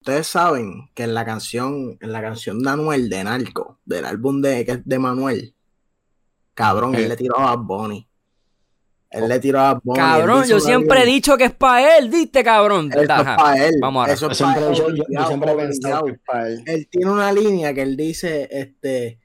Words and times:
Ustedes 0.00 0.26
saben 0.28 0.88
que 0.94 1.02
en 1.02 1.12
la 1.14 1.24
canción, 1.26 1.98
en 2.00 2.12
la 2.12 2.22
canción 2.22 2.62
de 2.62 2.70
Anuel 2.70 3.10
de 3.10 3.22
Narco, 3.24 3.78
del 3.84 4.06
álbum 4.06 4.40
de, 4.40 4.64
que 4.64 4.72
es 4.72 4.80
de 4.86 4.98
Manuel, 4.98 5.54
cabrón, 6.54 6.94
él 6.94 7.04
Eh. 7.04 7.08
le 7.08 7.16
tiró 7.16 7.38
a 7.38 7.54
Bad 7.54 7.64
Bunny. 7.64 8.06
Él 9.10 9.28
le 9.28 9.40
tiró 9.40 9.60
a 9.60 9.72
él 9.72 9.80
Cabrón, 9.94 10.44
yo 10.46 10.60
siempre 10.60 11.02
he 11.02 11.06
dicho 11.06 11.36
que 11.36 11.44
es 11.44 11.52
para 11.52 11.98
él, 11.98 12.08
¿viste, 12.08 12.42
cabrón? 12.44 12.88
Eso 12.92 13.00
es 13.02 13.08
para 13.08 13.66
él. 13.66 13.74
Vamos 13.80 14.00
ahora. 14.02 14.12
Eso 14.12 14.26
Yo 14.28 14.32
es 14.32 14.38
para 14.38 14.52
siempre, 14.54 14.70
él. 14.70 14.74
yo, 14.78 14.88
yo- 14.90 14.96
yo 14.96 15.02
obligado, 15.04 15.26
siempre 15.28 15.52
he 15.52 15.56
pensado 15.56 16.04
que 16.04 16.10
es 16.12 16.20
para 16.24 16.48
él. 16.48 16.62
Él 16.64 16.88
tiene 16.90 17.10
una 17.10 17.32
línea 17.32 17.74
que 17.74 17.82
él 17.82 17.96
dice, 17.96 18.48
este, 18.52 19.20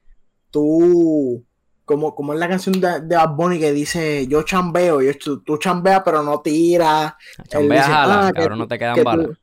tú, 0.50 1.46
como, 1.86 2.16
como 2.16 2.34
es 2.34 2.39
la 2.39 2.50
canción 2.50 2.82
de, 2.82 3.00
de 3.02 3.16
Bad 3.16 3.36
Bunny 3.36 3.60
que 3.60 3.71
dice, 3.71 4.26
yo 4.28 4.42
chambeo, 4.44 5.02
yo, 5.02 5.12
tú, 5.18 5.42
tú 5.44 5.57
chambeas 5.57 6.02
pero 6.04 6.23
no 6.23 6.42
tiras. 6.42 7.14
Chambea, 7.48 7.82
dice, 7.82 7.92
jala, 7.94 8.28
ah, 8.28 8.34
cabrón, 8.34 8.57
tú- 8.57 8.64
no 8.64 8.68
te 8.68 8.80
quedan 8.80 8.96
que 8.96 9.04
balas. 9.04 9.28
tú- 9.28 9.38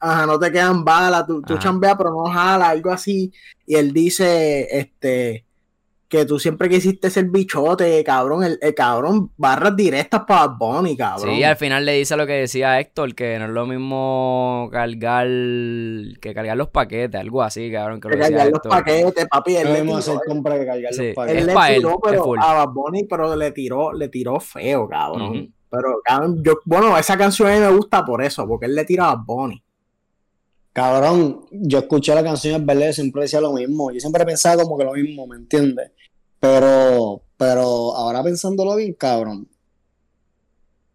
ajá, 0.00 0.26
no 0.26 0.38
te 0.38 0.50
quedan 0.50 0.84
balas, 0.84 1.26
tú, 1.26 1.42
tú 1.42 1.56
chambeas 1.58 1.94
pero 1.96 2.10
no 2.10 2.24
jala, 2.24 2.68
algo 2.70 2.90
así. 2.90 3.32
Y 3.66 3.74
él 3.76 3.92
dice, 3.92 4.66
este, 4.70 5.44
que 6.08 6.24
tú 6.24 6.40
siempre 6.40 6.68
quisiste 6.68 7.08
ser 7.08 7.26
bichote, 7.26 8.02
cabrón, 8.02 8.42
el, 8.42 8.58
el 8.60 8.74
cabrón, 8.74 9.30
barras 9.36 9.76
directas 9.76 10.22
para 10.26 10.48
Bad 10.48 10.56
Bunny, 10.58 10.96
cabrón. 10.96 11.36
Sí, 11.36 11.44
al 11.44 11.56
final 11.56 11.84
le 11.86 11.92
dice 11.92 12.16
lo 12.16 12.26
que 12.26 12.32
decía 12.32 12.80
Héctor, 12.80 13.14
que 13.14 13.38
no 13.38 13.44
es 13.44 13.50
lo 13.52 13.64
mismo 13.66 14.68
cargar 14.72 15.28
que 16.20 16.32
cargar 16.34 16.56
los 16.56 16.68
paquetes, 16.70 17.20
algo 17.20 17.42
así, 17.42 17.70
cabrón, 17.70 18.00
que 18.00 18.08
lo 18.08 18.12
Que 18.14 18.18
decía 18.22 18.36
cargar 18.38 18.50
los 18.52 18.56
Héctor. 18.56 18.70
paquetes, 18.72 19.26
papi, 19.30 19.56
él 19.56 19.68
No 19.68 19.72
le 19.74 19.80
tiró, 19.82 19.96
hacer 19.98 20.18
compra 20.26 20.58
que 20.58 20.66
cargar 20.66 20.94
Sí. 20.94 21.06
los 21.06 21.14
paquetes. 21.14 21.42
él 21.42 21.48
Es 21.50 21.54
le 21.54 21.74
él, 21.74 21.76
tiró, 21.82 22.00
pero 22.02 22.34
a 22.42 22.54
Bad 22.54 22.72
Bunny, 22.72 23.04
pero 23.04 23.36
le 23.36 23.52
tiró, 23.52 23.92
le 23.92 24.08
tiró 24.08 24.40
feo, 24.40 24.88
cabrón. 24.88 25.54
Pero, 25.70 26.00
cabrón, 26.04 26.42
yo, 26.42 26.54
bueno, 26.64 26.98
esa 26.98 27.16
canción 27.16 27.48
a 27.48 27.54
mí 27.54 27.60
me 27.60 27.70
gusta 27.70 28.04
por 28.04 28.24
eso, 28.24 28.48
porque 28.48 28.66
él 28.66 28.74
le 28.74 28.84
tira 28.84 29.08
a 29.10 29.14
Bad 29.14 29.24
Bunny. 29.24 29.62
Cabrón, 30.72 31.46
yo 31.50 31.78
escuché 31.80 32.14
la 32.14 32.22
canción 32.22 32.60
es 32.60 32.66
verdad, 32.66 32.92
siempre 32.92 33.22
decía 33.22 33.40
lo 33.40 33.52
mismo. 33.52 33.90
Yo 33.90 33.98
siempre 34.00 34.24
pensaba 34.24 34.62
como 34.62 34.78
que 34.78 34.84
lo 34.84 34.92
mismo, 34.92 35.26
¿me 35.26 35.36
entiendes? 35.36 35.90
Pero, 36.38 37.22
pero 37.36 37.60
ahora 37.96 38.22
pensándolo 38.22 38.76
bien, 38.76 38.94
cabrón. 38.94 39.48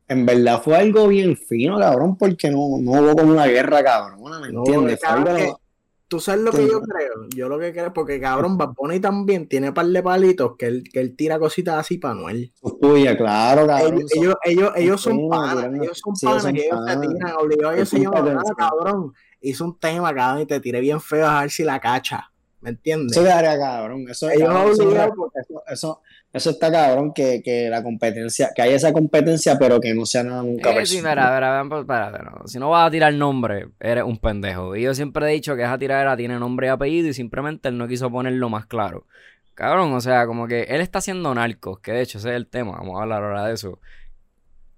En 0.08 0.25
verdad 0.25 0.61
fue 0.61 0.77
algo 0.77 1.08
bien 1.08 1.35
fino, 1.35 1.80
cabrón, 1.80 2.16
porque 2.17 2.50
no, 2.52 2.77
no 2.80 2.91
hubo 2.91 3.16
como 3.16 3.31
una 3.33 3.47
guerra, 3.47 3.83
cabrón. 3.83 4.19
¿Me 4.41 4.52
No, 4.52 4.59
entiendes? 4.59 5.00
Fue 5.00 5.08
cabrón, 5.09 5.27
algo- 5.35 5.55
que- 5.58 5.66
Tú 6.07 6.19
sabes 6.19 6.41
lo 6.41 6.52
que 6.52 6.57
Sí. 6.57 6.67
yo 6.69 6.81
creo. 6.81 7.13
Yo 7.35 7.50
lo 7.50 7.57
que 7.57 7.72
creo, 7.73 7.91
porque 7.91 8.22
cabrón, 8.22 8.59
Bad 8.59 8.73
Bunny 8.78 9.00
también 9.00 9.47
tiene 9.50 9.73
par 9.73 9.88
de 9.88 10.03
palitos 10.03 10.52
que 10.55 10.67
él, 10.67 10.83
que 10.94 11.00
él 11.00 11.16
tira 11.16 11.39
cositas 11.39 11.80
así 11.80 11.97
para 11.97 12.13
Noel. 12.13 12.53
tuya, 12.80 13.17
claro, 13.17 13.66
cabrón. 13.66 13.95
Ellos, 13.95 14.11
ellos, 14.13 14.35
ellos, 14.45 14.72
ellos 14.75 15.02
son 15.02 15.28
panas, 15.30 15.66
ellos 15.73 16.00
son 16.05 16.16
sí, 16.16 16.25
panas, 16.28 16.44
son 16.44 16.53
que 16.53 16.67
ellos 16.67 16.80
se 16.88 16.97
tiran, 17.00 17.35
obligados, 17.39 17.75
ellos 17.75 17.89
se. 17.89 18.05
"Ah, 18.05 18.44
cabrón, 18.55 19.13
hizo 19.49 19.65
un 19.65 19.79
tema, 19.79 20.13
cabrón, 20.13 20.43
y 20.43 20.45
te 20.45 20.59
tiré 20.59 20.79
bien 20.81 20.99
feo 20.99 21.27
a 21.27 21.41
ver 21.41 21.51
si 21.51 21.63
la 21.63 21.79
cacha. 21.79 22.31
¿Me 22.65 22.71
entiendes? 22.71 23.15
Eso 23.15 23.23
quedaría 23.23 23.59
cabrón. 23.59 24.07
Eso, 24.09 24.27
cabrón, 24.27 24.71
eso, 24.71 24.91
eso, 24.91 25.63
eso, 25.67 26.01
eso 26.33 26.49
está 26.49 26.71
cabrón 26.71 27.13
que, 27.13 27.43
que 27.43 27.69
la 27.69 27.83
competencia, 27.83 28.49
que 28.55 28.63
haya 28.63 28.75
esa 28.75 28.91
competencia, 28.91 29.59
pero 29.59 29.79
que 29.79 29.93
no 29.93 30.03
sea 30.07 30.23
nada 30.23 30.41
nunca 30.41 30.71
Eh, 30.71 30.85
sí, 30.88 30.97
mira, 30.97 31.13
mira, 31.13 31.63
mira, 31.63 31.79
espera, 31.79 32.07
espera, 32.07 32.31
no. 32.31 32.47
Si 32.47 32.57
no 32.57 32.71
vas 32.71 32.88
a 32.88 32.91
tirar 32.91 33.13
nombre, 33.13 33.67
eres 33.79 34.03
un 34.03 34.17
pendejo. 34.17 34.75
Y 34.75 34.81
yo 34.81 34.95
siempre 34.95 35.27
he 35.27 35.33
dicho 35.33 35.55
que 35.55 35.61
esa 35.61 35.77
tiradera 35.77 36.17
tiene 36.17 36.39
nombre 36.39 36.66
y 36.66 36.69
apellido 36.71 37.07
y 37.07 37.13
simplemente 37.13 37.69
él 37.69 37.77
no 37.77 37.88
quiso 37.88 38.09
ponerlo 38.09 38.49
más 38.49 38.66
claro. 38.66 39.05
Cabrón, 39.53 39.93
o 39.93 40.01
sea, 40.01 40.25
como 40.25 40.47
que 40.47 40.63
él 40.63 40.81
está 40.81 40.97
haciendo 40.99 41.35
narcos, 41.35 41.79
que 41.81 41.91
de 41.91 42.01
hecho 42.01 42.17
ese 42.17 42.29
es 42.31 42.35
el 42.35 42.47
tema, 42.47 42.71
vamos 42.79 42.99
a 42.99 43.03
hablar 43.03 43.23
ahora 43.23 43.45
de 43.45 43.53
eso. 43.53 43.79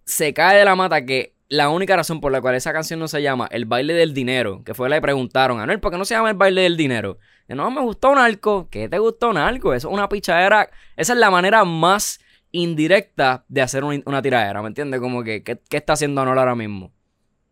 Se 0.04 0.34
cae 0.34 0.60
de 0.60 0.66
la 0.66 0.76
mata 0.76 1.06
que 1.06 1.37
la 1.50 1.70
única 1.70 1.96
razón 1.96 2.20
por 2.20 2.32
la 2.32 2.42
cual 2.42 2.56
esa 2.56 2.74
canción 2.74 3.00
no 3.00 3.08
se 3.08 3.22
llama 3.22 3.48
El 3.52 3.66
baile 3.66 3.94
del 3.94 4.14
dinero, 4.14 4.64
que 4.64 4.74
fue 4.74 4.90
le 4.90 5.02
preguntaron 5.02 5.60
a 5.60 5.64
Anuel, 5.64 5.80
¿por 5.80 5.92
qué 5.92 5.98
no 5.98 6.06
se 6.06 6.14
llama 6.14 6.30
El 6.30 6.36
baile 6.36 6.62
del 6.64 6.76
dinero? 6.76 7.18
Y, 7.48 7.54
no, 7.56 7.72
me 7.72 7.82
gustó 7.82 8.14
narco. 8.14 8.68
¿Qué 8.70 8.90
te 8.90 9.00
gustó 9.00 9.32
narco? 9.32 9.74
Eso 9.74 9.88
es 9.88 9.94
una 9.94 10.10
pichadera. 10.10 10.70
Esa 10.98 11.14
es 11.14 11.20
la 11.20 11.32
manera 11.32 11.64
más 11.64 12.20
indirecta 12.52 13.46
de 13.48 13.62
hacer 13.62 13.84
un- 13.84 14.04
una 14.06 14.22
tiradera, 14.22 14.62
¿me 14.62 14.68
entiendes? 14.68 15.00
Como 15.00 15.24
que, 15.24 15.44
¿qué, 15.44 15.60
qué 15.70 15.78
está 15.78 15.94
haciendo 15.94 16.22
Anuel 16.22 16.40
ahora 16.40 16.56
mismo? 16.56 16.92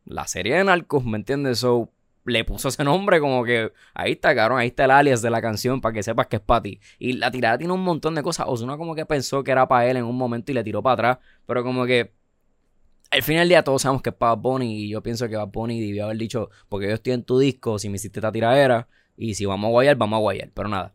La 0.05 0.27
serie 0.27 0.55
de 0.55 0.63
narcos, 0.65 1.05
¿me 1.05 1.17
entiendes? 1.17 1.59
So, 1.59 1.89
le 2.25 2.43
puso 2.43 2.67
ese 2.69 2.83
nombre 2.83 3.19
como 3.19 3.43
que 3.43 3.71
ahí 3.93 4.13
está, 4.13 4.35
cabrón, 4.35 4.59
ahí 4.59 4.67
está 4.67 4.85
el 4.85 4.91
alias 4.91 5.21
de 5.21 5.29
la 5.29 5.41
canción 5.41 5.79
para 5.79 5.93
que 5.93 6.03
sepas 6.03 6.27
que 6.27 6.37
es 6.37 6.41
para 6.41 6.61
ti. 6.63 6.79
Y 6.99 7.13
la 7.13 7.31
tirada 7.31 7.57
tiene 7.57 7.71
un 7.73 7.83
montón 7.83 8.15
de 8.15 8.23
cosas. 8.23 8.47
Ozuna 8.49 8.77
como 8.77 8.95
que 8.95 9.05
pensó 9.05 9.43
que 9.43 9.51
era 9.51 9.67
para 9.67 9.87
él 9.89 9.97
en 9.97 10.03
un 10.05 10.17
momento 10.17 10.51
y 10.51 10.55
le 10.55 10.63
tiró 10.63 10.81
para 10.83 10.93
atrás, 10.93 11.17
pero 11.45 11.63
como 11.63 11.85
que 11.85 12.13
al 13.11 13.23
final 13.23 13.41
del 13.41 13.49
día 13.49 13.63
todos 13.63 13.81
sabemos 13.81 14.01
que 14.01 14.09
es 14.09 14.15
para 14.15 14.33
Bunny 14.33 14.83
y 14.85 14.89
yo 14.89 15.01
pienso 15.01 15.27
que 15.29 15.35
Bad 15.35 15.49
Bunny 15.49 15.79
debió 15.79 16.05
haber 16.05 16.17
dicho, 16.17 16.49
porque 16.69 16.87
yo 16.87 16.93
estoy 16.95 17.13
en 17.13 17.23
tu 17.23 17.39
disco, 17.39 17.79
si 17.79 17.89
me 17.89 17.95
hiciste 17.95 18.19
esta 18.19 18.31
tiradera 18.31 18.87
y 19.17 19.35
si 19.35 19.45
vamos 19.45 19.67
a 19.69 19.71
guayar, 19.71 19.95
vamos 19.95 20.17
a 20.17 20.19
guayar, 20.21 20.51
pero 20.53 20.67
nada. 20.69 20.93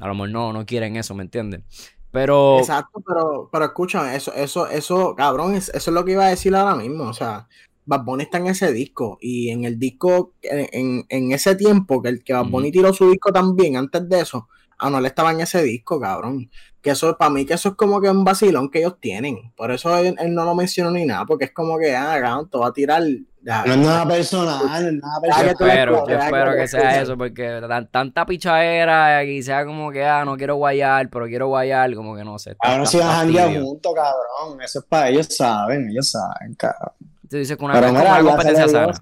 A 0.00 0.06
lo 0.08 0.14
mejor 0.14 0.30
no, 0.30 0.52
no 0.52 0.66
quieren 0.66 0.96
eso, 0.96 1.14
¿me 1.14 1.22
entiendes? 1.22 1.62
Pero 2.10 2.58
Exacto, 2.58 3.02
pero, 3.06 3.48
pero 3.50 3.64
escúchame, 3.64 4.14
eso, 4.14 4.34
eso, 4.34 4.66
eso, 4.68 5.14
cabrón, 5.16 5.54
es- 5.54 5.70
eso 5.70 5.90
es 5.90 5.94
lo 5.94 6.04
que 6.04 6.12
iba 6.12 6.26
a 6.26 6.30
decir 6.30 6.54
ahora 6.54 6.74
mismo. 6.74 7.04
O 7.04 7.14
sea, 7.14 7.48
Bad 7.86 8.04
Bunny 8.04 8.24
está 8.24 8.38
en 8.38 8.48
ese 8.48 8.70
disco. 8.72 9.16
Y 9.20 9.48
en 9.48 9.64
el 9.64 9.78
disco, 9.78 10.34
en, 10.42 10.68
en- 10.72 11.06
en 11.08 11.32
ese 11.32 11.56
tiempo 11.56 12.02
que 12.02 12.10
el 12.10 12.22
que 12.24 12.34
Bad 12.34 12.46
Bunny 12.46 12.70
tiró 12.70 12.92
su 12.92 13.08
disco 13.10 13.32
también, 13.32 13.76
antes 13.78 14.06
de 14.08 14.20
eso, 14.20 14.48
Anuel 14.82 15.06
estaba 15.06 15.30
en 15.32 15.40
ese 15.40 15.62
disco, 15.62 15.98
cabrón. 16.00 16.50
Que 16.80 16.90
eso, 16.90 17.16
para 17.16 17.30
mí, 17.30 17.46
que 17.46 17.54
eso 17.54 17.70
es 17.70 17.74
como 17.76 18.00
que 18.00 18.10
un 18.10 18.24
vacilón 18.24 18.68
que 18.68 18.80
ellos 18.80 18.98
tienen. 18.98 19.52
Por 19.56 19.70
eso 19.70 19.96
él, 19.96 20.16
él 20.18 20.34
no 20.34 20.44
lo 20.44 20.54
mencionó 20.56 20.90
ni 20.90 21.04
nada, 21.06 21.24
porque 21.24 21.44
es 21.44 21.52
como 21.52 21.78
que, 21.78 21.94
ah, 21.94 22.18
cabrón, 22.20 22.50
te 22.50 22.58
va 22.58 22.66
a 22.66 22.72
tirar. 22.72 23.02
ya. 23.40 23.64
No 23.66 23.72
es 23.74 23.78
nada 23.78 24.08
personal, 24.08 24.58
no 24.66 24.88
es 24.88 24.94
nada 24.94 25.14
Yo 25.14 25.20
personal. 25.20 25.46
la 25.46 25.52
espero, 25.52 26.08
yo 26.08 26.18
espero 26.18 26.56
que 26.56 26.66
sea 26.68 27.00
eso, 27.02 27.16
porque 27.16 27.60
tan- 27.68 27.88
tanta 27.88 28.26
pichadera 28.26 29.22
y 29.22 29.42
sea 29.44 29.64
como 29.64 29.92
que, 29.92 30.04
ah, 30.04 30.24
no 30.24 30.36
quiero 30.36 30.56
guayar, 30.56 31.08
pero 31.08 31.26
quiero 31.26 31.46
guayar, 31.46 31.94
como 31.94 32.16
que 32.16 32.24
no 32.24 32.36
sé. 32.40 32.56
Ahora 32.58 32.84
si 32.84 32.98
van 32.98 33.36
a 33.36 33.60
juntos, 33.60 33.92
cabrón. 33.94 34.60
Eso 34.60 34.80
es 34.80 34.84
para 34.86 35.08
ellos 35.08 35.28
saben, 35.30 35.88
ellos 35.88 36.10
saben, 36.10 36.54
cabrón. 36.54 36.94
Tú 37.30 37.36
dices 37.36 37.56
que 37.56 37.64
una, 37.64 37.74
Pero 37.74 37.92
mira, 37.92 38.20
una 38.20 38.30
competencia 38.30 38.66
sana. 38.68 38.92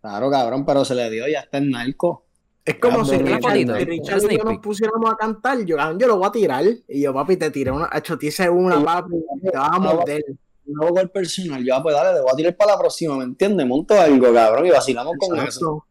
Claro, 0.00 0.30
cabrón, 0.30 0.64
pero 0.64 0.84
se 0.84 0.94
le 0.94 1.10
dio, 1.10 1.26
ya 1.28 1.40
está 1.40 1.58
en 1.58 1.70
narco. 1.70 2.21
Es 2.64 2.76
como 2.76 3.04
si 3.04 3.18
Richard, 3.18 3.86
Richard 3.86 4.22
y 4.30 4.38
yo 4.38 4.44
nos 4.44 4.58
pusiéramos 4.58 5.10
a 5.10 5.16
cantar, 5.16 5.64
yo, 5.64 5.76
cabrón, 5.76 5.98
yo 5.98 6.06
lo 6.06 6.16
voy 6.16 6.28
a 6.28 6.32
tirar. 6.32 6.64
Y 6.88 7.02
yo, 7.02 7.12
papi, 7.12 7.36
te 7.36 7.50
tiré 7.50 7.70
una, 7.72 7.90
hecho, 7.92 8.16
te 8.16 8.26
hice 8.26 8.48
una, 8.48 8.82
papi, 8.82 9.14
te 9.42 9.50
vas 9.56 9.70
a 9.72 9.78
morder. 9.78 10.24
No 10.64 10.86
hago 10.86 11.00
el 11.00 11.10
personal, 11.10 11.64
yo, 11.64 11.74
ah, 11.74 11.82
pues 11.82 11.94
dale, 11.94 12.14
te 12.14 12.22
voy 12.22 12.30
a 12.32 12.36
tirar 12.36 12.56
para 12.56 12.72
la 12.72 12.78
próxima, 12.78 13.16
¿me 13.16 13.24
entiendes? 13.24 13.66
Monto 13.66 14.00
algo, 14.00 14.32
cabrón, 14.32 14.66
y 14.66 14.70
vacilamos 14.70 15.14
con 15.18 15.38
eso. 15.40 15.84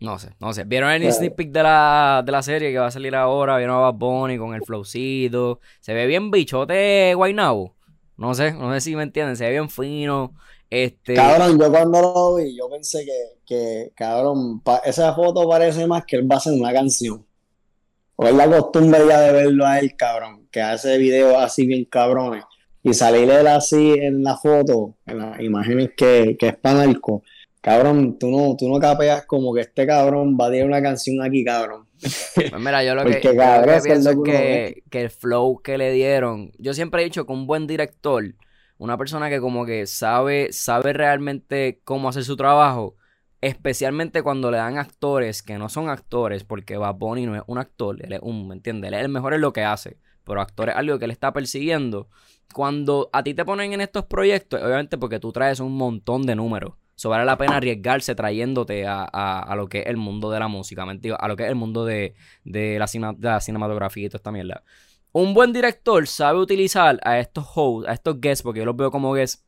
No 0.00 0.18
sé, 0.18 0.30
no 0.38 0.52
sé. 0.52 0.64
¿Vieron 0.64 0.90
el 0.90 1.12
sneak 1.12 1.34
peek 1.34 1.50
de 1.50 1.62
la, 1.62 2.22
de 2.24 2.30
la 2.30 2.42
serie 2.42 2.70
que 2.70 2.78
va 2.78 2.86
a 2.86 2.90
salir 2.90 3.14
ahora? 3.16 3.58
¿Vieron 3.58 3.76
a 3.76 3.80
Bad 3.80 3.94
Bunny 3.94 4.38
con 4.38 4.54
el 4.54 4.62
flowcito? 4.62 5.60
Se 5.80 5.92
ve 5.92 6.06
bien 6.06 6.30
bichote 6.30 7.14
Guaynabo. 7.14 7.74
No 8.16 8.34
sé, 8.34 8.52
no 8.52 8.72
sé 8.72 8.80
si 8.80 8.96
me 8.96 9.02
entienden. 9.02 9.36
Se 9.36 9.44
ve 9.44 9.50
bien 9.50 9.68
fino. 9.68 10.34
Este. 10.70 11.14
Cabrón, 11.14 11.58
yo 11.58 11.70
cuando 11.70 12.00
lo 12.00 12.34
vi, 12.36 12.56
yo 12.56 12.68
pensé 12.68 13.04
que, 13.04 13.38
que 13.46 13.92
cabrón, 13.94 14.62
esa 14.84 15.14
foto 15.14 15.48
parece 15.48 15.86
más 15.86 16.04
que 16.04 16.16
él 16.16 16.30
va 16.30 16.36
a 16.36 16.38
hacer 16.38 16.52
una 16.52 16.72
canción. 16.72 17.24
O 18.16 18.26
es 18.26 18.34
la 18.34 18.46
costumbre 18.46 19.00
ya 19.08 19.20
de 19.20 19.32
verlo 19.32 19.64
a 19.64 19.78
él, 19.78 19.94
cabrón, 19.96 20.48
que 20.50 20.60
hace 20.60 20.98
videos 20.98 21.36
así 21.38 21.66
bien 21.66 21.84
cabrones. 21.84 22.44
Y 22.82 22.92
salir 22.92 23.30
él 23.30 23.46
así 23.46 23.92
en 23.92 24.22
la 24.22 24.36
foto, 24.36 24.94
en 25.06 25.18
las 25.18 25.40
imágenes 25.40 25.90
que, 25.96 26.36
que 26.38 26.48
es 26.48 26.56
panarco. 26.56 27.22
Cabrón, 27.60 28.18
tú 28.18 28.30
no, 28.30 28.56
tú 28.56 28.68
no 28.68 28.78
capeas 28.78 29.26
como 29.26 29.52
que 29.52 29.62
este 29.62 29.86
cabrón 29.86 30.36
va 30.40 30.46
a 30.46 30.50
tirar 30.50 30.66
una 30.66 30.82
canción 30.82 31.22
aquí, 31.22 31.44
cabrón. 31.44 31.86
Pues 32.00 32.52
mira, 32.58 32.84
yo 32.84 32.94
lo 32.94 33.04
que, 33.04 33.12
Porque, 33.12 33.34
yo 33.34 33.60
lo 33.60 33.72
que 33.72 33.80
pienso 33.82 34.10
es 34.10 34.16
que, 34.24 34.82
que 34.90 35.00
el 35.02 35.10
flow 35.10 35.60
que 35.62 35.78
le 35.78 35.92
dieron. 35.92 36.52
Yo 36.58 36.74
siempre 36.74 37.02
he 37.02 37.04
dicho 37.04 37.26
que 37.26 37.32
un 37.32 37.46
buen 37.46 37.66
director, 37.66 38.24
una 38.78 38.96
persona 38.96 39.28
que 39.28 39.40
como 39.40 39.66
que 39.66 39.86
sabe, 39.86 40.52
sabe 40.52 40.92
realmente 40.92 41.80
cómo 41.84 42.08
hacer 42.08 42.24
su 42.24 42.36
trabajo, 42.36 42.96
especialmente 43.40 44.22
cuando 44.22 44.50
le 44.50 44.58
dan 44.58 44.78
actores 44.78 45.42
que 45.42 45.58
no 45.58 45.68
son 45.68 45.88
actores, 45.88 46.44
porque 46.44 46.76
Bad 46.76 46.94
Bunny 46.96 47.26
no 47.26 47.36
es 47.36 47.42
un 47.46 47.58
actor, 47.58 47.96
él 48.04 48.12
es 48.12 48.20
un, 48.22 48.48
¿me 48.48 48.54
entiendes? 48.54 48.88
Él 48.88 48.94
es 48.94 49.00
el 49.02 49.08
mejor 49.08 49.34
en 49.34 49.40
lo 49.40 49.52
que 49.52 49.64
hace, 49.64 49.98
pero 50.24 50.40
actor 50.40 50.68
es 50.70 50.76
algo 50.76 50.98
que 50.98 51.04
él 51.04 51.10
está 51.10 51.32
persiguiendo. 51.32 52.08
Cuando 52.52 53.10
a 53.12 53.22
ti 53.22 53.34
te 53.34 53.44
ponen 53.44 53.72
en 53.74 53.80
estos 53.80 54.04
proyectos, 54.06 54.62
obviamente 54.62 54.96
porque 54.98 55.20
tú 55.20 55.32
traes 55.32 55.60
un 55.60 55.76
montón 55.76 56.22
de 56.26 56.34
números. 56.34 56.74
So, 56.94 57.10
vale 57.10 57.24
la 57.24 57.38
pena 57.38 57.58
arriesgarse 57.58 58.14
trayéndote 58.16 58.84
a, 58.86 59.02
a- 59.12 59.40
a 59.40 59.54
lo 59.56 59.68
que 59.68 59.80
es 59.80 59.86
el 59.86 59.96
mundo 59.98 60.30
de 60.32 60.40
la 60.40 60.48
música, 60.48 60.84
¿me 60.84 60.92
entiendes? 60.92 61.20
A 61.22 61.28
lo 61.28 61.36
que 61.36 61.44
es 61.44 61.48
el 61.48 61.54
mundo 61.54 61.84
de, 61.84 62.14
de 62.44 62.76
la, 62.78 62.86
de 63.16 63.28
la 63.28 63.40
cinematografía 63.40 64.06
y 64.06 64.08
toda 64.08 64.16
esta 64.18 64.32
mierda. 64.32 64.64
Un 65.12 65.34
buen 65.34 65.52
director 65.52 66.06
sabe 66.06 66.38
utilizar 66.38 67.00
a 67.02 67.18
estos 67.18 67.44
hosts, 67.54 67.88
a 67.88 67.92
estos 67.94 68.20
guests, 68.20 68.42
porque 68.42 68.60
yo 68.60 68.66
los 68.66 68.76
veo 68.76 68.90
como 68.90 69.12
guests, 69.14 69.44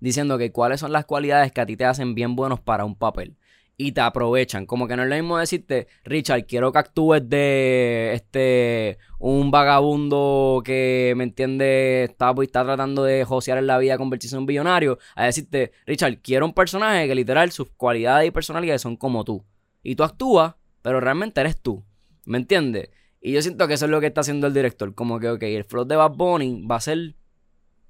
diciendo 0.00 0.38
que 0.38 0.52
cuáles 0.52 0.80
son 0.80 0.92
las 0.92 1.06
cualidades 1.06 1.52
que 1.52 1.60
a 1.60 1.66
ti 1.66 1.76
te 1.76 1.84
hacen 1.84 2.14
bien 2.14 2.36
buenos 2.36 2.60
para 2.60 2.84
un 2.84 2.94
papel. 2.96 3.36
y 3.78 3.92
te 3.92 4.00
aprovechan. 4.00 4.66
Como 4.66 4.88
que 4.88 4.96
no 4.96 5.02
es 5.02 5.08
lo 5.08 5.14
mismo 5.16 5.38
decirte, 5.38 5.86
Richard, 6.04 6.46
quiero 6.46 6.72
que 6.72 6.78
actúes 6.78 7.28
de 7.28 8.12
este 8.14 8.98
un 9.18 9.50
vagabundo 9.50 10.62
que, 10.64 11.14
¿me 11.16 11.24
entiende? 11.24 12.04
Está, 12.04 12.34
pues, 12.34 12.48
está 12.48 12.64
tratando 12.64 13.04
de 13.04 13.24
josear 13.24 13.58
en 13.58 13.66
la 13.66 13.78
vida, 13.78 13.98
convertirse 13.98 14.36
en 14.36 14.40
un 14.40 14.46
billonario. 14.46 14.98
A 15.14 15.26
decirte, 15.26 15.72
Richard, 15.86 16.20
quiero 16.22 16.46
un 16.46 16.54
personaje 16.54 17.06
que 17.06 17.14
literal 17.14 17.52
sus 17.52 17.70
cualidades 17.70 18.28
y 18.28 18.30
personalidades 18.30 18.82
son 18.82 18.96
como 18.96 19.24
tú. 19.24 19.44
Y 19.82 19.94
tú 19.96 20.04
actúas, 20.04 20.54
pero 20.82 21.00
realmente 21.00 21.40
eres 21.40 21.60
tú. 21.60 21.84
¿Me 22.24 22.38
entiendes? 22.38 22.90
Y 23.26 23.32
yo 23.32 23.42
siento 23.42 23.66
que 23.66 23.74
eso 23.74 23.86
es 23.86 23.90
lo 23.90 24.00
que 24.00 24.06
está 24.06 24.20
haciendo 24.20 24.46
el 24.46 24.54
director. 24.54 24.94
Como 24.94 25.18
que, 25.18 25.28
ok, 25.28 25.42
el 25.42 25.64
flow 25.64 25.84
de 25.84 25.96
Bad 25.96 26.12
Bunny 26.12 26.64
va 26.64 26.76
a 26.76 26.80
ser 26.80 27.16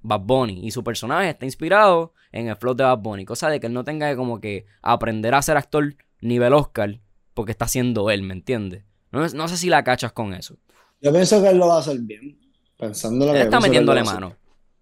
Bad 0.01 0.21
Bunny. 0.21 0.65
Y 0.65 0.71
su 0.71 0.83
personaje 0.83 1.29
está 1.29 1.45
inspirado 1.45 2.11
en 2.31 2.47
el 2.47 2.55
flow 2.55 2.73
de 2.73 2.83
Bad 2.83 2.97
Bunny. 2.97 3.23
Cosa 3.23 3.47
de 3.47 3.59
que 3.59 3.67
él 3.67 3.73
no 3.73 3.83
tenga 3.83 4.09
que 4.09 4.15
como 4.15 4.41
que 4.41 4.65
aprender 4.81 5.35
a 5.35 5.41
ser 5.43 5.55
actor 5.55 5.95
nivel 6.21 6.55
Oscar 6.55 7.01
porque 7.35 7.51
está 7.51 7.65
haciendo 7.65 8.09
él, 8.09 8.23
¿me 8.23 8.33
entiendes? 8.33 8.83
No, 9.11 9.27
no, 9.27 9.47
sé 9.47 9.57
si 9.57 9.69
la 9.69 9.83
cachas 9.83 10.11
con 10.11 10.33
eso. 10.33 10.57
Yo 11.01 11.13
pienso 11.13 11.39
que 11.39 11.49
él 11.49 11.59
lo 11.59 11.67
va 11.67 11.75
a 11.75 11.79
hacer 11.81 11.99
bien. 11.99 12.39
Pensando 12.75 13.27
lo 13.27 13.33
que 13.33 13.41
él 13.41 13.45
está 13.45 13.59
metiéndole 13.59 14.03
mano. 14.03 14.35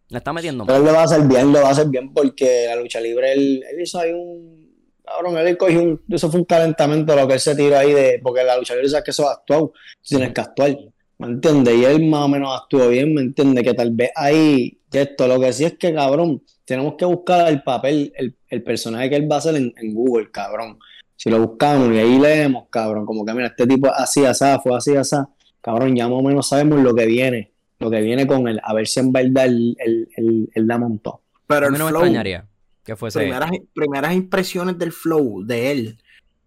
Le 0.08 0.20
está 0.20 0.32
metiendo 0.32 0.64
mano. 0.64 0.74
Pero 0.74 0.80
él 0.80 0.86
lo 0.86 0.94
va 0.96 1.02
a 1.02 1.04
hacer 1.04 1.28
bien, 1.28 1.52
lo 1.52 1.62
va 1.62 1.68
a 1.68 1.72
hacer 1.72 1.90
bien 1.90 2.14
porque 2.14 2.68
la 2.70 2.78
lucha 2.78 3.02
libre, 3.02 3.34
él, 3.34 3.62
él 3.70 3.82
hizo 3.82 4.00
ahí 4.00 4.14
un. 4.14 4.74
Cabrón, 5.06 5.38
él 5.38 5.58
cogió 5.58 5.84
un. 5.84 6.02
Eso 6.10 6.30
fue 6.30 6.40
un 6.40 6.46
calentamiento 6.46 7.16
lo 7.16 7.28
que 7.28 7.36
él 7.36 7.40
se 7.40 7.56
tiró 7.56 7.78
ahí 7.78 7.94
de. 7.94 8.20
Porque 8.24 8.44
la 8.44 8.58
lucha 8.58 8.74
libre 8.74 8.90
sabe 8.90 9.04
que 9.04 9.12
eso 9.12 9.24
es 9.24 9.30
actuado. 9.30 9.74
Tienes 10.02 10.34
que 10.34 10.42
actuar. 10.42 10.78
¿Me 11.18 11.28
entiendes? 11.28 11.76
Y 11.76 11.86
él 11.86 12.10
más 12.10 12.24
o 12.24 12.28
menos 12.28 12.50
actuó 12.62 12.90
bien, 12.90 13.14
¿me 13.14 13.22
entiendes? 13.22 13.64
Que 13.64 13.74
tal 13.74 13.92
vez 13.92 14.12
ahí, 14.16 14.80
esto, 14.92 15.28
lo 15.28 15.40
que 15.40 15.54
sí 15.54 15.64
es 15.64 15.78
que, 15.78 15.94
cabrón, 15.94 16.42
tenemos 16.66 16.96
que 16.96 17.06
buscar 17.06 17.48
el 17.48 17.64
papel, 17.64 18.12
el, 18.18 18.36
el 18.50 18.64
personaje 18.64 19.10
que 19.10 19.16
él 19.16 19.32
va 19.32 19.36
a 19.36 19.40
hacer 19.40 19.56
en, 19.56 19.74
en, 19.78 19.94
Google, 19.94 20.30
cabrón. 20.32 20.78
Si 21.16 21.30
lo 21.30 21.40
buscamos 21.40 21.94
y 21.94 22.00
ahí 22.00 22.20
leemos, 22.20 22.66
cabrón, 22.70 23.06
como 23.06 23.26
que 23.26 23.34
mira, 23.34 23.48
este 23.48 23.66
tipo 23.66 23.90
así, 23.94 24.26
así, 24.26 24.44
fue 24.62 24.76
así, 24.76 24.96
así, 24.96 25.16
cabrón, 25.62 25.96
ya 25.96 26.10
más 26.10 26.20
o 26.20 26.24
menos 26.24 26.50
sabemos 26.50 26.82
lo 26.82 26.94
que 26.94 27.06
viene, 27.06 27.52
lo 27.80 27.90
que 27.90 28.02
viene 28.02 28.28
con 28.28 28.48
él, 28.50 28.60
a 28.62 28.74
ver 28.74 28.88
si 28.88 29.00
en 29.00 29.14
verdad 29.14 29.46
él, 29.46 29.78
él, 29.80 30.10
él, 30.18 30.50
él 30.54 30.68
la 30.68 30.78
montó. 30.78 31.22
Pero 31.48 31.68
a 31.68 31.70
mí 31.70 31.76
el 31.76 31.80
no 31.80 31.86
me 31.86 31.92
flow, 31.92 32.02
extrañaría 32.02 32.46
que 32.86 32.96
fuese. 32.96 33.20
primeras, 33.20 33.52
primeras 33.74 34.14
impresiones 34.14 34.78
del 34.78 34.94
flow 34.94 35.44
de 35.44 35.72
él, 35.72 35.98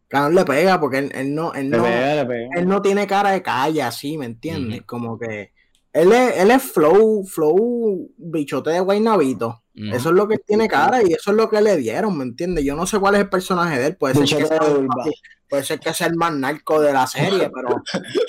Cabrón 0.09 0.37
le 0.37 0.45
pega 0.47 0.81
porque 0.81 0.99
él, 0.99 1.13
él 1.15 1.35
no, 1.35 1.53
él 1.53 1.69
Le 1.69 1.77
no, 1.77 1.83
pega, 1.85 2.27
pega. 2.27 2.49
él 2.57 2.67
no 2.69 2.81
tiene 2.81 3.07
cara 3.07 3.33
de 3.33 3.43
calle 3.43 3.83
así, 3.83 4.17
¿me 4.17 4.25
entiendes? 4.25 4.83
Como 4.87 5.19
que 5.19 5.53
él 5.93 6.13
es, 6.13 6.39
él 6.39 6.51
es 6.51 6.63
flow, 6.63 7.25
flow 7.25 8.11
bichote 8.17 8.71
de 8.71 8.81
guaynabito. 8.81 9.63
Ujú. 9.77 9.95
Eso 9.95 10.09
es 10.09 10.15
lo 10.15 10.27
que 10.27 10.35
él 10.35 10.43
tiene 10.47 10.69
cara 10.69 11.03
y 11.03 11.13
eso 11.13 11.31
es 11.31 11.37
lo 11.37 11.51
que 11.51 11.61
le 11.61 11.77
dieron, 11.77 12.17
¿me 12.17 12.25
entiendes? 12.25 12.65
Yo 12.65 12.75
no 12.75 12.87
sé 12.87 12.99
cuál 12.99 13.17
es 13.17 13.21
el 13.23 13.29
personaje 13.29 13.79
de 13.79 13.87
él, 13.89 13.97
puede 13.97 14.15
ser, 14.15 14.25
que 14.25 14.35
Bichote 14.37 14.59
sea, 14.59 14.67
de 14.67 14.75
Urba. 14.79 15.05
Puede 15.49 15.65
ser 15.65 15.81
que 15.81 15.93
sea 15.95 16.07
el 16.07 16.17
más 16.17 16.33
narco 16.33 16.81
de 16.81 16.93
la 16.93 17.07
serie, 17.07 17.51
pero, 17.55 17.83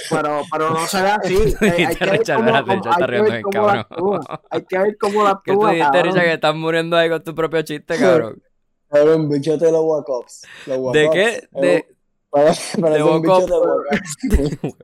pero, 0.10 0.42
pero 0.52 0.70
no 0.72 0.88
se 0.88 1.02
ve 1.02 1.10
así. 1.10 1.36
Eh, 1.62 1.86
hay, 1.86 1.96
que 1.96 2.06
ver 2.06 2.20
Richard, 2.20 2.38
cómo, 2.38 2.56
hay 2.56 2.64
que 2.64 3.22
ver 3.22 3.30
la 3.30 3.42
cabrón. 3.42 3.78
actúa. 3.78 4.42
Hay 4.50 4.66
que 4.66 4.78
ver 4.78 4.98
cómo 4.98 5.24
la 5.26 5.42
¿Qué 5.44 5.54
tú 5.54 5.68
dijiste. 5.68 6.04
Richard, 6.04 6.24
que 6.24 6.34
estás 6.34 6.56
muriendo 6.56 6.98
ahí 6.98 7.10
con 7.10 7.24
tu 7.24 7.36
propio 7.36 7.62
chiste, 7.62 7.98
cabrón? 7.98 8.42
Cabrón, 8.90 9.30
bichote 9.30 9.66
de 9.66 9.72
los 9.72 9.84
Wacops. 9.84 10.48
¿De 10.66 11.10
qué? 11.12 11.48
De... 11.52 11.86
Un 12.32 12.52
bicho 12.52 12.88
de 12.88 13.02
Wacops. 13.02 14.78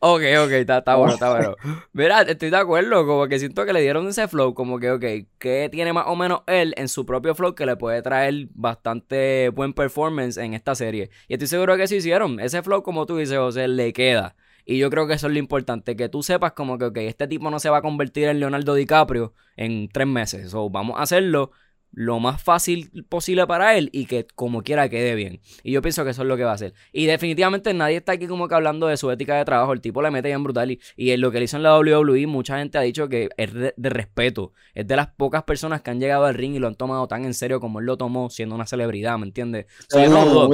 Ok, 0.00 0.22
ok, 0.44 0.50
está, 0.52 0.78
está 0.78 0.96
bueno, 0.96 1.14
está 1.14 1.30
bueno. 1.30 1.56
Mira, 1.92 2.22
estoy 2.22 2.50
de 2.50 2.56
acuerdo, 2.56 3.06
como 3.06 3.28
que 3.28 3.38
siento 3.38 3.64
que 3.64 3.72
le 3.72 3.80
dieron 3.80 4.08
ese 4.08 4.28
flow, 4.28 4.54
como 4.54 4.78
que, 4.78 4.90
ok, 4.90 5.04
que 5.38 5.68
tiene 5.70 5.92
más 5.92 6.06
o 6.08 6.16
menos 6.16 6.42
él 6.46 6.74
en 6.76 6.88
su 6.88 7.06
propio 7.06 7.34
flow 7.34 7.54
que 7.54 7.66
le 7.66 7.76
puede 7.76 8.02
traer 8.02 8.48
bastante 8.54 9.50
buen 9.50 9.72
performance 9.72 10.36
en 10.36 10.54
esta 10.54 10.74
serie. 10.74 11.10
Y 11.28 11.34
estoy 11.34 11.48
seguro 11.48 11.76
que 11.76 11.86
sí 11.86 11.96
hicieron. 11.96 12.40
Ese 12.40 12.62
flow, 12.62 12.82
como 12.82 13.06
tú 13.06 13.16
dices, 13.16 13.36
José, 13.38 13.68
le 13.68 13.92
queda. 13.92 14.36
Y 14.64 14.78
yo 14.78 14.90
creo 14.90 15.06
que 15.06 15.14
eso 15.14 15.26
es 15.26 15.32
lo 15.32 15.38
importante, 15.38 15.96
que 15.96 16.08
tú 16.08 16.22
sepas 16.22 16.52
como 16.52 16.78
que, 16.78 16.84
ok, 16.86 16.96
este 16.98 17.26
tipo 17.26 17.50
no 17.50 17.58
se 17.58 17.70
va 17.70 17.78
a 17.78 17.82
convertir 17.82 18.28
en 18.28 18.40
Leonardo 18.40 18.74
DiCaprio 18.74 19.34
en 19.56 19.88
tres 19.88 20.06
meses. 20.06 20.54
O 20.54 20.70
vamos 20.70 20.98
a 20.98 21.02
hacerlo 21.02 21.50
lo 21.92 22.20
más 22.20 22.42
fácil 22.42 23.04
posible 23.08 23.46
para 23.46 23.76
él 23.76 23.90
y 23.92 24.06
que 24.06 24.26
como 24.34 24.62
quiera 24.62 24.88
quede 24.88 25.14
bien. 25.14 25.40
Y 25.62 25.72
yo 25.72 25.82
pienso 25.82 26.04
que 26.04 26.10
eso 26.10 26.22
es 26.22 26.28
lo 26.28 26.36
que 26.36 26.44
va 26.44 26.52
a 26.52 26.54
hacer. 26.54 26.74
Y 26.92 27.06
definitivamente 27.06 27.74
nadie 27.74 27.96
está 27.96 28.12
aquí 28.12 28.26
como 28.26 28.48
que 28.48 28.54
hablando 28.54 28.86
de 28.86 28.96
su 28.96 29.10
ética 29.10 29.36
de 29.36 29.44
trabajo. 29.44 29.72
El 29.72 29.80
tipo 29.80 30.02
le 30.02 30.10
mete 30.10 30.28
bien 30.28 30.42
brutal. 30.42 30.70
Y, 30.70 30.80
y 30.96 31.10
en 31.10 31.20
lo 31.20 31.30
que 31.30 31.38
le 31.38 31.44
hizo 31.44 31.56
en 31.56 31.62
la 31.62 31.78
WWE, 31.78 32.26
mucha 32.26 32.58
gente 32.58 32.78
ha 32.78 32.82
dicho 32.82 33.08
que 33.08 33.28
es 33.36 33.52
de, 33.52 33.74
de 33.76 33.90
respeto. 33.90 34.52
Es 34.74 34.86
de 34.86 34.96
las 34.96 35.08
pocas 35.08 35.42
personas 35.42 35.82
que 35.82 35.90
han 35.90 36.00
llegado 36.00 36.24
al 36.24 36.34
ring 36.34 36.54
y 36.54 36.58
lo 36.58 36.68
han 36.68 36.76
tomado 36.76 37.08
tan 37.08 37.24
en 37.24 37.34
serio 37.34 37.60
como 37.60 37.80
él 37.80 37.86
lo 37.86 37.96
tomó 37.96 38.30
siendo 38.30 38.54
una 38.54 38.66
celebridad, 38.66 39.18
¿me 39.18 39.26
entiendes? 39.26 39.66
No 39.92 40.24
dudo, 40.24 40.50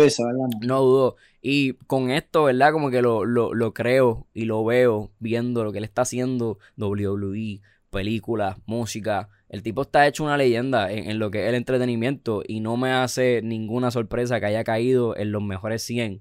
no 0.63 0.81
dudo. 0.83 1.17
Y 1.43 1.75
con 1.87 2.11
esto, 2.11 2.45
¿verdad? 2.45 2.73
Como 2.73 2.91
que 2.91 3.03
lo, 3.03 3.25
lo, 3.25 3.55
lo 3.55 3.73
creo 3.73 4.27
y 4.35 4.47
lo 4.47 4.65
veo 4.65 5.13
viendo 5.19 5.65
lo 5.65 5.73
que 5.73 5.79
él 5.79 5.85
está 5.85 6.03
haciendo, 6.03 6.59
WWE, 6.77 7.61
películas, 7.91 8.57
música. 8.67 9.29
El 9.49 9.63
tipo 9.63 9.83
está 9.83 10.07
hecho 10.07 10.25
una 10.25 10.37
leyenda 10.37 10.91
en, 10.91 11.19
lo 11.19 11.31
que 11.31 11.45
es 11.45 11.49
el 11.49 11.55
entretenimiento 11.55 12.43
y 12.47 12.61
no 12.61 12.77
me 12.77 12.91
hace 12.91 13.43
ninguna 13.43 13.91
sorpresa 13.91 14.41
que 14.41 14.47
haya 14.47 14.65
caído 14.65 15.17
en 15.17 15.31
los 15.33 15.43
mejores 15.43 15.83
100 15.83 16.21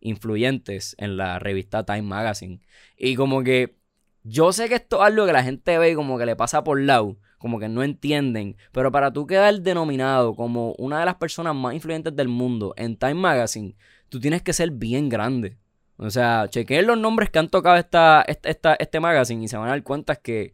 influyentes 0.00 0.94
en 0.98 1.16
la 1.16 1.38
revista 1.38 1.84
Time 1.84 2.02
Magazine. 2.02 2.60
Y 2.96 3.16
como 3.16 3.42
que 3.42 3.76
yo 4.22 4.52
sé 4.52 4.68
que 4.68 4.74
esto 4.74 4.96
es 4.96 5.02
algo 5.06 5.26
que 5.26 5.32
la 5.32 5.42
gente 5.42 5.78
ve 5.78 5.90
y 5.90 5.94
como 5.94 6.18
que 6.18 6.26
le 6.26 6.36
pasa 6.36 6.64
por 6.64 6.80
lado, 6.80 7.16
como 7.38 7.58
que 7.58 7.68
no 7.68 7.82
entienden, 7.82 8.56
pero 8.72 8.92
para 8.92 9.12
tú 9.12 9.26
quedar 9.26 9.60
denominado 9.60 10.34
como 10.34 10.72
una 10.78 11.00
de 11.00 11.06
las 11.06 11.16
personas 11.16 11.54
más 11.54 11.74
influyentes 11.74 12.14
del 12.14 12.28
mundo 12.28 12.74
en 12.76 12.96
Time 12.96 13.14
Magazine, 13.14 13.74
tú 14.08 14.20
tienes 14.20 14.42
que 14.42 14.52
ser 14.52 14.70
bien 14.70 15.08
grande. 15.08 15.56
O 15.96 16.10
sea, 16.10 16.46
chequeen 16.50 16.86
los 16.86 16.98
nombres 16.98 17.30
que 17.30 17.38
han 17.38 17.48
tocado 17.48 17.76
esta, 17.76 18.22
esta- 18.22 18.74
este 18.74 19.00
magazine 19.00 19.44
y 19.44 19.48
se 19.48 19.56
van 19.56 19.68
a 19.68 19.70
dar 19.70 19.82
cuenta 19.82 20.16
que 20.16 20.52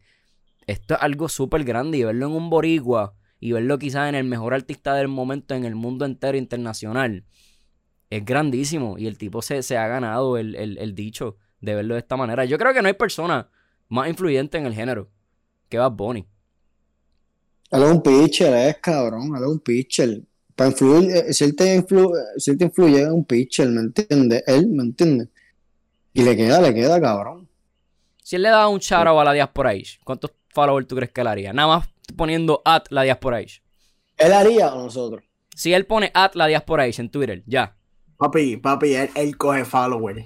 esto 0.67 0.95
es 0.95 1.01
algo 1.01 1.29
súper 1.29 1.63
grande 1.63 1.97
y 1.99 2.03
verlo 2.03 2.27
en 2.27 2.33
un 2.33 2.49
boricua 2.49 3.15
y 3.39 3.51
verlo 3.53 3.77
quizás 3.79 4.09
en 4.09 4.15
el 4.15 4.23
mejor 4.25 4.53
artista 4.53 4.93
del 4.95 5.07
momento 5.09 5.55
en 5.55 5.65
el 5.65 5.75
mundo 5.75 6.05
entero 6.05 6.37
internacional 6.37 7.25
es 8.09 8.25
grandísimo 8.25 8.97
y 8.97 9.07
el 9.07 9.17
tipo 9.17 9.41
se, 9.41 9.63
se 9.63 9.77
ha 9.77 9.87
ganado 9.87 10.37
el, 10.37 10.55
el- 10.55 10.77
el 10.77 10.95
dicho 10.95 11.37
de 11.61 11.75
verlo 11.75 11.95
de 11.95 12.01
esta 12.01 12.17
manera. 12.17 12.45
Yo 12.45 12.57
creo 12.57 12.73
que 12.73 12.81
no 12.81 12.87
hay 12.87 12.93
persona 12.93 13.49
más 13.89 14.07
influyente 14.09 14.57
en 14.57 14.65
el 14.65 14.73
género 14.73 15.11
que 15.69 15.77
Bad 15.79 15.91
Bunny. 15.93 16.27
Él 17.71 17.83
es 17.83 17.91
un 17.91 18.01
pitcher, 18.01 18.53
es 18.53 18.77
cabrón, 18.77 19.35
él 19.35 19.43
es 19.43 19.49
un 19.49 19.59
pitcher. 19.59 20.21
Para 20.55 20.69
influir, 20.69 21.09
eh, 21.11 21.33
si 21.33 21.43
él 21.45 21.55
te, 21.55 21.75
influ- 21.77 22.13
si 22.37 22.51
él 22.51 22.57
te 22.57 22.65
influye, 22.65 23.01
es 23.01 23.09
un 23.09 23.25
pitcher, 23.25 23.67
¿me 23.69 23.81
entiendes? 23.81 24.43
Él, 24.47 24.67
¿me 24.67 24.83
entiendes? 24.83 25.29
Y 26.13 26.23
le 26.23 26.35
queda, 26.37 26.61
le 26.61 26.73
queda, 26.73 27.01
cabrón. 27.01 27.49
Si 28.21 28.35
él 28.35 28.43
le 28.43 28.49
da 28.49 28.67
un 28.67 28.79
out 28.91 29.19
a 29.19 29.23
la 29.23 29.33
Diaspora 29.33 29.71
Age, 29.71 29.99
¿cuántos 30.03 30.31
followers 30.53 30.87
tú 30.87 30.95
crees 30.95 31.11
que 31.11 31.21
él 31.21 31.27
haría? 31.27 31.53
Nada 31.53 31.67
más 31.77 31.87
poniendo 32.15 32.61
at 32.65 32.83
la 32.89 33.03
Diaspora 33.03 33.37
Age. 33.37 33.61
¿Él 34.17 34.33
haría 34.33 34.73
o 34.73 34.83
nosotros? 34.83 35.23
Si 35.55 35.73
él 35.73 35.85
pone 35.85 36.11
at 36.13 36.35
la 36.35 36.47
Diaspora 36.47 36.83
Age 36.83 37.01
en 37.01 37.09
Twitter, 37.09 37.43
ya. 37.45 37.75
Papi, 38.17 38.57
papi, 38.57 38.95
él, 38.95 39.09
él 39.15 39.37
coge 39.37 39.65
follower. 39.65 40.25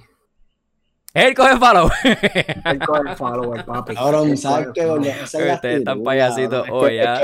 Él 1.13 1.33
coge 1.33 1.57
follow. 1.57 1.89
Él 2.03 2.79
coge 2.85 3.15
follower, 3.15 3.65
papi. 3.65 3.95
Cabrón, 3.95 4.37
¿sabes 4.37 4.67
qué? 4.75 4.81
follower. 4.83 5.23
Ustedes 5.23 5.79
están 5.79 6.03
payasitos 6.03 6.67
hoy, 6.69 6.89
que- 6.91 6.95
ya. 6.97 7.21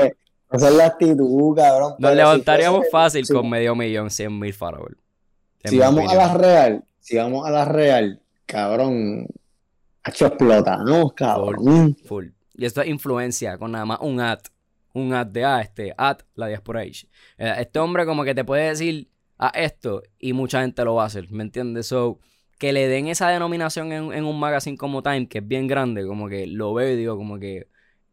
Esa 0.50 0.68
es 0.68 0.74
la 0.74 0.86
actitud, 0.86 1.56
cabrón. 1.56 1.94
Nos 1.98 2.10
si 2.10 2.16
levantaríamos 2.16 2.86
fácil 2.90 3.26
con 3.28 3.48
medio 3.48 3.74
millón, 3.74 4.10
cien 4.10 4.36
mil 4.38 4.52
followers. 4.52 4.96
Si 5.64 5.78
vamos 5.78 6.10
a 6.10 6.14
la 6.14 6.34
real, 6.34 6.84
si 7.00 7.16
vamos 7.16 7.46
a 7.46 7.50
la 7.50 7.64
real, 7.64 8.20
cabrón, 8.46 9.26
hecho 10.04 10.26
explota, 10.26 10.78
¿no? 10.78 11.10
Cabrón. 11.10 11.96
Full. 12.06 12.26
Y 12.54 12.64
esto 12.64 12.82
es 12.82 12.88
influencia 12.88 13.58
con 13.58 13.72
nada 13.72 13.84
más 13.84 13.98
un 14.00 14.20
ad. 14.20 14.40
Un 14.92 15.12
ad 15.12 15.26
de 15.26 15.44
ah, 15.44 15.60
este, 15.60 15.92
ad 15.96 16.18
la 16.34 16.46
diaspora 16.48 16.80
age. 16.80 17.08
Eh, 17.38 17.54
Este 17.58 17.78
hombre 17.80 18.06
como 18.06 18.24
que 18.24 18.34
te 18.34 18.44
puede 18.44 18.68
decir 18.68 19.08
a 19.38 19.48
esto 19.48 20.02
y 20.18 20.32
mucha 20.32 20.60
gente 20.62 20.84
lo 20.84 20.94
va 20.94 21.04
a 21.04 21.06
hacer, 21.06 21.30
¿me 21.32 21.42
entiendes? 21.42 21.86
So, 21.88 22.20
que 22.58 22.72
le 22.72 22.86
den 22.88 23.08
esa 23.08 23.28
denominación 23.28 23.92
en, 23.92 24.12
en 24.12 24.24
un 24.24 24.38
magazine 24.38 24.76
como 24.76 25.02
Time, 25.02 25.28
que 25.28 25.38
es 25.38 25.48
bien 25.48 25.66
grande, 25.66 26.06
como 26.06 26.28
que 26.28 26.46
lo 26.46 26.72
veo 26.74 26.92
y 26.92 26.96
digo 26.96 27.16
como 27.16 27.38
que 27.40 27.68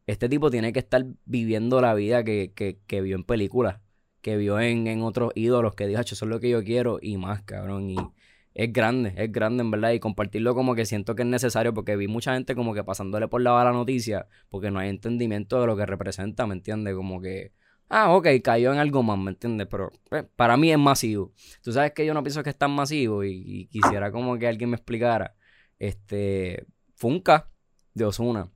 este 0.08 0.28
tipo 0.30 0.50
tiene 0.50 0.74
que 0.74 0.80
estar 0.80 1.06
viviendo 1.26 1.80
la 1.82 1.94
vida 1.94 2.24
que, 2.24 2.52
que, 2.56 2.80
que 2.88 3.02
vio 3.02 3.16
en 3.16 3.24
películas, 3.24 3.80
que 4.22 4.38
vio 4.38 4.60
en, 4.60 4.88
en 4.88 5.04
otros 5.04 5.32
ídolos, 5.36 5.76
que 5.76 5.86
dijo, 5.88 6.00
"Acho, 6.00 6.16
eso 6.16 6.26
es 6.26 6.30
lo 6.30 6.40
que 6.40 6.50
yo 6.50 6.64
quiero 6.64 6.98
y 7.02 7.18
más, 7.18 7.44
cabrón. 7.44 7.90
Y 7.92 7.98
es 8.54 8.72
grande, 8.74 9.14
es 9.18 9.32
grande 9.32 9.62
en 9.62 9.72
verdad. 9.72 9.92
Y 9.92 10.00
compartirlo 10.00 10.56
como 10.56 10.76
que 10.76 10.86
siento 10.86 11.16
que 11.16 11.24
es 11.24 11.28
necesario 11.28 11.74
porque 11.74 11.96
vi 11.96 12.08
mucha 12.08 12.34
gente 12.34 12.56
como 12.56 12.74
que 12.74 12.84
pasándole 12.84 13.28
por 13.28 13.42
la 13.42 13.52
bala 13.52 13.72
noticia 13.72 14.28
porque 14.50 14.72
no 14.72 14.80
hay 14.80 14.90
entendimiento 14.90 15.60
de 15.62 15.68
lo 15.68 15.78
que 15.78 15.86
representa, 15.86 16.46
¿me 16.46 16.54
entiendes? 16.54 16.96
Como 16.96 17.22
que, 17.22 17.54
ah, 17.90 18.14
ok, 18.14 18.28
cayó 18.44 18.74
en 18.74 18.80
algo 18.80 19.04
más, 19.04 19.18
¿me 19.18 19.32
entiendes? 19.32 19.68
Pero 19.70 19.92
eh, 20.12 20.24
para 20.36 20.58
mí 20.58 20.72
es 20.72 20.80
masivo. 20.80 21.32
Tú 21.64 21.72
sabes 21.72 21.92
que 21.94 22.06
yo 22.06 22.14
no 22.14 22.24
pienso 22.24 22.44
que 22.44 22.50
es 22.50 22.58
tan 22.58 22.72
masivo 22.72 23.24
y, 23.24 23.44
y 23.46 23.68
quisiera 23.68 24.12
como 24.12 24.38
que 24.38 24.48
alguien 24.48 24.70
me 24.70 24.76
explicara. 24.76 25.36
Este, 25.80 26.66
Funka 26.96 27.50
de 27.94 28.06
Osuna. 28.06 28.48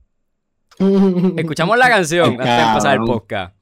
Escuchamos 1.36 1.78
la 1.78 1.88
canción 1.88 2.32
antes 2.32 2.46
de 2.46 2.62
empezar 2.62 2.94
el 2.94 3.04
podcast. 3.04 3.56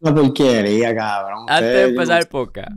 Una 0.00 0.14
porquería, 0.14 0.94
cabrón. 0.94 1.46
Antes 1.48 1.72
de 1.72 1.84
empezar 1.84 2.20
el 2.20 2.28
podcast. 2.28 2.72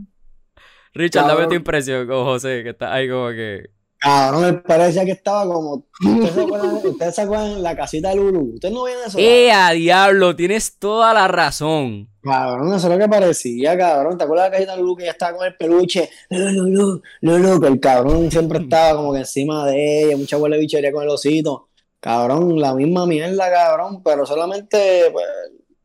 Richard, 0.94 1.22
dame 1.22 1.32
Cabrón. 1.34 1.48
tu 1.48 1.54
impresión 1.54 2.06
con 2.06 2.24
José, 2.24 2.62
que 2.62 2.70
está 2.70 2.92
ahí 2.92 3.08
como 3.08 3.28
que. 3.30 3.70
Cabrón, 3.98 4.42
me 4.42 4.52
parecía 4.54 5.04
que 5.04 5.12
estaba 5.12 5.46
como. 5.46 5.86
¿Ustedes 6.04 6.34
se 6.34 6.42
acuerdan, 6.42 6.74
¿ustedes 6.84 7.14
se 7.14 7.22
acuerdan 7.22 7.62
la 7.62 7.76
casita 7.76 8.08
de 8.10 8.16
Lulu? 8.16 8.54
¿Ustedes 8.54 8.74
no 8.74 8.82
ven 8.82 8.96
eso? 9.06 9.18
¡Eh, 9.18 9.52
a 9.52 9.70
diablo! 9.70 10.34
Tienes 10.34 10.78
toda 10.78 11.14
la 11.14 11.28
razón. 11.28 12.08
Cabrón, 12.22 12.74
eso 12.74 12.88
es 12.88 12.92
lo 12.92 12.98
que 12.98 13.08
parecía, 13.08 13.76
cabrón. 13.78 14.18
¿Te 14.18 14.24
acuerdas 14.24 14.46
de 14.46 14.50
la 14.50 14.56
casita 14.56 14.72
de 14.72 14.78
Lulu 14.82 14.96
que 14.96 15.04
ya 15.04 15.12
estaba 15.12 15.36
con 15.36 15.46
el 15.46 15.56
peluche? 15.56 16.10
Lulu, 16.30 16.68
Lulu, 16.68 17.02
Lulu, 17.20 17.60
que 17.60 17.68
el 17.68 17.80
cabrón 17.80 18.30
siempre 18.30 18.58
estaba 18.58 18.96
como 18.96 19.12
que 19.12 19.20
encima 19.20 19.66
de 19.66 20.04
ella, 20.04 20.16
mucha 20.16 20.36
huele 20.36 20.58
bichería 20.58 20.92
con 20.92 21.04
el 21.04 21.08
osito. 21.08 21.68
Cabrón, 22.00 22.60
la 22.60 22.74
misma 22.74 23.06
mierda, 23.06 23.48
cabrón, 23.48 24.02
pero 24.02 24.26
solamente 24.26 25.10
pues, 25.12 25.24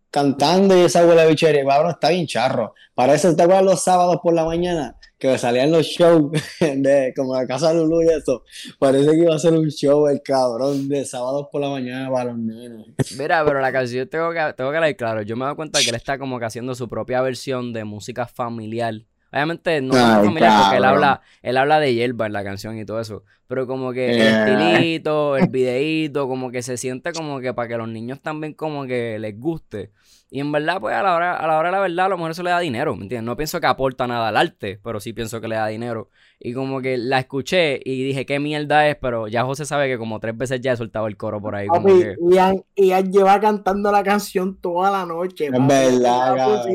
cantando 0.10 0.78
y 0.78 0.82
esa 0.82 1.06
huele 1.06 1.28
bichería, 1.28 1.66
cabrón, 1.66 1.92
está 1.92 2.10
bien 2.10 2.28
charro. 2.28 2.74
Parece, 2.94 3.34
¿te 3.36 3.44
acuerdas 3.44 3.66
los 3.66 3.84
sábados 3.84 4.18
por 4.24 4.34
la 4.34 4.46
mañana? 4.46 4.96
Que 5.18 5.38
salían 5.38 5.72
los 5.72 5.86
shows 5.86 6.32
de 6.60 7.14
como 7.16 7.36
la 7.36 7.46
casa 7.48 7.74
de 7.74 7.76
Lulu 7.76 8.04
y 8.04 8.10
eso. 8.10 8.44
Parece 8.80 9.12
que 9.12 9.18
iba 9.18 9.36
a 9.36 9.40
ser 9.40 9.54
un 9.54 9.70
show 9.70 10.08
el 10.08 10.22
cabrón 10.22 10.88
de 10.88 11.06
sábados 11.06 11.48
por 11.52 11.62
la 11.62 11.70
mañana 11.70 12.12
para 12.12 12.32
los 12.32 12.38
nenes. 12.38 12.88
Mira, 13.18 13.44
pero 13.46 13.60
la 13.60 13.72
canción 13.72 14.08
tengo 14.08 14.32
que, 14.32 14.54
tengo 14.56 14.72
que 14.72 14.78
hablar 14.78 14.96
claro. 14.96 15.22
Yo 15.24 15.36
me 15.36 15.46
dado 15.46 15.56
cuenta 15.56 15.80
que 15.80 15.90
él 15.90 15.96
está 15.96 16.18
como 16.18 16.40
que 16.40 16.46
haciendo 16.46 16.76
su 16.76 16.88
propia 16.88 17.22
versión 17.22 17.74
de 17.74 17.84
música 17.84 18.28
familiar. 18.28 18.94
Obviamente 19.32 19.82
no 19.82 19.94
es 19.96 20.02
familiar 20.26 20.62
porque 20.62 20.78
él 20.78 20.86
habla, 20.86 21.22
él 21.42 21.58
habla 21.58 21.80
de 21.80 21.94
hierba 21.94 22.26
en 22.26 22.34
la 22.34 22.44
canción 22.44 22.78
y 22.78 22.86
todo 22.86 23.00
eso. 23.00 23.24
Pero 23.48 23.66
como 23.68 23.92
que 23.94 24.12
el 24.12 24.22
Eh. 24.22 24.30
estilito, 24.74 25.38
el 25.38 25.48
videíto, 25.50 26.28
como 26.28 26.52
que 26.52 26.62
se 26.62 26.78
siente 26.78 27.12
como 27.14 27.40
que 27.40 27.54
para 27.54 27.68
que 27.68 27.78
los 27.78 27.88
niños 27.88 28.22
también 28.22 28.54
como 28.54 28.86
que 28.86 29.20
les 29.20 29.40
guste. 29.40 29.92
Y 30.30 30.42
en 30.42 30.52
verdad, 30.52 30.82
pues 30.82 30.94
a 30.94 31.02
la 31.04 31.16
hora, 31.16 31.38
a 31.38 31.48
la 31.48 31.58
hora 31.58 31.70
de 31.70 31.72
la 31.72 31.80
verdad, 31.80 32.06
a 32.08 32.10
lo 32.10 32.18
mejor 32.18 32.32
eso 32.32 32.44
le 32.44 32.50
da 32.50 32.60
dinero, 32.60 32.94
¿me 32.98 33.04
entiendes? 33.04 33.26
No 33.26 33.38
pienso 33.38 33.62
que 33.62 33.68
aporta 33.68 34.08
nada 34.08 34.28
al 34.28 34.36
arte, 34.36 34.78
pero 34.84 35.00
sí 35.00 35.14
pienso 35.14 35.40
que 35.40 35.48
le 35.48 35.56
da 35.56 35.68
dinero. 35.68 36.10
Y 36.38 36.52
como 36.54 36.82
que 36.82 36.98
la 36.98 37.20
escuché 37.20 37.80
y 37.84 38.04
dije, 38.04 38.26
qué 38.26 38.38
mierda 38.38 38.90
es, 38.90 38.98
pero 38.98 39.30
ya 39.30 39.46
José 39.46 39.64
sabe 39.66 39.88
que 39.88 39.98
como 39.98 40.20
tres 40.20 40.38
veces 40.38 40.60
ya 40.60 40.74
he 40.74 40.78
soltado 40.78 41.08
el 41.08 41.16
coro 41.16 41.40
por 41.42 41.56
ahí. 41.56 41.68
Como 41.68 41.84
Papi, 41.88 42.00
que... 42.02 42.16
Ian, 42.30 42.62
Ian 42.76 43.10
lleva 43.10 43.40
cantando 43.40 43.90
la 43.90 44.04
canción 44.04 44.58
toda 44.60 44.92
la 44.92 45.06
noche. 45.06 45.46
Es 45.46 45.52
verdad. 45.68 46.66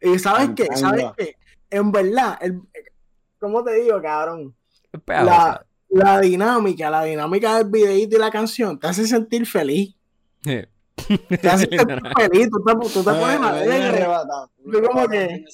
Y 0.00 0.18
sabes 0.20 0.50
qué, 0.54 0.66
sabes 0.76 1.06
qué, 1.16 1.36
en 1.70 1.92
verdad, 1.92 2.38
el- 2.40 2.60
¿cómo 3.38 3.62
te 3.64 3.74
digo, 3.74 4.00
cabrón? 4.02 4.54
La, 5.26 5.66
la 5.90 6.20
dinámica, 6.20 6.90
la 6.90 7.04
dinámica 7.04 7.58
del 7.58 7.68
videíto 7.70 8.16
y 8.16 8.20
la 8.20 8.30
canción 8.30 8.78
te 8.78 8.86
hace 8.88 9.06
sentir 9.06 9.46
feliz. 9.46 9.94
Te 10.42 11.48
hace 11.48 11.66
sentir 11.70 12.00
feliz, 12.16 12.48
tú 12.50 12.62
te, 12.64 12.72
tú 12.92 13.04
te 13.04 13.10
pones 13.10 13.40
Me- 13.40 13.52
me 13.52 13.60
viene 13.60 13.74
alegre. 13.86 14.06
Tú 14.72 14.82
como 14.82 15.08
que-. 15.08 15.44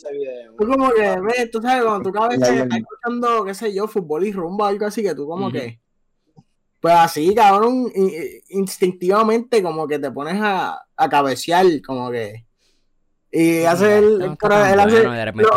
Tú 0.59 0.67
como 0.67 0.91
que, 0.91 1.21
ves, 1.21 1.51
tú 1.51 1.61
sabes, 1.61 1.85
cuando 1.85 2.11
tú 2.11 2.17
ya, 2.19 2.27
estás 2.35 2.79
escuchando, 2.79 3.45
qué 3.45 3.55
sé 3.55 3.75
yo, 3.75 3.87
fútbol 3.87 4.27
y 4.27 4.33
rumba, 4.33 4.69
algo 4.69 4.87
así, 4.87 5.03
que 5.03 5.15
tú 5.15 5.27
como 5.27 5.51
que, 5.53 5.79
pues 6.81 6.95
así, 6.95 7.35
cabrón, 7.35 7.91
instintivamente 8.51 9.63
como 9.63 9.87
que 9.87 9.99
te 9.99 10.11
pones 10.11 10.37
a, 10.41 10.81
a 10.97 11.09
cabecear, 11.09 11.67
como 11.87 12.11
que, 12.11 12.45
y 13.37 13.65
hace 13.65 13.99
el, 13.99 14.19
No 14.19 14.25
el 14.27 14.39
tan 14.39 14.73
él 14.73 14.81
hace, 14.81 15.03
bueno, 15.07 15.49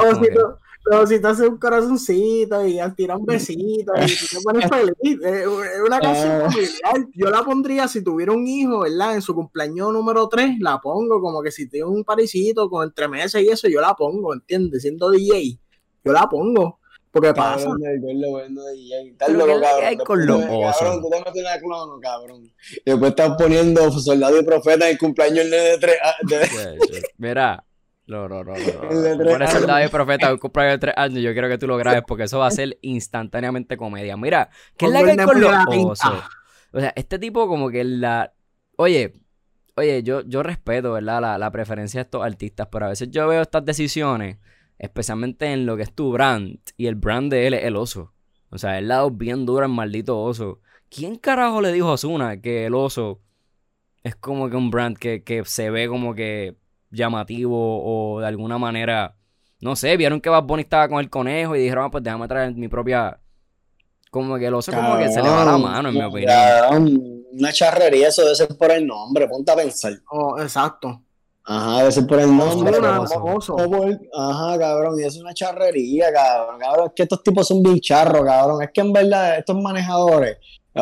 los 0.90 1.04
ositos, 1.04 1.32
hacen 1.32 1.50
un 1.50 1.58
corazoncito 1.58 2.66
y 2.66 2.80
él 2.80 2.96
tira 2.96 3.18
un 3.18 3.26
besito 3.28 3.92
y 3.96 4.06
te 4.08 4.42
pones 4.44 4.70
feliz, 4.70 5.20
es 5.24 5.42
es 5.46 5.82
una 5.86 6.00
canción 6.00 6.42
Ah. 6.44 6.50
familiar, 6.50 7.08
yo 7.14 7.30
la 7.30 7.44
pondría 7.44 7.88
si 7.88 8.02
tuviera 8.04 8.32
un 8.32 8.48
hijo, 8.48 8.80
¿verdad? 8.80 9.16
En 9.16 9.22
su 9.22 9.36
cumpleaños 9.36 9.92
número 9.92 10.28
3, 10.30 10.56
la 10.62 10.80
pongo 10.80 11.20
como 11.22 11.42
que 11.42 11.52
si 11.52 11.68
tiene 11.70 11.86
un 11.88 12.04
parisito 12.04 12.70
con 12.70 12.84
entremeses 12.88 13.42
y 13.44 13.50
eso, 13.50 13.68
yo 13.68 13.82
la 13.82 13.94
pongo, 13.96 14.34
¿entiendes? 14.34 14.82
Siendo 14.82 15.10
DJ, 15.12 15.60
yo 16.06 16.12
la 16.14 16.26
pongo, 16.30 16.80
porque 17.12 17.34
pasa. 17.34 17.66
Cabrón, 17.66 17.82
bueno 18.32 18.64
de 18.64 18.74
DJ. 18.74 19.08
Estás 19.10 19.30
loco, 19.30 19.46
¿qué 19.48 19.56
le 19.56 19.62
cabrón. 19.62 19.86
hay 19.86 19.98
con 19.98 20.26
los? 20.26 20.40
Cabrón, 20.42 21.02
tú 21.02 21.10
te 21.10 21.18
metes 21.20 21.42
una 21.42 21.60
clono, 21.60 22.00
cabrón. 22.00 22.54
Después 22.86 23.10
estás 23.10 23.32
poniendo 23.38 23.92
soldado 23.92 24.40
y 24.40 24.44
profeta 24.46 24.86
en 24.86 24.92
el 24.94 24.98
cumpleaños 24.98 25.38
del 25.40 25.50
nene 25.52 25.64
de 25.64 25.78
tres 25.80 25.96
a- 26.02 26.16
de- 26.26 26.46
Sí, 26.46 26.94
sí. 26.94 27.02
Mira, 27.18 27.64
no, 28.08 28.28
no, 28.28 28.44
no, 28.44 28.54
no. 28.54 28.90
no. 28.90 29.78
El 29.78 29.86
y 29.86 29.90
profeta 29.90 30.32
un 30.32 30.40
cumpleaños 30.40 30.76
de 30.76 30.80
tres 30.80 30.94
años. 30.98 31.20
Yo 31.22 31.34
quiero 31.34 31.50
que 31.50 31.58
tú 31.58 31.68
lo 31.68 31.78
grabes 31.78 32.04
porque 32.08 32.24
eso 32.24 32.40
va 32.40 32.48
a 32.48 32.52
ser 32.52 32.78
instantáneamente 32.82 33.76
comedia. 33.76 34.16
Mira, 34.16 34.50
¿qué 34.78 34.86
es 34.86 34.92
la 34.92 35.04
que 35.04 35.12
hay 35.12 35.18
con 35.18 35.38
el 35.38 35.44
los 35.44 35.52
osos? 35.70 36.24
O 36.72 36.80
sea, 36.80 36.94
este 36.96 37.20
tipo 37.20 37.48
como 37.48 37.70
que 37.70 37.84
la... 37.84 38.34
Oye, 38.78 39.14
oye, 39.76 40.04
yo, 40.04 40.22
yo 40.22 40.42
respeto, 40.42 40.94
¿verdad? 40.94 41.22
La, 41.22 41.38
la 41.38 41.52
preferencia 41.52 42.00
de 42.00 42.04
estos 42.04 42.24
artistas, 42.24 42.68
pero 42.72 42.86
a 42.86 42.90
veces 42.90 43.10
yo 43.12 43.28
veo 43.28 43.42
estas 43.42 43.66
decisiones, 43.66 44.38
especialmente 44.78 45.52
en 45.52 45.66
lo 45.66 45.76
que 45.76 45.84
es 45.84 45.94
tu 45.94 46.12
brand, 46.12 46.60
y 46.78 46.88
el 46.88 46.96
brand 46.96 47.32
de 47.32 47.48
él 47.48 47.54
es 47.56 47.66
el 47.66 47.76
oso. 47.76 48.14
O 48.50 48.58
sea, 48.58 48.78
él 48.78 48.88
la 48.88 48.96
ha 48.96 48.98
dado 48.98 49.12
bien 49.12 49.46
duro 49.46 49.66
al 49.66 49.72
maldito 49.72 50.20
oso. 50.20 50.62
¿Quién 50.90 51.18
carajo 51.18 51.62
le 51.62 51.74
dijo 51.74 51.90
a 51.90 51.94
Ozuna 51.94 52.40
que 52.40 52.66
el 52.66 52.76
oso 52.76 53.22
es 54.04 54.16
como 54.16 54.50
que 54.50 54.56
un 54.56 54.72
brand 54.72 54.98
que, 54.98 55.24
que 55.24 55.44
se 55.44 55.70
ve 55.70 55.88
como 55.88 56.16
que 56.16 56.56
llamativo 56.92 57.56
o 57.56 58.20
de 58.22 58.28
alguna 58.28 58.58
manera, 58.58 59.16
no 59.60 59.76
sé, 59.76 59.98
vieron 59.98 60.22
que 60.22 60.30
Bad 60.30 60.44
Bunny 60.44 60.64
estaba 60.64 60.88
con 60.88 61.00
el 61.00 61.10
conejo 61.10 61.56
y 61.56 61.60
dijeron, 61.62 61.86
ah, 61.86 61.90
pues 61.92 62.04
déjame 62.04 62.28
traer 62.28 62.54
mi 62.56 62.68
propia... 62.68 63.20
Como 64.10 64.38
que 64.38 64.46
el 64.48 64.54
oso 64.54 64.72
como 64.72 64.98
que 64.98 65.10
se 65.12 65.22
le 65.22 65.30
va 65.30 65.44
la 65.44 65.58
mano, 65.58 65.90
en 65.90 65.96
mi 65.96 66.02
opinión. 66.02 66.32
cabrón, 66.32 67.24
una 67.34 67.52
charrería, 67.52 68.08
eso 68.08 68.24
debe 68.24 68.36
ser 68.36 68.48
por 68.58 68.72
el 68.72 68.88
nombre, 68.88 69.28
ponte 69.28 69.52
a 69.52 69.56
pensar. 69.56 69.94
Oh, 70.10 70.40
exacto. 70.40 71.02
Ajá, 71.44 71.80
debe 71.80 71.92
ser 71.92 72.08
por 72.08 72.20
el 72.20 72.36
nombre. 72.36 72.78
Oso. 72.78 73.56
por- 73.56 74.00
Ajá, 74.18 74.58
cabrón, 74.58 74.98
y 75.00 75.04
eso 75.04 75.18
es 75.18 75.22
una 75.22 75.34
charrería, 75.34 76.12
cabrón. 76.14 76.58
Cabrón, 76.60 76.88
es 76.88 76.94
que 76.96 77.04
estos 77.04 77.22
tipos 77.22 77.48
son 77.48 77.62
bien 77.62 77.80
charros, 77.82 78.24
cabrón. 78.26 78.64
Es 78.64 78.70
que 78.74 78.82
en 78.82 78.94
verdad, 78.94 79.38
estos 79.40 79.56
manejadores, 79.62 80.38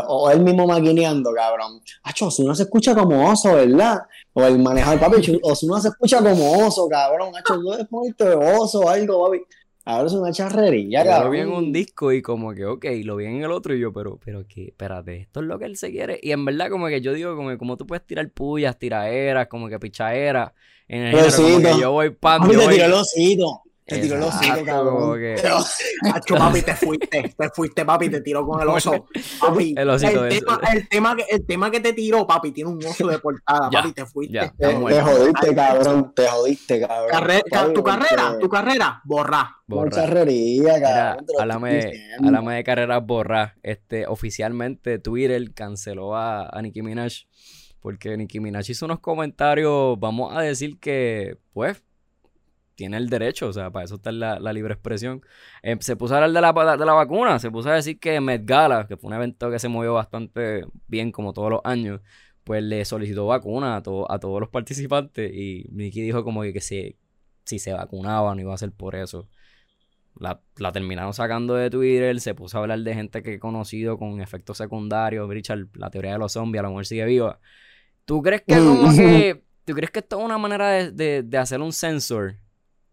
o, 0.07 0.29
él 0.31 0.41
mismo 0.41 0.67
maquineando, 0.67 1.31
cabrón. 1.33 1.81
Acho, 2.03 2.27
Osuna 2.27 2.55
se 2.55 2.63
escucha 2.63 2.95
como 2.95 3.29
oso, 3.31 3.53
¿verdad? 3.53 3.99
O 4.33 4.43
el 4.43 4.59
manejador, 4.59 4.99
papi, 4.99 5.39
Osuna 5.43 5.81
se 5.81 5.89
escucha 5.89 6.21
como 6.21 6.65
oso, 6.67 6.87
cabrón. 6.89 7.35
Acho, 7.35 7.55
tú 7.55 7.71
debes 7.71 7.87
ponerte 7.87 8.23
oso 8.25 8.81
o 8.81 8.89
algo, 8.89 9.25
papi. 9.25 9.41
Ahora 9.87 10.07
es 10.07 10.13
una 10.13 10.31
charrería, 10.31 11.03
Yo 11.03 11.09
cabrón. 11.11 11.25
lo 11.25 11.31
vi 11.31 11.39
en 11.41 11.51
un 11.51 11.71
disco 11.71 12.11
y 12.11 12.23
como 12.23 12.55
que, 12.55 12.65
ok, 12.65 12.85
lo 13.03 13.17
vi 13.17 13.25
en 13.25 13.43
el 13.43 13.51
otro 13.51 13.75
y 13.75 13.79
yo, 13.79 13.93
pero, 13.93 14.19
pero 14.23 14.47
que, 14.47 14.69
espérate, 14.69 15.17
esto 15.17 15.41
es 15.41 15.45
lo 15.45 15.59
que 15.59 15.65
él 15.65 15.77
se 15.77 15.91
quiere. 15.91 16.19
Y 16.23 16.31
en 16.31 16.43
verdad 16.43 16.69
como 16.71 16.87
que 16.87 17.01
yo 17.01 17.13
digo, 17.13 17.35
como 17.35 17.49
que 17.49 17.59
como 17.59 17.77
tú 17.77 17.85
puedes 17.85 18.03
tirar 18.03 18.27
pullas, 18.31 18.79
tiraderas, 18.79 19.47
como 19.47 19.69
que 19.69 19.77
pichaderas, 19.77 20.53
en 20.87 21.03
el 21.03 21.11
género, 21.15 21.35
como 21.35 21.47
Osito. 21.47 21.75
que 21.75 21.81
yo 21.81 21.91
voy 21.91 22.09
Papi, 22.09 22.51
yo 22.51 22.61
voy... 22.61 22.73
tiró 22.73 22.85
el 22.85 22.93
osito. 22.93 23.61
Te 23.87 23.99
tiró 23.99 24.15
el 24.15 24.21
como 24.23 24.65
cabrón. 24.65 25.19
que- 25.19 25.35
Pero- 25.41 26.39
papi, 26.39 26.61
te 26.63 26.75
fuiste, 26.75 27.33
te 27.37 27.49
fuiste, 27.51 27.85
papi, 27.85 28.09
te 28.09 28.21
tiró 28.21 28.45
con 28.45 28.59
el 28.61 28.67
oso. 28.67 29.05
Papi, 29.39 29.75
El 29.77 29.89
osito 29.91 30.25
el, 30.25 30.39
tema, 30.39 30.59
el, 30.73 30.89
tema 30.89 31.15
que, 31.15 31.25
el 31.29 31.45
tema 31.45 31.69
que 31.71 31.79
te 31.79 31.93
tiró, 31.93 32.25
papi, 32.25 32.51
tiene 32.51 32.71
un 32.71 32.83
oso 32.83 33.07
de 33.07 33.19
portada, 33.19 33.69
Ya, 33.71 33.81
papi, 33.83 33.93
te 33.93 34.05
fuiste. 34.07 34.33
ya. 34.33 34.51
Te, 34.57 34.73
jodiste, 34.73 35.55
cabrón. 35.55 36.13
Te 36.15 36.27
jodiste, 36.27 36.79
cabrón. 36.81 37.09
Carre- 37.11 37.43
ca- 37.49 37.61
Papi, 37.61 37.73
tu 37.73 37.83
carrera, 37.83 38.37
tu 38.39 38.49
carrera, 38.49 39.01
borra. 39.05 39.55
Charrería, 39.91 40.73
Mira, 40.75 40.81
cabrón. 40.81 41.25
háblame, 42.19 42.55
de 42.55 42.63
carreras 42.63 43.05
borras. 43.05 43.53
Este, 43.63 44.07
oficialmente 44.07 44.97
Twitter 44.99 45.53
canceló 45.53 46.15
a, 46.15 46.49
a 46.49 46.61
Nicki 46.61 46.81
Minaj. 46.81 47.25
Porque 47.81 48.17
Nicki 48.17 48.39
Minaj 48.39 48.67
hizo 48.67 48.85
unos 48.85 48.99
comentarios, 48.99 49.99
vamos 49.99 50.35
a 50.35 50.41
decir 50.41 50.79
que, 50.79 51.37
pues, 51.53 51.83
tiene 52.75 52.97
el 52.97 53.09
derecho, 53.09 53.47
o 53.47 53.53
sea, 53.53 53.71
para 53.71 53.85
eso 53.85 53.95
está 53.95 54.11
la, 54.11 54.39
la 54.39 54.53
libre 54.53 54.73
expresión. 54.73 55.21
Eh, 55.63 55.77
se 55.79 55.95
puso 55.95 56.13
a 56.15 56.17
hablar 56.23 56.31
de 56.31 56.41
la, 56.65 56.77
de 56.77 56.85
la 56.85 56.93
vacuna, 56.93 57.39
se 57.39 57.51
puso 57.51 57.69
a 57.69 57.75
decir 57.75 57.99
que 57.99 58.19
Met 58.21 58.43
Gala, 58.45 58.87
que 58.87 58.97
fue 58.97 59.07
un 59.09 59.15
evento 59.15 59.49
que 59.51 59.59
se 59.59 59.69
movió 59.69 59.93
bastante 59.93 60.65
bien 60.87 61.11
como 61.11 61.33
todos 61.33 61.49
los 61.51 61.61
años, 61.63 62.01
pues 62.43 62.63
le 62.63 62.85
solicitó 62.85 63.25
vacuna 63.27 63.77
a, 63.77 63.83
to- 63.83 64.11
a 64.11 64.19
todos 64.19 64.39
los 64.39 64.49
participantes 64.49 65.31
y 65.33 65.65
Nicki 65.71 66.01
dijo 66.01 66.23
como 66.23 66.41
que, 66.43 66.53
que 66.53 66.61
si, 66.61 66.97
si 67.45 67.59
se 67.59 67.73
vacunaban 67.73 68.39
iba 68.39 68.53
a 68.53 68.57
ser 68.57 68.71
por 68.71 68.95
eso. 68.95 69.27
La, 70.17 70.41
la 70.57 70.71
terminaron 70.71 71.13
sacando 71.13 71.55
de 71.55 71.69
Twitter, 71.69 72.19
se 72.21 72.33
puso 72.35 72.57
a 72.57 72.61
hablar 72.61 72.79
de 72.79 72.93
gente 72.95 73.21
que 73.21 73.33
he 73.35 73.39
conocido 73.39 73.97
con 73.97 74.21
efectos 74.21 74.57
secundarios, 74.57 75.29
Richard, 75.29 75.67
la 75.73 75.89
teoría 75.89 76.13
de 76.13 76.19
los 76.19 76.31
zombies, 76.33 76.61
a 76.61 76.63
lo 76.63 76.69
mejor 76.69 76.85
sigue 76.85 77.03
viva. 77.05 77.39
¿Tú 78.05 78.21
crees 78.21 78.43
que 78.47 78.55
como 78.65 78.93
que, 78.95 79.43
tú 79.65 79.73
crees 79.73 79.91
que 79.91 79.99
esto 79.99 80.19
es 80.19 80.25
una 80.25 80.37
manera 80.37 80.69
de, 80.69 80.91
de, 80.91 81.23
de 81.23 81.37
hacer 81.37 81.61
un 81.61 81.73
sensor 81.73 82.37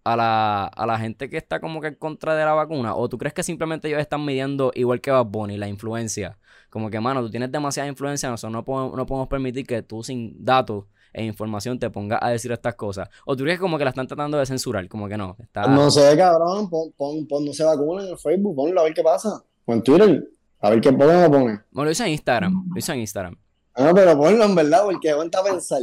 a 0.04 0.16
la, 0.16 0.64
a 0.64 0.86
la 0.86 0.98
gente 0.98 1.28
que 1.30 1.36
está 1.36 1.60
como 1.60 1.80
que 1.80 1.88
en 1.88 1.94
contra 1.94 2.34
de 2.34 2.44
la 2.44 2.54
vacuna? 2.54 2.94
¿O 2.94 3.08
tú 3.08 3.18
crees 3.18 3.34
que 3.34 3.42
simplemente 3.42 3.88
ellos 3.88 4.00
están 4.00 4.24
midiendo 4.24 4.72
igual 4.74 5.00
que 5.00 5.10
Bad 5.10 5.26
Bunny, 5.26 5.56
la 5.56 5.68
influencia? 5.68 6.38
Como 6.70 6.90
que, 6.90 7.00
mano, 7.00 7.20
tú 7.22 7.30
tienes 7.30 7.52
demasiada 7.52 7.88
influencia, 7.88 8.30
nosotros 8.30 8.52
no 8.52 8.64
podemos, 8.64 8.96
no 8.96 9.06
podemos 9.06 9.28
permitir 9.28 9.66
que 9.66 9.82
tú 9.82 10.02
sin 10.02 10.44
datos 10.44 10.84
e 11.12 11.24
información 11.24 11.78
te 11.78 11.90
pongas 11.90 12.18
a 12.22 12.30
decir 12.30 12.50
estas 12.52 12.74
cosas. 12.74 13.08
¿O 13.26 13.36
tú 13.36 13.44
crees 13.44 13.60
como 13.60 13.76
que 13.76 13.84
la 13.84 13.90
están 13.90 14.06
tratando 14.06 14.38
de 14.38 14.46
censurar? 14.46 14.88
Como 14.88 15.08
que 15.08 15.16
no, 15.16 15.36
está... 15.38 15.66
No 15.66 15.90
sé, 15.90 16.16
cabrón. 16.16 16.70
Pon, 16.70 16.92
pon, 16.96 17.26
pon, 17.26 17.44
no 17.44 17.52
se 17.52 17.64
vacuna 17.64 18.08
en 18.08 18.18
Facebook. 18.18 18.56
Ponlo 18.56 18.80
a 18.80 18.84
ver 18.84 18.94
qué 18.94 19.02
pasa. 19.02 19.42
O 19.66 19.72
en 19.72 19.82
Twitter. 19.82 20.26
A 20.60 20.70
ver 20.70 20.80
qué 20.80 20.92
pone 20.92 21.26
o. 21.26 21.28
Bueno, 21.28 21.60
lo 21.72 21.90
hice 21.90 22.04
en 22.04 22.10
Instagram, 22.10 22.68
lo 22.72 22.78
hice 22.78 22.92
en 22.92 23.00
Instagram. 23.00 23.36
Ah, 23.74 23.90
pero 23.94 24.16
ponlo 24.16 24.44
en 24.44 24.54
verdad, 24.54 24.84
porque 24.84 25.10
aguanta 25.10 25.40
a 25.40 25.44
pensar. 25.44 25.80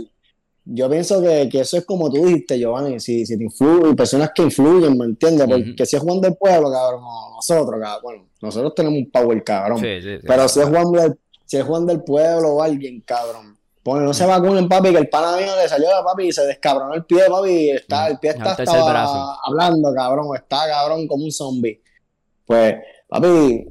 Yo 0.66 0.90
pienso 0.90 1.22
que, 1.22 1.50
que 1.50 1.62
eso 1.62 1.78
es 1.78 1.86
como 1.86 2.10
tú 2.12 2.26
dijiste, 2.26 2.60
Giovanni, 2.60 3.00
si, 3.00 3.26
si 3.26 3.38
te 3.38 3.44
influyen, 3.44 3.96
personas 3.96 4.32
que 4.36 4.44
influyen, 4.44 4.98
¿me 4.98 5.06
entiendes? 5.06 5.48
Porque 5.48 5.86
si 5.86 5.96
es 5.96 6.02
Juan 6.02 6.22
del 6.22 6.36
Pueblo, 6.36 6.72
cabrón, 6.72 7.02
nosotros, 7.36 7.80
cabrón, 7.82 8.02
bueno, 8.04 8.26
nosotros 8.42 8.76
tenemos 8.76 9.00
un 9.00 9.10
power, 9.10 9.44
cabrón. 9.44 9.80
Sí, 9.80 10.02
sí, 10.02 10.18
sí. 10.18 10.26
Pero 10.28 10.48
si 10.48 10.60
es 10.60 10.68
Juan 10.68 10.92
del, 10.92 11.20
si 11.46 11.58
es 11.58 11.64
Juan 11.64 11.86
del 11.86 12.04
Pueblo 12.04 12.50
o 12.50 12.62
alguien, 12.62 13.02
cabrón, 13.02 13.58
pone, 13.82 14.06
no 14.06 14.14
se 14.14 14.26
vacunen, 14.26 14.68
papi, 14.68 14.92
que 14.92 14.98
el 14.98 15.10
pana 15.10 15.38
mío 15.38 15.56
le 15.56 15.68
salió 15.68 15.96
a 15.96 16.04
papi 16.04 16.28
y 16.28 16.32
se 16.32 16.46
descabronó 16.46 16.94
el 16.94 17.06
pie, 17.06 17.24
papi, 17.28 17.72
está, 17.72 18.08
el 18.08 18.20
pie 18.20 18.32
está, 18.32 18.52
estaba 18.52 18.92
brazo. 18.92 19.38
hablando, 19.44 19.94
cabrón, 19.94 20.28
está, 20.36 20.68
cabrón, 20.68 21.08
como 21.08 21.24
un 21.24 21.32
zombie. 21.32 21.82
Pues, 22.46 22.76
papi, 23.08 23.68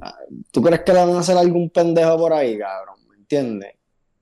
¿tú 0.51 0.63
crees 0.63 0.83
que 0.83 0.93
le 0.93 0.99
van 0.99 1.15
a 1.15 1.21
hacer 1.21 1.37
algún 1.37 1.71
pendejo 1.71 2.17
por 2.17 2.33
ahí, 2.33 2.59
cabrón? 2.59 2.97
¿Me 3.09 3.17
entiendes? 3.17 3.75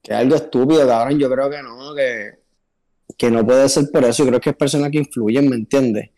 Que 0.03 0.13
es 0.13 0.19
algo 0.19 0.37
estúpido, 0.37 0.87
cabrón, 0.87 1.19
yo 1.19 1.31
creo 1.31 1.49
que 1.49 1.63
no, 1.63 1.95
que, 1.95 2.46
que 3.17 3.31
no 3.31 3.47
puede 3.47 3.69
ser 3.69 3.85
por 3.93 4.05
eso, 4.05 4.23
yo 4.25 4.29
creo 4.29 4.41
que 4.41 4.51
es 4.51 4.57
personas 4.57 4.91
que 4.91 4.99
influyen, 4.99 5.49
¿me 5.49 5.57
entiendes? 5.57 6.11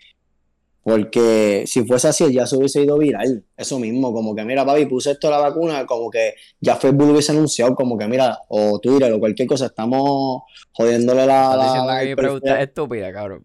Porque 0.83 1.65
si 1.67 1.85
fuese 1.85 2.09
así, 2.09 2.33
ya 2.33 2.47
se 2.47 2.57
hubiese 2.57 2.83
ido 2.83 2.97
viral. 2.97 3.45
Eso 3.57 3.79
mismo, 3.79 4.11
como 4.13 4.35
que 4.35 4.43
mira, 4.45 4.65
papi, 4.65 4.87
puse 4.87 5.11
esto 5.11 5.29
a 5.29 5.33
la 5.33 5.39
vacuna, 5.39 5.85
como 5.85 6.11
que 6.11 6.33
ya 6.61 6.77
Facebook 6.77 7.11
hubiese 7.11 7.33
anunciado, 7.33 7.75
como 7.75 7.99
que 7.99 8.07
mira, 8.09 8.39
o 8.49 8.79
Twitter 8.81 9.13
o 9.13 9.19
cualquier 9.19 9.47
cosa, 9.47 9.67
estamos 9.67 10.43
jodiéndole 10.73 11.27
la. 11.27 11.43
Estás 11.53 11.63
diciendo 11.67 11.87
la- 11.93 12.01
que 12.01 12.07
mi 12.07 12.15
pregunta 12.17 12.57
es 12.63 12.69
estúpida, 12.69 13.13
cabrón. 13.13 13.43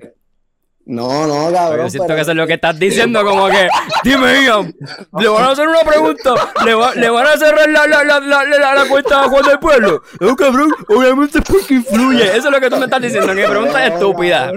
No, 0.86 1.26
no, 1.28 1.50
cabrón. 1.54 1.86
yo 1.86 1.90
siento 1.90 2.08
pero- 2.08 2.16
que 2.18 2.22
eso 2.24 2.32
es 2.32 2.38
lo 2.38 2.46
que 2.46 2.54
estás 2.56 2.78
diciendo, 2.78 3.24
como 3.24 3.48
que, 3.48 3.70
dime, 4.04 4.44
Ian, 4.44 4.76
le 5.18 5.28
van 5.30 5.44
a 5.46 5.52
hacer 5.52 5.66
una 5.68 5.80
pregunta, 5.80 6.34
le, 6.66 6.74
va- 6.74 6.94
le 6.94 7.10
van 7.10 7.26
a 7.26 7.38
cerrar 7.38 7.70
la, 7.70 7.88
la, 7.88 8.04
la, 8.04 8.20
la, 8.20 8.86
cuenta 8.90 9.22
a 9.22 9.30
Juan 9.30 9.46
del 9.46 9.60
Pueblo. 9.60 10.02
No, 10.20 10.36
cabrón, 10.36 10.70
obviamente 10.90 11.40
es 11.40 11.46
porque 11.46 11.76
influye. 11.76 12.26
Eso 12.36 12.48
es 12.50 12.52
lo 12.52 12.60
que 12.60 12.70
tú 12.70 12.76
me 12.78 12.86
estás 12.86 13.02
diciendo, 13.02 13.28
que 13.34 13.42
mi 13.42 13.48
pregunta 13.48 13.86
es 13.88 13.94
estúpida. 13.94 14.52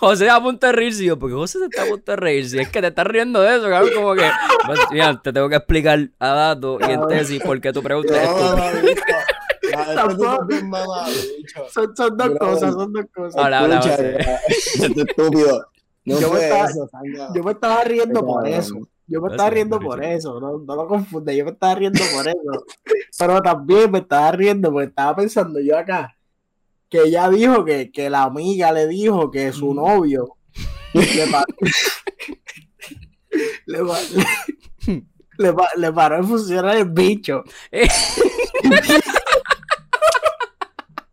José 0.00 0.24
está 0.24 0.36
a 0.36 0.42
punto 0.42 0.66
de 0.66 0.72
reírse, 0.72 1.16
porque 1.16 1.34
José 1.34 1.58
se 1.60 1.64
está 1.66 1.82
a 1.84 1.86
punto 1.86 2.12
de 2.12 2.16
reírse. 2.16 2.60
Es 2.60 2.68
que 2.68 2.80
te 2.80 2.88
estás 2.88 3.06
riendo 3.06 3.40
de 3.42 3.56
eso, 3.56 3.68
cabrón, 3.68 3.90
como 3.94 4.14
que, 4.14 4.28
pues, 4.66 4.80
mira, 4.90 5.20
te 5.22 5.32
tengo 5.32 5.48
que 5.48 5.56
explicar 5.56 6.00
a 6.18 6.28
datos 6.28 6.80
y 6.86 6.92
en 6.92 7.06
tesis 7.06 7.40
por 7.42 7.60
qué 7.60 7.72
tu 7.72 7.82
pregunta 7.82 8.20
es 8.22 8.28
estúpida. 8.28 8.72
Tampoco. 9.94 10.46
mamabicho. 10.64 11.68
Son, 11.72 11.94
son 11.96 12.16
dos 12.16 12.28
Bro. 12.30 12.38
cosas, 12.38 12.74
son 12.74 12.92
dos 12.92 13.04
cosas. 13.14 13.84
Ya, 13.84 13.94
este 13.94 15.02
estúpido. 15.08 15.66
No 16.04 16.20
Yo 16.20 16.32
me 16.32 16.40
estaba- 16.40 16.70
eso. 16.70 16.88
Yo 17.34 17.44
me 17.44 17.52
estaba 17.52 17.84
riendo 17.84 18.26
por 18.26 18.48
eso. 18.48 18.74
Yo 19.10 19.22
me 19.22 19.30
estaba 19.30 19.48
riendo 19.50 19.78
por 19.80 20.04
eso, 20.04 20.38
no, 20.38 20.58
no 20.58 20.76
lo 20.76 20.86
confunde, 20.86 21.34
yo 21.34 21.42
me 21.46 21.52
estaba 21.52 21.74
riendo 21.76 22.00
por 22.14 22.28
eso. 22.28 22.64
Pero 23.18 23.40
también 23.40 23.90
me 23.90 24.00
estaba 24.00 24.30
riendo 24.32 24.70
porque 24.70 24.88
estaba 24.88 25.16
pensando 25.16 25.58
yo 25.60 25.78
acá 25.78 26.14
que 26.90 27.02
ella 27.04 27.28
dijo 27.30 27.64
que, 27.64 27.90
que 27.90 28.10
la 28.10 28.24
amiga 28.24 28.70
le 28.72 28.86
dijo 28.86 29.30
que 29.30 29.50
su 29.52 29.72
novio 29.72 30.36
le, 30.92 31.26
pa- 31.30 31.44
le, 33.66 33.78
pa- 33.84 34.00
le 35.38 35.52
pa- 35.54 35.70
le 35.76 35.92
paró 35.92 36.16
de 36.18 36.22
funcionar 36.24 36.76
el 36.76 36.90
bicho. 36.90 37.44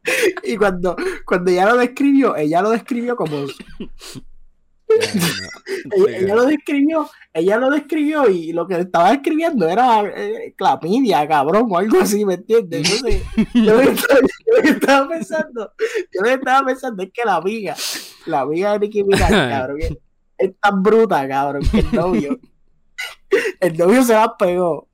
y 0.44 0.56
cuando, 0.58 0.96
cuando 1.26 1.52
ella 1.52 1.66
lo 1.68 1.78
describió, 1.78 2.36
ella 2.36 2.62
lo 2.62 2.72
describió 2.72 3.16
como 3.16 3.38
ella, 4.88 6.18
ella 6.18 6.36
lo 6.36 6.46
describió, 6.46 7.10
ella 7.34 7.58
lo 7.58 7.72
describió 7.72 8.30
y 8.30 8.54
lo 8.54 8.68
que 8.68 8.80
estaba 8.80 9.14
escribiendo 9.14 9.68
era 9.68 10.04
eh, 10.04 10.54
clamidia, 10.56 11.28
cabrón, 11.28 11.68
o 11.70 11.78
algo 11.78 12.00
así, 12.02 12.24
¿me 12.24 12.36
entiendes? 12.36 12.92
Entonces, 12.92 13.24
yo 13.54 13.76
lo, 13.76 13.82
que 13.82 13.90
estaba, 13.90 14.20
yo 14.20 14.70
estaba 14.70 15.10
pensando, 15.10 15.72
yo 16.14 16.30
estaba 16.30 16.66
pensando 16.68 17.04
es 17.04 17.12
que 17.12 17.26
la 17.26 17.36
amiga, 17.36 17.76
la 18.26 18.42
amiga 18.42 18.74
de 18.74 18.80
Nicki 18.80 19.04
Minaj, 19.04 19.30
cabrón, 19.50 19.82
es, 19.82 19.98
es 20.38 20.52
tan 20.60 20.84
bruta, 20.84 21.28
cabrón, 21.28 21.64
que 21.70 21.80
el 21.80 21.92
novio, 21.92 22.40
el 23.60 23.78
novio 23.78 24.04
se 24.04 24.14
la 24.14 24.38
pegó, 24.38 24.88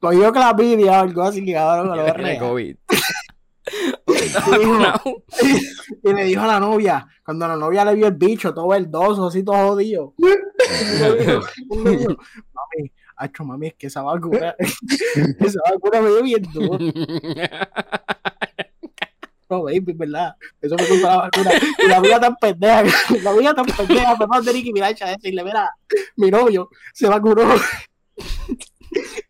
cogió 0.00 0.32
clamidia 0.32 0.90
o 0.90 0.94
algo 1.02 1.22
así, 1.22 1.52
cabrón, 1.52 1.96
lo. 1.96 2.38
COVID. 2.38 2.76
Y 6.02 6.12
le 6.12 6.24
dijo 6.24 6.42
a 6.42 6.46
la 6.46 6.60
novia, 6.60 7.06
cuando 7.24 7.48
la 7.48 7.56
novia 7.56 7.84
le 7.84 7.94
vio 7.94 8.06
el 8.06 8.14
bicho, 8.14 8.54
todo 8.54 8.68
verdoso, 8.68 9.26
así 9.26 9.42
todo 9.42 9.68
jodido. 9.68 10.14
Mami, 11.68 12.16
acho, 13.16 13.44
mami, 13.44 13.66
es 13.68 13.74
que 13.74 13.86
esa 13.88 14.02
vacuna, 14.02 14.54
esa 15.40 15.60
vacuna 15.70 16.00
me 16.00 16.10
dio 16.10 16.22
bien 16.22 16.42
duro. 16.52 16.78
No, 19.48 19.62
baby, 19.62 19.92
¿verdad? 19.94 20.34
Eso 20.60 20.74
me 20.76 20.84
culpa 20.86 21.08
la 21.08 21.16
vacuna. 21.18 21.50
Y 21.78 21.86
la 21.86 21.98
amiga 21.98 22.18
tan 22.20 22.34
pendeja, 22.36 22.82
la 23.22 23.30
amiga 23.30 23.54
tan 23.54 23.66
pendeja, 23.66 24.16
me 24.16 24.26
manda 24.26 24.52
Nicky 24.52 24.72
Minaj 24.72 25.02
a 25.02 25.10
decirle, 25.10 25.44
mira, 25.44 25.70
mi 26.16 26.30
novio 26.30 26.68
se 26.92 27.08
vacunó. 27.08 27.44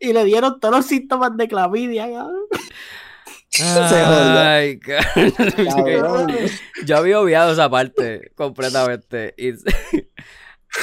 Y 0.00 0.12
le 0.12 0.24
dieron 0.24 0.58
todos 0.58 0.76
los 0.76 0.86
síntomas 0.86 1.36
de 1.36 1.48
clamidia, 1.48 2.10
cabrón. 2.10 2.46
Ay, 3.78 4.78
cabrón. 4.80 6.32
Yo 6.84 6.96
había 6.96 7.20
obviado 7.20 7.52
esa 7.52 7.70
parte 7.70 8.32
completamente. 8.34 9.34
Y... 9.36 9.52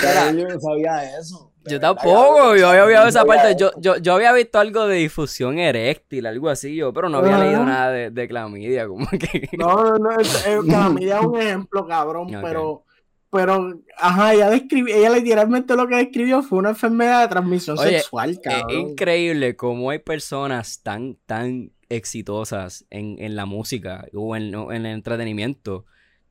Yo 0.02 0.48
no 0.48 0.60
sabía 0.60 1.20
eso. 1.20 1.54
Yo 1.66 1.80
tampoco, 1.80 2.56
yo 2.58 2.68
había 2.68 2.86
obviado 2.86 3.08
esa 3.08 3.24
parte. 3.26 3.56
Yo, 3.58 3.72
yo, 3.78 3.96
yo 3.98 4.14
había 4.14 4.34
visto 4.34 4.60
algo 4.60 4.86
de 4.88 4.98
difusión 4.98 5.60
eréctil, 5.60 6.26
algo 6.26 6.50
así, 6.50 6.76
yo, 6.76 6.92
pero 6.92 7.08
no 7.10 7.20
había 7.20 7.38
leído 7.38 7.64
nada 7.64 7.92
de, 7.92 8.10
de 8.10 8.28
clamidia, 8.28 8.88
como 8.88 9.08
que. 9.08 9.50
No, 9.58 9.76
no, 9.76 9.98
no, 9.98 10.20
es, 10.20 10.46
es, 10.46 10.60
clamidia 10.64 11.20
es 11.20 11.26
un 11.26 11.40
ejemplo, 11.40 11.88
cabrón, 11.88 12.28
pero, 12.42 12.84
pero, 13.30 13.80
ajá, 13.98 14.34
ella 14.34 14.50
describió, 14.50 14.94
ella 14.94 15.12
literalmente 15.12 15.76
lo 15.76 15.88
que 15.88 15.96
describió 15.96 16.44
fue 16.44 16.60
una 16.60 16.70
enfermedad 16.70 17.22
de 17.22 17.28
transmisión 17.30 17.80
Oye, 17.80 18.00
sexual, 18.00 18.32
Es 18.32 18.40
cabrón. 18.40 18.72
increíble 18.72 19.56
cómo 19.56 19.90
hay 19.90 20.00
personas 20.00 20.82
tan, 20.84 21.16
tan 21.26 21.72
exitosas 21.96 22.86
en, 22.90 23.16
en 23.20 23.36
la 23.36 23.46
música 23.46 24.08
o 24.14 24.36
en, 24.36 24.54
o 24.56 24.72
en 24.72 24.86
el 24.86 24.94
entretenimiento 24.94 25.86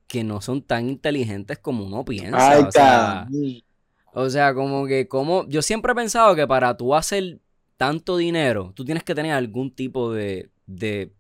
que 0.07 0.25
no 0.25 0.41
son 0.41 0.63
tan 0.63 0.89
inteligentes 0.89 1.59
como 1.59 1.87
uno 1.87 2.05
piensa. 2.05 2.51
Ay, 2.51 2.63
o 2.63 2.71
sea. 2.71 3.29
O 4.15 4.29
sea, 4.29 4.55
como 4.55 4.87
que, 4.87 5.09
como. 5.09 5.49
Yo 5.49 5.63
siempre 5.63 5.93
he 5.93 5.95
pensado 5.95 6.35
que 6.35 6.47
para 6.47 6.77
tú 6.77 6.95
hacer 6.95 7.41
tanto 7.77 8.17
dinero, 8.17 8.73
tú 8.75 8.85
tienes 8.85 9.05
que 9.05 9.15
tener 9.15 9.33
algún 9.33 9.71
tipo 9.75 10.13
de, 10.13 10.51
de 10.67 11.13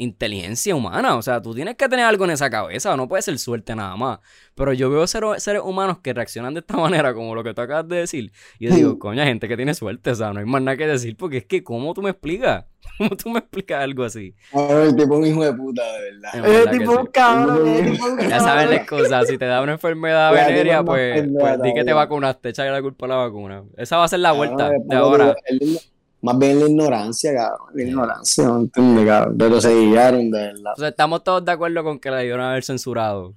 inteligencia 0.00 0.74
humana. 0.74 1.16
O 1.16 1.22
sea, 1.22 1.40
tú 1.40 1.54
tienes 1.54 1.76
que 1.76 1.88
tener 1.88 2.04
algo 2.04 2.24
en 2.24 2.30
esa 2.32 2.50
cabeza. 2.50 2.96
No 2.96 3.08
puede 3.08 3.22
ser 3.22 3.38
suerte 3.38 3.74
nada 3.76 3.96
más. 3.96 4.18
Pero 4.54 4.72
yo 4.72 4.90
veo 4.90 5.06
ser- 5.06 5.24
seres 5.38 5.62
humanos 5.64 5.98
que 6.02 6.12
reaccionan 6.12 6.54
de 6.54 6.60
esta 6.60 6.76
manera, 7.04 7.14
como 7.14 7.34
lo 7.34 7.44
que 7.44 7.54
tú 7.54 7.60
acabas 7.60 7.88
de 7.88 7.96
decir. 7.96 8.32
Y 8.58 8.68
yo 8.68 8.74
digo, 8.74 8.98
coño, 8.98 9.22
hay 9.22 9.28
gente 9.28 9.48
que 9.48 9.56
tiene 9.56 9.74
suerte. 9.74 10.10
O 10.10 10.14
sea, 10.14 10.32
no 10.32 10.40
hay 10.40 10.46
más 10.46 10.62
nada 10.62 10.76
que 10.76 10.86
decir. 10.86 11.16
Porque 11.16 11.38
es 11.38 11.44
que, 11.46 11.62
¿cómo 11.62 11.94
tú 11.94 12.02
me 12.02 12.10
explicas? 12.10 12.64
¿Cómo 12.98 13.10
tú 13.14 13.28
me 13.30 13.38
explicas 13.40 13.82
algo 13.82 14.04
así? 14.04 14.34
El 14.52 14.96
tipo 14.96 15.14
es 15.14 15.20
un 15.20 15.26
hijo 15.26 15.44
de 15.44 15.52
puta, 15.52 15.82
de 15.84 16.00
verdad. 16.12 16.32
Tipo 16.32 16.46
es 16.46 16.76
sí. 16.92 16.98
un 17.00 17.06
cabrón, 17.06 17.84
tipo 17.92 18.06
Ya 18.28 18.40
saben 18.40 18.70
las 18.70 18.86
cosas. 18.86 19.28
Si 19.28 19.36
te 19.38 19.44
da 19.44 19.60
una 19.62 19.72
enfermedad 19.72 20.32
venérea, 20.32 20.78
tipo, 20.78 20.92
pues, 20.92 21.28
pues 21.38 21.62
di 21.62 21.74
que 21.74 21.84
te 21.84 21.92
vacunaste. 21.92 22.48
Échale 22.50 22.70
la 22.70 22.80
culpa 22.82 23.04
a 23.06 23.08
la 23.10 23.16
vacuna. 23.16 23.64
Esa 23.76 23.98
va 23.98 24.04
a 24.04 24.08
ser 24.08 24.20
la 24.20 24.32
vuelta 24.32 24.64
Cabrón, 24.70 24.88
de 24.88 24.96
ahora. 24.96 25.36
el- 25.46 25.78
Más 26.22 26.38
bien 26.38 26.60
la 26.60 26.66
ignorancia, 26.68 27.34
cabrón. 27.34 27.68
La 27.74 27.82
ignorancia, 27.82 28.44
¿no 28.44 28.56
entiendes, 28.60 29.06
cabrón? 29.06 29.36
Pero 29.38 29.60
se 29.60 29.74
guiaron, 29.80 30.30
de 30.30 30.38
verdad. 30.38 30.72
O 30.76 30.80
sea, 30.80 30.88
estamos 30.88 31.24
todos 31.24 31.44
de 31.44 31.52
acuerdo 31.52 31.82
con 31.82 31.98
que 31.98 32.10
la 32.10 32.18
debieron 32.18 32.42
haber 32.42 32.62
censurado. 32.64 33.34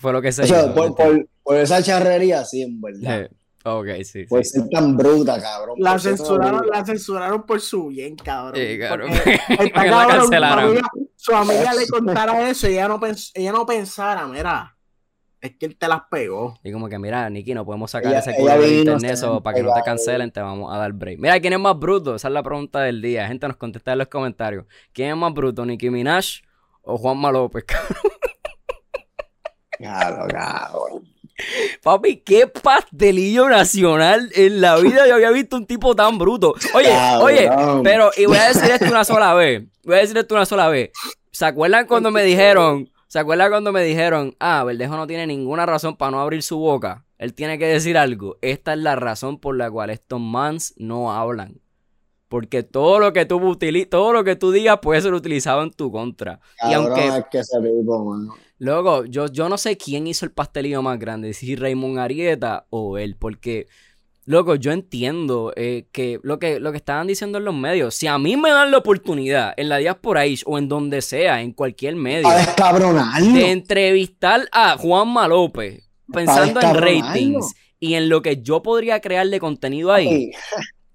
Fue 0.00 0.12
lo 0.12 0.22
que 0.22 0.32
se 0.32 0.42
O 0.42 0.46
sea, 0.46 0.62
hizo, 0.64 0.74
por, 0.74 0.88
¿me 0.90 0.94
por, 0.96 1.28
por 1.42 1.56
esa 1.56 1.82
charrería, 1.82 2.44
sí, 2.44 2.62
en 2.62 2.80
verdad. 2.80 3.20
Eh, 3.22 3.30
Ok, 3.68 3.88
sí, 4.04 4.22
Por 4.26 4.44
sí. 4.44 4.60
ser 4.60 4.68
tan 4.68 4.96
bruta, 4.96 5.40
cabrón. 5.42 5.74
La 5.80 5.98
censuraron, 5.98 6.60
bruta. 6.60 6.78
la 6.78 6.84
censuraron 6.86 7.44
por 7.44 7.60
su 7.60 7.88
bien, 7.88 8.14
cabrón. 8.14 8.54
Sí, 8.64 8.78
cabrón. 8.78 9.10
Porque 9.10 9.40
está 9.64 9.82
Que 9.82 9.90
la 9.90 10.06
cabrón, 10.06 10.28
su 10.28 10.34
amiga, 10.44 10.88
su 11.16 11.34
amiga 11.34 11.74
le 11.74 11.86
contara 11.88 12.48
eso 12.48 12.68
y 12.68 12.74
ella 12.74 12.86
no, 12.86 13.00
pens- 13.00 13.32
ella 13.34 13.50
no 13.50 13.66
pensara, 13.66 14.24
mira, 14.28 14.75
es 15.46 15.56
que 15.56 15.66
él 15.66 15.76
te 15.76 15.88
las 15.88 16.02
pegó. 16.10 16.58
Y 16.62 16.72
como 16.72 16.88
que, 16.88 16.98
mira, 16.98 17.28
Nicky, 17.30 17.54
no 17.54 17.64
podemos 17.64 17.90
sacar 17.90 18.10
Ella- 18.12 18.18
ese 18.20 18.34
culo 18.34 18.58
de 18.58 18.78
internet 18.78 19.10
eso 19.12 19.42
para 19.42 19.56
que 19.56 19.62
no 19.62 19.72
te 19.74 19.82
cancelen, 19.82 20.30
te 20.30 20.40
vamos 20.40 20.72
a 20.74 20.78
dar 20.78 20.92
break. 20.92 21.18
Mira, 21.18 21.38
¿quién 21.40 21.52
es 21.52 21.58
más 21.60 21.78
bruto? 21.78 22.14
Esa 22.14 22.28
es 22.28 22.34
la 22.34 22.42
pregunta 22.42 22.80
del 22.80 23.00
día. 23.02 23.26
Gente 23.28 23.48
nos 23.48 23.56
contesta 23.56 23.92
en 23.92 23.98
los 23.98 24.08
comentarios. 24.08 24.66
¿Quién 24.92 25.10
es 25.10 25.16
más 25.16 25.32
bruto, 25.32 25.64
Nicki 25.64 25.90
Minaj 25.90 26.24
o 26.82 26.96
Juanma 26.98 27.30
López? 27.32 27.64
Claro, 29.78 30.26
cabrón. 30.28 31.04
Papi, 31.82 32.16
qué 32.24 32.46
pastelillo 32.46 33.46
nacional 33.48 34.30
en 34.34 34.62
la 34.62 34.76
vida 34.78 35.06
yo 35.06 35.16
había 35.16 35.30
visto 35.30 35.56
un 35.56 35.66
tipo 35.66 35.94
tan 35.94 36.16
bruto. 36.16 36.54
Oye, 36.74 36.88
Cabrón. 36.88 37.22
oye, 37.26 37.50
pero, 37.84 38.10
y 38.16 38.24
voy 38.24 38.38
a 38.38 38.48
decir 38.48 38.70
esto 38.70 38.86
una 38.86 39.04
sola 39.04 39.34
vez. 39.34 39.64
Voy 39.84 39.96
a 39.96 39.98
decir 39.98 40.16
esto 40.16 40.34
una 40.34 40.46
sola 40.46 40.68
vez. 40.68 40.92
¿Se 41.30 41.44
acuerdan 41.44 41.86
cuando 41.86 42.10
me 42.10 42.22
dijeron, 42.22 42.88
se 43.16 43.20
acuerdan 43.20 43.48
cuando 43.48 43.72
me 43.72 43.82
dijeron, 43.82 44.36
ah, 44.40 44.62
Verdejo 44.62 44.94
no 44.94 45.06
tiene 45.06 45.26
ninguna 45.26 45.64
razón 45.64 45.96
para 45.96 46.10
no 46.10 46.20
abrir 46.20 46.42
su 46.42 46.58
boca? 46.58 47.06
Él 47.16 47.32
tiene 47.32 47.58
que 47.58 47.64
decir 47.64 47.96
algo. 47.96 48.36
Esta 48.42 48.74
es 48.74 48.78
la 48.78 48.94
razón 48.94 49.38
por 49.38 49.56
la 49.56 49.70
cual 49.70 49.88
estos 49.88 50.20
mans 50.20 50.74
no 50.76 51.10
hablan. 51.10 51.62
Porque 52.28 52.62
todo 52.62 52.98
lo 52.98 53.14
que 53.14 53.24
tú 53.24 53.40
utili- 53.40 53.88
todo 53.88 54.12
lo 54.12 54.22
que 54.22 54.36
tú 54.36 54.52
digas 54.52 54.80
puede 54.82 55.00
ser 55.00 55.14
utilizado 55.14 55.62
en 55.62 55.70
tu 55.70 55.90
contra. 55.90 56.40
y 56.68 56.74
aunque, 56.74 57.06
es 57.06 57.24
que 57.30 57.40
tipo, 57.40 58.04
mano. 58.04 58.34
luego, 58.58 59.06
yo, 59.06 59.28
yo 59.28 59.48
no 59.48 59.56
sé 59.56 59.78
quién 59.78 60.06
hizo 60.06 60.26
el 60.26 60.32
pastelillo 60.32 60.82
más 60.82 60.98
grande, 60.98 61.32
si 61.32 61.56
Raymond 61.56 61.98
Arieta 61.98 62.66
o 62.68 62.98
él, 62.98 63.16
porque, 63.18 63.66
loco, 64.26 64.56
yo 64.56 64.72
entiendo 64.72 65.52
eh, 65.56 65.86
que, 65.92 66.20
lo 66.22 66.38
que 66.38 66.60
lo 66.60 66.72
que 66.72 66.76
estaban 66.76 67.06
diciendo 67.06 67.38
en 67.38 67.44
los 67.44 67.54
medios, 67.54 67.94
si 67.94 68.06
a 68.06 68.18
mí 68.18 68.36
me 68.36 68.50
dan 68.50 68.70
la 68.70 68.78
oportunidad 68.78 69.54
en 69.56 69.68
la 69.68 69.78
Diaspora 69.78 70.22
Age 70.22 70.42
o 70.44 70.58
en 70.58 70.68
donde 70.68 71.00
sea, 71.00 71.40
en 71.40 71.52
cualquier 71.52 71.96
medio, 71.96 72.28
A 72.28 73.20
de 73.20 73.50
entrevistar 73.52 74.48
a 74.52 74.76
Juanma 74.76 75.28
López, 75.28 75.88
pensando 76.12 76.60
en 76.60 76.74
ratings 76.74 77.54
y 77.78 77.94
en 77.94 78.08
lo 78.08 78.20
que 78.20 78.42
yo 78.42 78.62
podría 78.62 79.00
crear 79.00 79.26
de 79.28 79.38
contenido 79.38 79.92
ahí, 79.92 80.32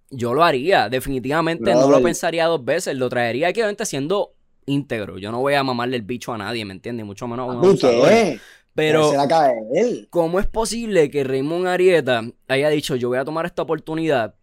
yo 0.10 0.34
lo 0.34 0.44
haría, 0.44 0.90
definitivamente 0.90 1.74
no 1.74 1.90
lo 1.90 2.04
pensaría 2.04 2.46
dos 2.46 2.64
veces, 2.64 2.96
lo 2.96 3.10
traería 3.10 3.48
aquí 3.48 3.62
obviamente 3.62 3.86
siendo 3.86 4.34
íntegro. 4.66 5.18
Yo 5.18 5.32
no 5.32 5.40
voy 5.40 5.54
a 5.54 5.64
mamarle 5.64 5.98
el 5.98 6.04
bicho 6.04 6.34
a 6.34 6.38
nadie, 6.38 6.66
¿me 6.66 6.74
entiendes? 6.74 7.06
Mucho 7.06 7.28
menos 7.28 7.50
a 7.50 7.52
un 7.54 7.64
¿Y 7.64 7.68
abusador. 7.68 8.10
qué? 8.10 8.40
Pero, 8.74 9.12
Se 9.12 9.18
la 9.18 9.28
cae 9.28 9.54
él. 9.76 10.08
¿cómo 10.10 10.40
es 10.40 10.48
posible 10.48 11.10
que 11.12 11.24
Raymond 11.24 11.68
Arieta 11.68 12.24
haya 12.48 12.70
dicho, 12.70 12.96
yo 12.96 13.10
voy 13.10 13.18
a 13.18 13.26
tomar 13.26 13.46
esta 13.46 13.62
oportunidad 13.64 14.36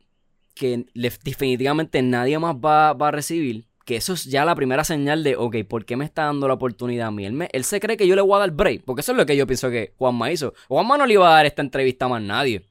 que 0.55 0.87
definitivamente 0.95 2.03
nadie 2.03 2.39
más 2.39 2.57
va, 2.57 2.93
va 2.93 3.09
a 3.09 3.13
recibir? 3.13 3.67
Que 3.85 3.97
eso 3.97 4.13
es 4.13 4.25
ya 4.25 4.45
la 4.45 4.55
primera 4.55 4.85
señal 4.85 5.25
de, 5.25 5.37
ok, 5.37 5.57
¿por 5.67 5.87
qué 5.87 5.97
me 5.97 6.05
está 6.05 6.25
dando 6.25 6.47
la 6.47 6.55
oportunidad 6.55 7.09
a 7.09 7.11
mí? 7.11 7.25
Él, 7.25 7.33
me- 7.33 7.49
él 7.53 7.65
se 7.65 7.81
cree 7.81 7.97
que 7.97 8.07
yo 8.07 8.15
le 8.17 8.21
voy 8.23 8.37
a 8.37 8.41
dar 8.41 8.51
break, 8.51 8.83
porque 8.85 9.01
eso 9.01 9.13
es 9.13 9.19
lo 9.19 9.25
que 9.25 9.35
yo 9.37 9.47
pienso 9.47 9.71
que 9.71 9.95
Juanma 9.97 10.31
hizo. 10.31 10.53
Juanma 10.69 10.99
no 10.99 11.07
le 11.07 11.15
iba 11.15 11.27
a 11.29 11.33
dar 11.37 11.47
esta 11.47 11.63
entrevista 11.63 12.05
a 12.05 12.09
más 12.09 12.21
nadie. 12.23 12.67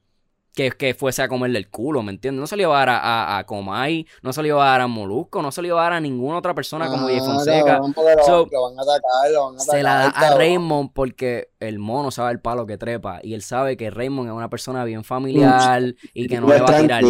Que, 0.58 0.72
que 0.72 0.92
fuese 0.92 1.22
a 1.22 1.28
comerle 1.28 1.56
el 1.60 1.70
culo, 1.70 2.02
¿me 2.02 2.10
entiendes? 2.10 2.40
No 2.40 2.48
se 2.48 2.56
le 2.56 2.64
iba 2.64 2.74
a 2.74 2.78
dar 2.84 2.88
a, 2.88 2.98
a, 2.98 3.38
a 3.38 3.46
Comay, 3.46 4.04
no 4.22 4.32
se 4.32 4.42
le 4.42 4.48
iba 4.48 4.60
a 4.66 4.70
dar 4.72 4.80
a 4.80 4.86
Molusco, 4.88 5.40
no 5.40 5.52
se 5.52 5.62
le 5.62 5.68
iba 5.68 5.78
a 5.80 5.84
dar 5.84 5.92
a 5.92 6.00
ninguna 6.00 6.38
otra 6.38 6.52
persona 6.52 6.88
como 6.88 7.06
Jay 7.06 7.18
Ah, 7.20 7.24
Fonseca. 7.24 7.78
lo, 7.78 8.24
So, 8.24 8.48
lo 8.50 8.62
van 8.64 8.76
a 8.76 8.82
atacar, 8.82 9.30
lo 9.32 9.44
van 9.44 9.52
a 9.54 9.56
atacar. 9.62 9.76
Se 9.76 9.82
la 9.84 9.94
da 9.94 10.08
a. 10.08 10.34
Raymond 10.36 10.90
porque 10.92 11.50
el 11.60 11.78
mono 11.78 12.10
sabe 12.10 12.32
el 12.32 12.40
palo 12.40 12.66
que 12.66 12.76
trepa 12.76 13.20
y 13.22 13.34
él 13.34 13.42
sabe 13.42 13.76
que 13.76 13.88
Raymond 13.88 14.30
es 14.30 14.34
una 14.34 14.50
persona 14.50 14.84
bien 14.84 15.04
familiar 15.04 15.94
y 16.12 16.26
que 16.26 16.40
no 16.40 16.48
le 16.48 16.60
va 16.60 16.70
a 16.76 16.80
tirar. 16.80 17.04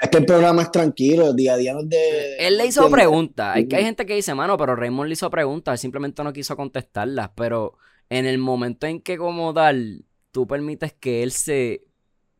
Es 0.00 0.08
que 0.08 0.16
el 0.18 0.24
programa 0.24 0.62
es 0.62 0.70
tranquilo, 0.70 1.28
el 1.28 1.36
día 1.36 1.52
a 1.52 1.56
día 1.58 1.74
no 1.74 1.80
es 1.80 1.90
de. 1.90 2.36
Él 2.38 2.56
le 2.56 2.64
hizo 2.64 2.80
¿entiendes? 2.84 2.90
preguntas. 3.06 3.56
Es 3.58 3.66
que 3.68 3.76
hay 3.76 3.82
Ujú. 3.82 3.86
gente 3.88 4.06
que 4.06 4.14
dice, 4.14 4.34
mano, 4.34 4.56
pero 4.56 4.74
Raymond 4.76 5.08
le 5.08 5.12
hizo 5.12 5.28
preguntas, 5.28 5.74
él 5.74 5.78
simplemente 5.78 6.24
no 6.24 6.32
quiso 6.32 6.56
contestarlas. 6.56 7.30
Pero 7.36 7.76
en 8.08 8.24
el 8.24 8.38
momento 8.38 8.86
en 8.86 9.02
que, 9.02 9.18
como 9.18 9.52
tal, 9.52 10.06
tú 10.30 10.46
permites 10.46 10.94
que 10.94 11.22
él 11.22 11.32
se 11.32 11.84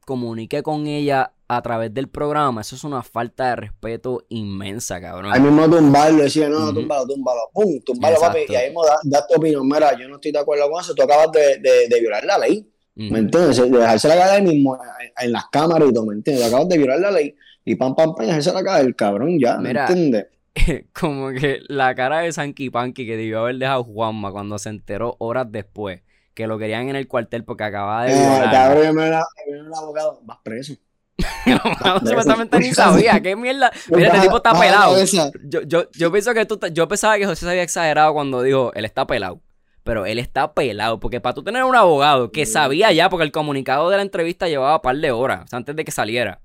comunique 0.04 0.62
con 0.62 0.86
ella 0.86 1.32
a 1.48 1.60
través 1.62 1.92
del 1.92 2.08
programa, 2.08 2.62
eso 2.62 2.76
es 2.76 2.84
una 2.84 3.02
falta 3.02 3.50
de 3.50 3.56
respeto 3.56 4.24
inmensa, 4.30 5.00
cabrón. 5.00 5.32
Ahí 5.32 5.40
mismo 5.40 5.68
tumbarlo, 5.68 6.22
decía, 6.22 6.48
no, 6.48 6.64
Ujú. 6.64 6.74
túmbalo, 6.74 7.06
túmbalo, 7.06 7.40
pum, 7.52 7.80
túmbalo, 7.84 8.18
papi. 8.20 8.38
Y 8.48 8.54
ahí 8.54 8.68
mismo 8.68 8.84
da, 8.86 8.96
da 9.04 9.26
tu 9.26 9.34
opinión. 9.34 9.66
Mira, 9.68 9.98
yo 9.98 10.08
no 10.08 10.14
estoy 10.14 10.32
de 10.32 10.38
acuerdo 10.38 10.70
con 10.70 10.80
eso, 10.80 10.94
tú 10.94 11.02
acabas 11.02 11.30
de, 11.32 11.58
de, 11.58 11.88
de 11.88 12.00
violar 12.00 12.24
la 12.24 12.38
ley. 12.38 12.68
¿Me 12.94 13.18
entiendes? 13.20 13.56
De 13.56 13.70
dejársela 13.70 14.16
caer 14.16 14.30
ahí 14.30 14.42
mismo 14.42 14.76
en, 14.76 15.24
en 15.26 15.32
las 15.32 15.44
cámaras 15.50 15.88
y 15.88 15.92
todo, 15.94 16.06
¿me 16.06 16.14
entiendes? 16.14 16.46
Acabas 16.46 16.68
de 16.68 16.78
violar 16.78 17.00
la 17.00 17.10
ley 17.10 17.34
y 17.64 17.74
pam, 17.76 17.94
pam, 17.94 18.14
pam, 18.14 18.26
dejársela 18.26 18.62
caer 18.62 18.86
el 18.86 18.96
cabrón 18.96 19.38
ya, 19.38 19.56
¿me 19.58 19.68
Mira, 19.68 19.86
entiendes? 19.88 20.26
como 20.98 21.30
que 21.30 21.60
la 21.68 21.94
cara 21.94 22.20
de 22.20 22.32
Sanky 22.32 22.68
Panky 22.70 23.06
que 23.06 23.16
debió 23.16 23.40
haber 23.40 23.56
dejado 23.56 23.84
Juanma 23.84 24.30
cuando 24.32 24.58
se 24.58 24.68
enteró 24.68 25.16
horas 25.18 25.46
después 25.50 26.00
que 26.34 26.46
lo 26.46 26.58
querían 26.58 26.88
en 26.88 26.96
el 26.96 27.08
cuartel 27.08 27.44
porque 27.44 27.64
acababa 27.64 28.04
de 28.04 28.12
Eh, 28.12 28.16
violar. 28.18 28.50
cabrón, 28.52 28.84
yo 28.86 28.94
me 28.94 29.06
era, 29.06 29.24
un 29.60 29.74
abogado, 29.74 30.20
vas 30.24 30.38
preso. 30.42 30.74
No, 31.46 31.98
supuestamente 32.00 32.58
ni 32.58 32.72
sabía. 32.72 33.20
¿Qué 33.20 33.36
mierda? 33.36 33.70
Mira, 33.90 34.08
este 34.08 34.20
tipo 34.20 34.36
está 34.38 34.58
pelado. 34.58 34.96
Yo, 35.44 35.62
yo, 35.62 35.90
yo 35.92 36.10
pienso 36.12 36.32
que 36.34 36.46
tú, 36.46 36.56
te- 36.56 36.72
yo 36.72 36.88
pensaba 36.88 37.18
que 37.18 37.26
José 37.26 37.44
se 37.44 37.50
había 37.50 37.62
exagerado 37.62 38.12
cuando 38.14 38.42
dijo, 38.42 38.72
él 38.74 38.84
está 38.84 39.06
pelado. 39.06 39.40
Pero 39.84 40.06
él 40.06 40.18
está 40.20 40.54
pelado, 40.54 41.00
porque 41.00 41.20
para 41.20 41.34
tú 41.34 41.42
tener 41.42 41.64
un 41.64 41.74
abogado 41.74 42.30
que 42.30 42.46
sabía 42.46 42.92
ya, 42.92 43.10
porque 43.10 43.24
el 43.24 43.32
comunicado 43.32 43.90
de 43.90 43.96
la 43.96 44.02
entrevista 44.02 44.46
llevaba 44.48 44.76
un 44.76 44.80
par 44.82 44.96
de 44.96 45.10
horas 45.10 45.42
o 45.44 45.46
sea, 45.48 45.56
antes 45.56 45.74
de 45.74 45.84
que 45.84 45.90
saliera. 45.90 46.40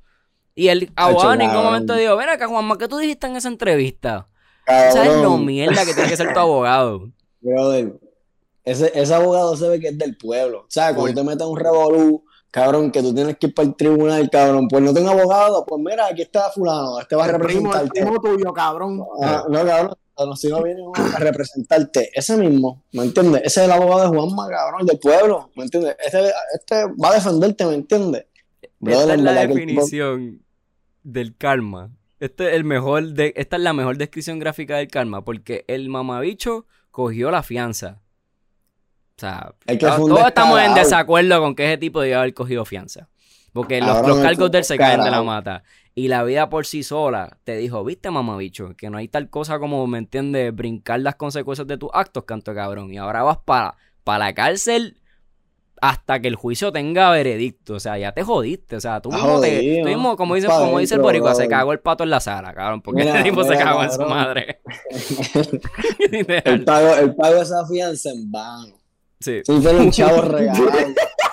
Y 0.56 0.70
el 0.70 0.92
abogado 0.96 1.34
en 1.34 1.40
ningún 1.40 1.64
momento 1.64 1.94
dijo, 1.96 2.16
ven 2.18 2.30
acá, 2.30 2.48
Juanma, 2.48 2.78
¿qué 2.80 2.88
tú 2.88 2.98
dijiste 2.98 3.28
en 3.28 3.36
esa 3.36 3.48
entrevista? 3.48 4.28
Cabrón, 4.66 4.92
¿Sabes 4.92 5.22
lo 5.22 5.38
mierda 5.38 5.86
que 5.86 5.94
tiene 5.94 6.10
que 6.10 6.18
ser 6.18 6.34
tu 6.34 6.40
abogado? 6.40 7.10
brother, 7.42 7.94
ese, 8.68 8.92
ese 8.94 9.14
abogado 9.14 9.56
se 9.56 9.70
ve 9.70 9.80
que 9.80 9.88
es 9.88 9.98
del 9.98 10.18
pueblo. 10.18 10.66
¿Sabes? 10.68 10.98
Cuando 10.98 11.22
te 11.22 11.28
metes 11.28 11.48
un 11.48 11.58
revolú, 11.58 12.26
cabrón, 12.52 12.92
que 12.92 13.02
tú 13.02 13.14
tienes 13.14 13.38
que 13.38 13.48
ir 13.48 13.54
para 13.54 13.70
el 13.70 13.76
tribunal, 13.76 14.30
cabrón, 14.30 14.68
pues 14.68 14.84
no 14.84 14.94
tengo 14.94 15.10
abogado, 15.12 15.66
pues 15.66 15.82
mira, 15.82 16.08
aquí 16.08 16.24
está 16.24 16.50
fulano, 16.52 17.00
este 17.00 17.16
va 17.16 17.26
a 17.26 17.30
El 17.30 17.40
primo, 17.40 17.74
el 17.74 17.88
representarte. 17.88 18.02
primo 18.02 18.20
tuyo, 18.20 18.54
cabrón. 18.54 19.06
Ah, 19.22 19.46
no, 19.48 19.66
cabrón, 19.66 19.94
no, 20.18 20.36
si 20.36 20.50
no 20.50 20.62
viene 20.62 20.82
uno 20.82 20.94
a 21.16 21.18
representarte, 21.20 22.10
ese 22.14 22.36
mismo, 22.36 22.84
¿me 22.92 23.04
entiendes? 23.04 23.44
Ese 23.46 23.62
es 23.62 23.66
el 23.68 23.72
abogado 23.72 24.02
de 24.02 24.18
Juanma, 24.18 24.50
cabrón, 24.50 24.86
del 24.86 25.00
pueblo, 25.00 25.50
¿me 25.56 25.64
entiendes? 25.64 25.96
Este, 26.04 26.32
este 26.54 26.86
va 27.02 27.12
a 27.12 27.14
defenderte, 27.14 27.66
¿me 27.66 27.76
entiendes? 27.76 28.26
Esta 28.82 29.14
es 29.14 29.22
la 29.22 29.42
el 29.44 29.48
definición 29.48 30.44
del 31.04 31.38
karma. 31.38 31.92
Este 32.20 32.50
es 32.50 32.56
el 32.56 32.66
mejor 32.66 33.14
de, 33.14 33.34
esta 33.38 33.56
es 33.56 33.62
la 33.62 33.72
mejor 33.72 33.98
descripción 33.98 34.40
gráfica 34.40 34.76
del 34.76 34.90
karma, 34.90 35.24
porque 35.24 35.64
el 35.70 35.88
mamabicho 35.88 36.66
cogió 36.92 37.32
la 37.32 37.44
fianza. 37.44 38.02
O 39.18 39.20
sea, 39.20 39.52
todos 39.80 40.28
estamos 40.28 40.62
en 40.62 40.76
desacuerdo 40.76 41.42
con 41.42 41.56
que 41.56 41.66
ese 41.66 41.78
tipo 41.78 42.02
debía 42.02 42.20
haber 42.20 42.36
cogido 42.36 42.66
fianza. 42.66 43.10
Porque 43.52 43.82
los, 43.82 44.08
los 44.08 44.20
cargos 44.20 44.52
él 44.54 44.64
se 44.64 44.78
caen 44.78 45.02
de 45.02 45.10
la 45.10 45.24
mata. 45.24 45.64
Y 45.96 46.10
la 46.10 46.24
vida 46.24 46.48
por 46.48 46.68
sí 46.68 46.84
sola 46.84 47.40
te 47.44 47.58
dijo, 47.58 47.84
viste 47.84 48.12
mamabicho, 48.12 48.76
que 48.78 48.92
no 48.92 49.00
hay 49.00 49.08
tal 49.08 49.32
cosa 49.32 49.58
como, 49.58 49.88
¿me 49.88 49.98
entiendes? 49.98 50.54
Brincar 50.54 51.00
las 51.00 51.16
consecuencias 51.16 51.68
de 51.68 51.80
tus 51.80 51.90
actos, 51.92 52.26
canto 52.26 52.52
de 52.52 52.58
cabrón. 52.58 52.94
Y 52.94 52.98
ahora 52.98 53.24
vas 53.24 53.40
para, 53.44 53.76
para 54.04 54.26
la 54.26 54.34
cárcel 54.36 55.02
hasta 55.82 56.20
que 56.20 56.28
el 56.28 56.36
juicio 56.36 56.72
tenga 56.72 57.10
veredicto. 57.10 57.74
O 57.74 57.80
sea, 57.80 57.98
ya 57.98 58.12
te 58.12 58.22
jodiste. 58.22 58.76
O 58.76 58.80
sea, 58.80 59.02
tú 59.02 59.12
mismo, 59.12 59.42
te, 59.42 59.80
tú 59.82 59.88
mismo, 59.88 60.16
como 60.16 60.36
dice, 60.36 60.46
como 60.46 60.78
dice 60.78 60.94
el 60.94 61.02
boricua, 61.02 61.34
se 61.34 61.48
cagó 61.48 61.72
el 61.74 61.80
pato 61.80 62.04
en 62.04 62.12
la 62.12 62.20
sala, 62.20 62.54
cabrón. 62.54 62.84
Porque 62.84 63.04
Mira, 63.04 63.18
el 63.18 63.24
tipo 63.24 63.44
se 63.44 63.58
cagó 63.58 63.84
en 63.84 63.92
su 63.92 64.02
madre. 64.04 64.62
el 66.46 66.64
pago, 66.64 66.94
el 66.94 67.16
pago 67.16 67.36
de 67.38 67.42
esa 67.42 67.66
fianza 67.66 68.12
en 68.12 68.32
vano. 68.32 68.78
Sí. 69.20 69.42
Sí, 69.44 69.60
fue 69.62 69.76
un 69.76 69.92
chavo 69.92 70.22
regalado. 70.22 70.66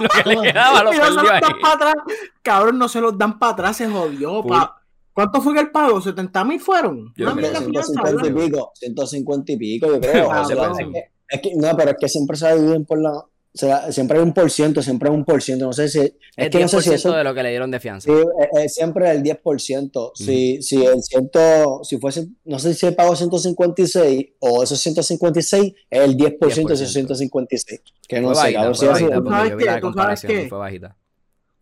Lo 0.00 0.08
que 0.08 0.28
le 0.30 0.40
quedaba 0.42 0.82
lo 0.82 0.92
no 0.92 0.98
perdió 0.98 1.22
los 1.22 1.30
ahí. 1.30 1.40
para 1.62 1.74
atrás. 1.74 1.94
Cabrón, 2.42 2.78
no 2.78 2.88
se 2.88 3.00
los 3.00 3.16
dan 3.18 3.38
para 3.38 3.52
atrás, 3.52 3.76
se 3.76 3.88
jodió. 3.88 4.42
Pa- 4.44 4.76
¿Cuánto 5.12 5.40
fue 5.40 5.54
que 5.54 5.60
el 5.60 5.70
pago? 5.70 6.00
¿70 6.00 6.44
mil 6.44 6.60
fueron? 6.60 7.12
Yo 7.16 7.30
fianza, 7.36 7.60
150 7.60 8.26
y 8.26 8.32
pico, 8.32 8.72
150 8.74 9.52
y 9.52 9.56
pico, 9.56 9.86
yo 9.86 10.00
creo. 10.00 10.32
Ah, 10.32 10.40
O 10.40 10.44
sea, 10.44 10.56
es, 10.72 10.78
que, 10.78 11.04
es 11.28 11.40
que- 11.40 11.54
no, 11.54 11.76
pero 11.76 11.90
es 11.92 11.96
que 12.00 12.08
siempre 12.08 12.36
se 12.36 12.56
dividen 12.58 12.84
por 12.84 13.00
la. 13.00 13.22
O 13.54 13.58
sea, 13.58 13.92
siempre 13.92 14.18
hay 14.18 14.24
un 14.24 14.32
por 14.32 14.50
ciento, 14.50 14.82
siempre 14.82 15.08
hay 15.08 15.14
un 15.14 15.24
por 15.24 15.40
ciento. 15.40 15.66
No 15.66 15.72
sé 15.72 15.88
si. 15.88 16.00
Es 16.36 16.50
que 16.50 16.60
no 16.60 16.66
sé 16.68 16.82
si 16.82 16.90
10% 16.90 16.94
eso. 16.94 17.12
de 17.12 17.22
lo 17.22 17.32
que 17.34 17.42
le 17.44 17.50
dieron 17.50 17.70
de 17.70 17.78
fianza. 17.78 18.10
Sí, 18.10 18.18
es, 18.52 18.64
es 18.64 18.74
siempre 18.74 19.08
el 19.12 19.22
10%. 19.22 20.10
Si, 20.16 20.60
si 20.60 20.84
el 20.84 21.00
ciento, 21.02 21.80
si 21.84 21.98
fuese, 21.98 22.26
no 22.44 22.58
sé 22.58 22.74
si 22.74 22.86
el 22.86 22.96
pago 22.96 23.14
156 23.14 24.26
o 24.40 24.62
esos 24.64 24.78
156 24.80 25.72
es 25.88 26.00
el 26.00 26.16
10%, 26.16 26.38
de 26.38 26.48
10%. 26.64 26.70
esos 26.72 26.92
156. 26.92 27.80
Que 28.08 28.20
no 28.20 28.28
Fue 28.28 28.34
sé, 28.34 28.40
bajita, 28.40 28.58
cabrón. 28.60 28.74
fue 28.74 28.86
si 28.86 29.04
eso- 29.04 29.22
bajita, 29.22 29.80
¿Tú 29.80 29.86
porque 29.92 30.00
sabes 30.02 30.20
qué? 30.22 30.26
¿Tú 30.26 30.28
sabes 30.28 30.42
qué? 30.42 30.48
fue 30.48 30.58
bajita. 30.58 30.96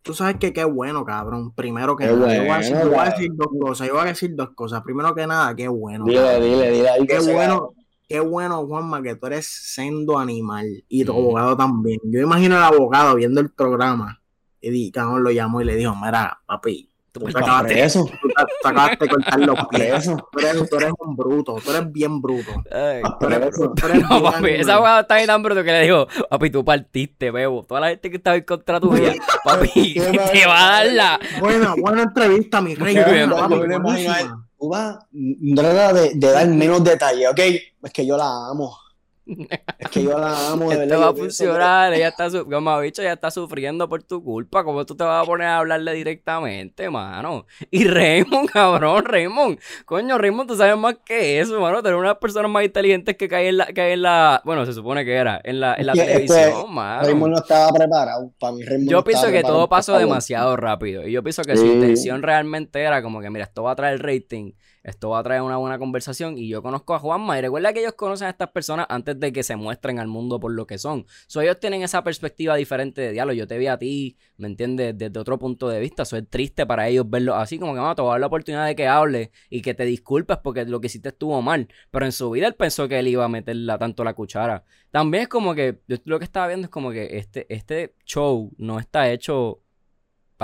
Tú 0.01 0.13
sabes 0.13 0.35
que 0.39 0.51
qué 0.51 0.63
bueno, 0.65 1.05
cabrón. 1.05 1.53
Primero 1.53 1.95
que 1.95 2.05
Qué 2.07 2.11
nada, 2.11 2.35
yo 2.35 2.41
voy 2.41 2.49
a 2.51 2.57
decir, 2.57 2.73
bueno, 2.75 2.89
yo 2.89 2.89
voy 2.97 2.99
a 3.07 3.09
decir 3.11 3.31
dos 3.35 3.47
cosas. 3.61 3.87
Yo 3.87 3.93
voy 3.93 4.01
a 4.01 4.05
decir 4.05 4.35
dos 4.35 4.49
cosas. 4.55 4.81
Primero 4.83 5.15
que 5.15 5.25
nada, 5.27 5.55
qué 5.55 5.67
bueno. 5.69 6.03
Dile, 6.05 6.17
cabrón. 6.19 6.43
dile, 6.43 6.71
dile 6.71 6.89
Qué 7.07 7.19
bueno, 7.19 7.73
qué 8.07 8.19
bueno, 8.19 8.65
Juanma, 8.67 9.01
que 9.01 9.15
tú 9.15 9.27
eres 9.27 9.47
sendo 9.47 10.19
animal 10.19 10.83
y 10.87 11.03
tu 11.05 11.13
Mm. 11.13 11.17
abogado 11.17 11.57
también. 11.57 11.99
Yo 12.03 12.19
imagino 12.21 12.55
al 12.57 12.63
abogado 12.63 13.15
viendo 13.15 13.41
el 13.41 13.49
programa 13.49 14.19
y 14.61 14.91
cabrón, 14.91 15.23
lo 15.23 15.31
llamó 15.31 15.61
y 15.61 15.65
le 15.65 15.75
dijo, 15.75 15.93
mira, 15.95 16.39
papi, 16.45 16.89
tú 17.11 17.19
te 17.21 17.31
acabaste, 17.37 17.73
preso. 17.73 18.05
tú 18.05 18.27
te- 18.29 18.43
tú 18.61 18.67
acabaste 18.67 19.05
de 19.05 19.09
cortar 19.09 19.39
los 19.39 19.67
pies. 19.67 20.05
Tú 20.31 20.39
eres, 20.39 20.69
tú 20.69 20.75
eres 20.77 20.91
un 20.99 21.15
bruto, 21.15 21.55
tú 21.63 21.69
eres 21.71 21.91
bien 21.91 22.21
bruto. 22.21 22.51
Ay. 22.71 23.01
Tú 23.19 23.25
eres, 23.27 23.39
preso. 23.39 23.73
tú 23.75 23.85
eres 23.87 24.01
No, 24.09 24.23
papi, 24.23 24.35
animal. 24.37 24.61
ese 24.61 24.71
abogado 24.71 25.01
está 25.01 25.15
bien 25.15 25.27
tan 25.27 25.43
bruto 25.43 25.63
que 25.63 25.71
le 25.71 25.81
dijo, 25.83 26.07
papi, 26.29 26.49
tú 26.49 26.63
partiste, 26.63 27.29
bebo. 27.31 27.63
Toda 27.63 27.81
la 27.81 27.87
gente 27.89 28.09
que 28.09 28.17
estaba 28.17 28.35
en 28.37 28.43
contra 28.43 28.79
tuya, 28.79 29.13
papi, 29.43 29.93
te 29.95 30.45
va 30.47 30.59
a 30.59 30.71
dar 30.83 30.93
la... 30.93 31.19
Buena, 31.39 31.75
buena 31.75 32.03
entrevista, 32.03 32.61
mi 32.61 32.75
rey. 32.75 32.95
Yo 32.95 33.03
buena, 33.05 33.27
me 33.27 33.35
papi, 33.57 33.75
imagino 33.75 34.42
buenísima. 34.67 34.99
a 34.99 35.07
él. 35.07 35.07
Tú 35.53 35.57
vas, 35.57 35.87
mm, 35.91 35.93
de, 35.93 36.11
de 36.15 36.31
dar 36.31 36.47
menos 36.47 36.83
detalle, 36.83 37.27
¿ok? 37.27 37.39
Es 37.83 37.93
que 37.93 38.05
yo 38.05 38.17
la 38.17 38.49
amo. 38.49 38.82
Es 39.25 39.89
que 39.89 40.03
yo 40.03 40.17
la 40.17 40.51
amo, 40.51 40.69
de 40.69 40.75
Esto 40.75 40.79
verdad, 40.87 41.01
va 41.01 41.09
a 41.09 41.13
funcionar, 41.15 41.93
ella 41.93 42.09
está, 42.09 42.29
su- 42.29 42.43
dicho, 42.83 43.01
ella 43.01 43.13
está 43.13 43.31
sufriendo 43.31 43.87
por 43.87 44.03
tu 44.03 44.21
culpa, 44.23 44.63
¿cómo 44.63 44.85
tú 44.85 44.95
te 44.95 45.03
vas 45.05 45.23
a 45.23 45.25
poner 45.25 45.47
a 45.47 45.59
hablarle 45.59 45.93
directamente, 45.93 46.89
mano? 46.89 47.45
Y 47.71 47.85
Raymond, 47.85 48.49
cabrón, 48.53 49.05
Raymond, 49.05 49.59
coño, 49.85 50.17
Raymond, 50.17 50.49
tú 50.49 50.55
sabes 50.57 50.77
más 50.77 50.95
que 51.05 51.39
eso, 51.39 51.59
mano, 51.61 51.81
tener 51.81 51.97
unas 51.97 52.17
personas 52.17 52.51
más 52.51 52.65
inteligentes 52.65 53.15
que 53.15 53.29
caen 53.29 53.47
en 53.47 53.57
la, 53.57 53.65
que 53.67 53.81
hay 53.81 53.93
en 53.93 54.01
la, 54.01 54.41
bueno, 54.43 54.65
se 54.65 54.73
supone 54.73 55.05
que 55.05 55.13
era, 55.13 55.39
en 55.43 55.59
la, 55.61 55.75
en 55.75 55.85
la 55.85 55.93
Es 55.93 55.99
que, 55.99 56.05
televisión, 56.05 56.73
mano. 56.73 57.03
Raymond 57.03 57.31
no 57.33 57.39
estaba 57.39 57.71
preparado. 57.71 58.33
Para 58.39 58.53
mí, 58.53 58.63
Raymond 58.63 58.89
Yo 58.89 58.97
no 58.97 59.03
pienso 59.03 59.31
que 59.31 59.41
todo 59.41 59.69
pasó 59.69 59.97
demasiado 59.97 60.57
rápido. 60.57 61.07
Y 61.07 61.11
yo 61.11 61.23
pienso 61.23 61.43
que 61.43 61.55
su 61.55 61.65
intención 61.65 62.21
realmente 62.23 62.81
era 62.81 63.01
como 63.01 63.21
que, 63.21 63.29
mira, 63.29 63.45
esto 63.45 63.63
va 63.63 63.71
a 63.71 63.75
traer 63.75 64.01
rating, 64.01 64.51
esto 64.83 65.09
va 65.09 65.19
a 65.19 65.23
traer 65.23 65.41
una 65.41 65.57
buena 65.57 65.79
conversación. 65.79 66.37
Y 66.37 66.49
yo 66.49 66.61
conozco 66.61 66.93
a 66.93 66.99
Juanma. 66.99 67.37
Y 67.37 67.41
recuerda 67.41 67.73
que 67.73 67.79
ellos 67.79 67.93
conocen 67.93 68.27
a 68.27 68.31
estas 68.31 68.49
personas 68.49 68.85
antes 68.89 69.19
de 69.19 69.31
que 69.31 69.41
se 69.41 69.55
muestren 69.55 69.99
al 69.99 70.07
mundo 70.07 70.39
por 70.39 70.51
lo 70.51 70.67
que 70.67 70.77
son. 70.77 71.05
So, 71.27 71.41
ellos 71.41 71.59
tienen 71.59 71.83
esa 71.83 72.03
perspectiva 72.03 72.55
diferente 72.55 73.01
de 73.01 73.11
diálogo. 73.13 73.35
Yo 73.35 73.47
te 73.47 73.57
vi 73.57 73.67
a 73.67 73.77
ti, 73.77 74.17
¿me 74.37 74.47
entiendes? 74.47 74.97
Desde 74.97 75.17
otro 75.17 75.39
punto 75.39 75.69
de 75.69 75.79
vista. 75.79 76.03
Eso 76.03 76.17
es 76.17 76.29
triste 76.29 76.65
para 76.65 76.87
ellos 76.89 77.09
verlo 77.09 77.35
así, 77.35 77.57
como 77.57 77.73
que, 77.73 77.95
te 77.95 78.01
voy 78.01 78.09
a 78.09 78.13
dar 78.13 78.19
la 78.19 78.27
oportunidad 78.27 78.65
de 78.65 78.75
que 78.75 78.87
hable 78.87 79.31
y 79.49 79.61
que 79.61 79.73
te 79.73 79.85
disculpes 79.85 80.37
porque 80.43 80.65
lo 80.65 80.81
que 80.81 80.87
hiciste 80.87 81.09
estuvo 81.09 81.41
mal. 81.41 81.69
Pero 81.89 82.05
en 82.05 82.11
su 82.11 82.29
vida 82.31 82.47
él 82.47 82.55
pensó 82.55 82.87
que 82.87 82.99
él 82.99 83.07
iba 83.07 83.23
a 83.23 83.29
meterla 83.29 83.77
tanto 83.77 84.03
la 84.03 84.13
cuchara. 84.13 84.65
También 84.91 85.23
es 85.23 85.29
como 85.29 85.55
que, 85.55 85.79
yo 85.87 85.97
lo 86.03 86.19
que 86.19 86.25
estaba 86.25 86.47
viendo 86.47 86.65
es 86.65 86.69
como 86.71 86.91
que 86.91 87.17
este, 87.17 87.45
este 87.53 87.95
show 88.05 88.51
no 88.57 88.79
está 88.79 89.09
hecho 89.09 89.62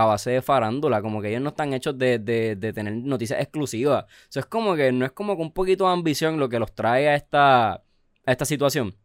a 0.02 0.06
base 0.06 0.32
de 0.32 0.42
farándula, 0.42 1.02
como 1.02 1.22
que 1.22 1.30
ellos 1.30 1.42
no 1.42 1.50
están 1.50 1.74
hechos 1.74 1.98
de, 1.98 2.20
de, 2.20 2.56
de 2.56 2.74
tener 2.74 2.94
noticias 2.94 3.40
exclusivas. 3.42 4.06
Eso 4.30 4.40
es 4.40 4.46
como 4.46 4.76
que 4.76 4.92
no 4.92 5.06
es 5.06 5.12
como 5.12 5.36
que 5.36 5.42
un 5.42 5.52
poquito 5.52 5.86
de 5.86 5.94
ambición 5.94 6.40
lo 6.40 6.50
que 6.50 6.60
los 6.60 6.74
trae 6.74 7.10
a 7.10 7.16
esta, 7.16 7.72
a 7.74 7.82
esta 8.26 8.46
situación. 8.46 8.96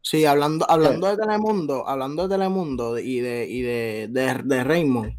Sí, 0.00 0.24
hablando, 0.24 0.68
hablando 0.70 1.08
de 1.08 1.16
Telemundo, 1.16 1.86
hablando 1.86 2.26
de 2.26 2.34
Telemundo 2.34 2.98
y 2.98 3.20
de, 3.20 3.46
y 3.48 3.60
de, 3.62 4.08
de, 4.10 4.40
de 4.44 4.64
Raymond. 4.64 5.12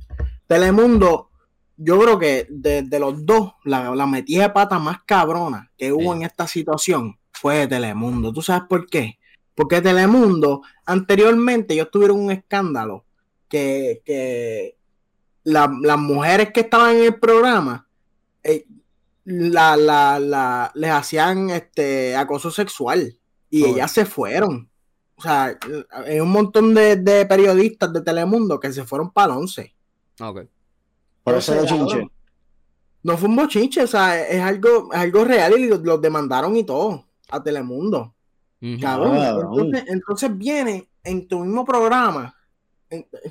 Telemundo, 0.47 1.29
yo 1.77 1.99
creo 1.99 2.17
que 2.17 2.47
de, 2.49 2.81
de 2.83 2.99
los 2.99 3.25
dos, 3.25 3.53
la, 3.65 3.93
la 3.93 4.07
metida 4.07 4.43
de 4.43 4.49
pata 4.49 4.79
más 4.79 5.03
cabrona 5.05 5.71
que 5.77 5.91
hubo 5.93 6.13
Sí. 6.13 6.17
en 6.17 6.23
esta 6.23 6.47
situación 6.47 7.19
fue 7.31 7.59
de 7.59 7.67
Telemundo. 7.67 8.33
¿Tú 8.33 8.41
sabes 8.41 8.63
por 8.67 8.87
qué? 8.87 9.19
Porque 9.53 9.81
Telemundo, 9.81 10.61
anteriormente 10.85 11.73
ellos 11.73 11.91
tuvieron 11.91 12.19
un 12.19 12.31
escándalo 12.31 13.05
que, 13.49 14.01
que 14.05 14.77
la- 15.43 15.71
las 15.81 15.97
mujeres 15.97 16.51
que 16.53 16.61
estaban 16.61 16.95
en 16.95 17.03
el 17.03 17.19
programa 17.19 17.87
eh, 18.43 18.65
la, 19.25 19.75
la, 19.75 20.19
la- 20.19 20.71
les 20.75 20.91
hacían 20.91 21.49
este 21.49 22.15
acoso 22.15 22.51
sexual 22.51 23.17
y 23.49 23.65
ellas 23.65 23.91
se 23.91 24.05
fueron. 24.05 24.69
O 25.15 25.21
sea, 25.21 25.57
hay 26.05 26.19
un 26.21 26.29
montón 26.31 26.73
de, 26.73 26.95
de 26.95 27.25
periodistas 27.25 27.91
de 27.91 28.01
Telemundo 28.01 28.59
que 28.59 28.71
se 28.71 28.85
fueron 28.85 29.11
para 29.11 29.33
el 29.33 29.39
11. 29.39 29.75
Ok. 30.21 30.41
Por 31.23 31.35
eso 31.35 31.51
sea, 31.53 31.65
chinche. 31.65 32.09
No 33.03 33.17
fue 33.17 33.27
un 33.29 33.35
bochinche, 33.35 33.81
o 33.83 33.87
sea, 33.87 34.19
es 34.27 34.41
algo, 34.41 34.89
es 34.93 34.99
algo 34.99 35.25
real 35.25 35.57
y 35.59 35.67
los, 35.67 35.81
los 35.81 36.01
demandaron 36.01 36.55
y 36.55 36.63
todo 36.63 37.05
a 37.29 37.41
Telemundo. 37.43 38.13
Cabrón. 38.81 39.17
Cabrón. 39.17 39.53
Entonces, 39.65 39.83
entonces 39.89 40.37
viene 40.37 40.89
en 41.03 41.27
tu 41.27 41.39
mismo 41.39 41.63
programa. 41.65 42.35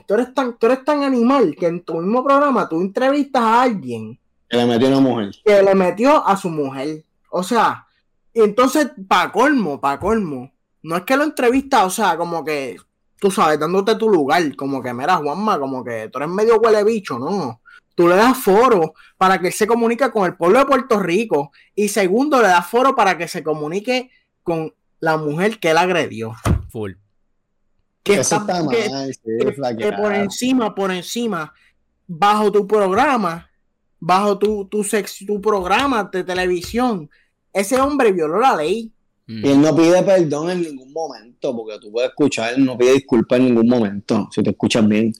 Tú, 0.07 0.15
eres 0.15 0.35
tan, 0.35 0.57
tú 0.59 0.67
eres 0.67 0.85
tan 0.85 1.03
animal 1.03 1.55
que 1.59 1.67
en 1.67 1.83
tu 1.83 1.95
mismo 1.95 2.25
programa 2.25 2.69
tú 2.69 2.81
entrevistas 2.81 3.43
a 3.43 3.63
alguien 3.63 4.19
Que 4.49 4.57
le 4.57 4.67
metió 4.67 4.89
una 4.89 5.01
mujer. 5.01 5.31
que 5.45 5.63
le 5.63 5.75
metió 5.75 6.27
a 6.27 6.37
su 6.37 6.49
mujer. 6.49 7.05
O 7.31 7.43
sea, 7.43 7.87
y 8.33 8.41
entonces, 8.41 8.91
para 9.09 9.33
colmo, 9.33 9.81
para 9.81 9.99
colmo, 9.99 10.53
no 10.83 10.97
es 10.97 11.03
que 11.03 11.17
lo 11.17 11.25
entrevista, 11.25 11.85
o 11.85 11.91
sea, 11.91 12.17
como 12.17 12.45
que, 12.45 12.77
tú 13.19 13.31
sabes, 13.31 13.59
dándote 13.59 13.97
tu 13.97 14.09
lugar, 14.09 14.55
como 14.57 14.83
que, 14.83 14.95
mira, 14.95 15.17
Juanma, 15.17 15.59
como 15.59 15.83
que 15.83 16.09
tú 16.09 16.19
eres 16.19 16.31
medio 16.31 16.59
huele 16.59 16.85
bicho, 16.85 17.19
no. 17.19 17.61
Tú 17.95 18.07
le 18.07 18.15
das 18.15 18.39
foro 18.39 18.95
para 19.17 19.41
que 19.41 19.49
él 19.49 19.53
se 19.53 19.67
comunique 19.67 20.09
con 20.13 20.25
el 20.25 20.37
pueblo 20.37 20.61
de 20.61 20.67
Puerto 20.67 21.01
Rico. 21.01 21.51
Y 21.75 21.89
segundo, 21.89 22.41
le 22.41 22.47
das 22.47 22.67
foro 22.69 22.95
para 22.95 23.19
que 23.19 23.27
se 23.27 23.43
comunique 23.43 24.11
con 24.45 24.73
la 25.01 25.17
mujer 25.17 25.59
que 25.59 25.71
él 25.71 25.79
agredió. 25.79 26.35
Full. 26.71 26.93
Que 28.03 28.15
Eso 28.15 28.37
está, 28.37 28.59
está 28.61 28.69
que- 28.71 28.89
mal, 28.91 29.13
sí, 29.13 29.21
que- 29.41 29.53
flaquear. 29.53 29.97
que 29.97 30.03
por 30.03 30.15
encima, 30.15 30.75
por 30.75 30.91
encima, 30.91 31.53
bajo 32.07 32.51
tu 32.53 32.67
programa, 32.67 33.49
bajo 34.01 34.39
tu, 34.39 34.65
tu, 34.67 34.83
sex- 34.85 35.25
tu 35.27 35.41
programa 35.41 36.05
de 36.05 36.25
televisión, 36.25 37.11
ese 37.53 37.81
hombre 37.81 38.13
violó 38.13 38.41
la 38.41 38.57
ley. 38.57 38.91
Mm. 39.27 39.45
Y 39.45 39.49
él 39.51 39.61
no 39.61 39.77
pide 39.77 40.03
perdón 40.03 40.51
en 40.51 40.63
ningún 40.63 40.91
momento, 40.93 41.55
porque 41.55 41.79
tú 41.81 41.93
puedes 41.93 42.09
escuchar, 42.11 42.55
él 42.55 42.65
no 42.65 42.79
pide 42.79 42.95
disculpas 42.95 43.39
en 43.41 43.47
ningún 43.47 43.69
momento, 43.69 44.29
si 44.31 44.43
te 44.43 44.51
escuchas 44.51 44.87
bien. 44.89 45.13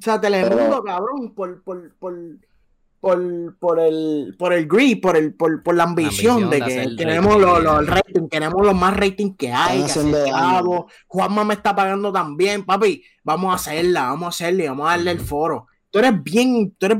O 0.00 0.02
sea, 0.02 0.18
Telemundo, 0.20 0.56
Pero- 0.56 0.84
cabrón, 0.84 1.34
por, 1.34 1.62
por, 1.62 1.94
por, 1.96 2.14
por, 3.00 3.56
por 3.58 3.78
el, 3.78 4.34
por 4.38 4.52
el 4.52 4.66
greed, 4.66 5.00
por, 5.00 5.16
el, 5.16 5.32
por, 5.34 5.62
por 5.62 5.74
la 5.76 5.84
ambición, 5.84 6.44
ambición 6.44 6.50
de 6.50 6.56
de 6.60 6.66
que 6.66 6.76
rating. 6.84 6.96
los, 7.40 7.62
los 7.62 7.86
rating, 7.86 8.28
queremos 8.28 8.66
los 8.66 8.74
más 8.74 8.96
rating 8.96 9.34
que 9.34 9.52
hay, 9.52 9.82
que. 9.84 9.88
Juanma 11.06 11.44
me 11.44 11.54
está 11.54 11.74
pagando 11.76 12.12
también, 12.12 12.64
papi, 12.64 13.02
vamos 13.22 13.52
a 13.52 13.56
hacerla, 13.56 14.02
vamos 14.08 14.26
a 14.26 14.28
hacerla 14.28 14.64
y 14.64 14.68
vamos 14.68 14.86
a 14.88 14.90
darle 14.90 15.10
el 15.12 15.20
foro. 15.20 15.66
Tú 15.90 16.00
eres 16.00 16.22
bien, 16.22 16.74
tú 16.76 16.86
eres, 16.86 16.98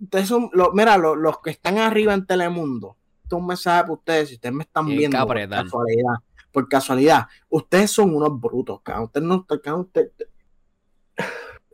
ustedes 0.00 0.28
son, 0.28 0.48
los- 0.52 0.70
mira, 0.72 0.96
los, 0.96 1.16
los 1.16 1.40
que 1.40 1.50
están 1.50 1.78
arriba 1.78 2.14
en 2.14 2.26
Telemundo, 2.26 2.96
esto 3.24 3.36
es 3.36 3.40
un 3.40 3.46
mensaje 3.48 3.82
para 3.82 3.92
ustedes, 3.94 4.28
si 4.28 4.34
ustedes 4.36 4.54
me 4.54 4.62
están 4.62 4.86
viendo 4.98 5.18
por 5.26 5.36
casualidad, 5.64 6.14
por 6.52 6.68
casualidad, 6.68 7.26
ustedes 7.48 7.90
son 7.90 8.14
unos 8.14 8.40
brutos, 8.40 8.80
cabrón. 8.82 9.04
Ustedes 9.06 9.26
no, 9.26 9.44
cabrón, 9.46 9.80
usted- 9.82 10.10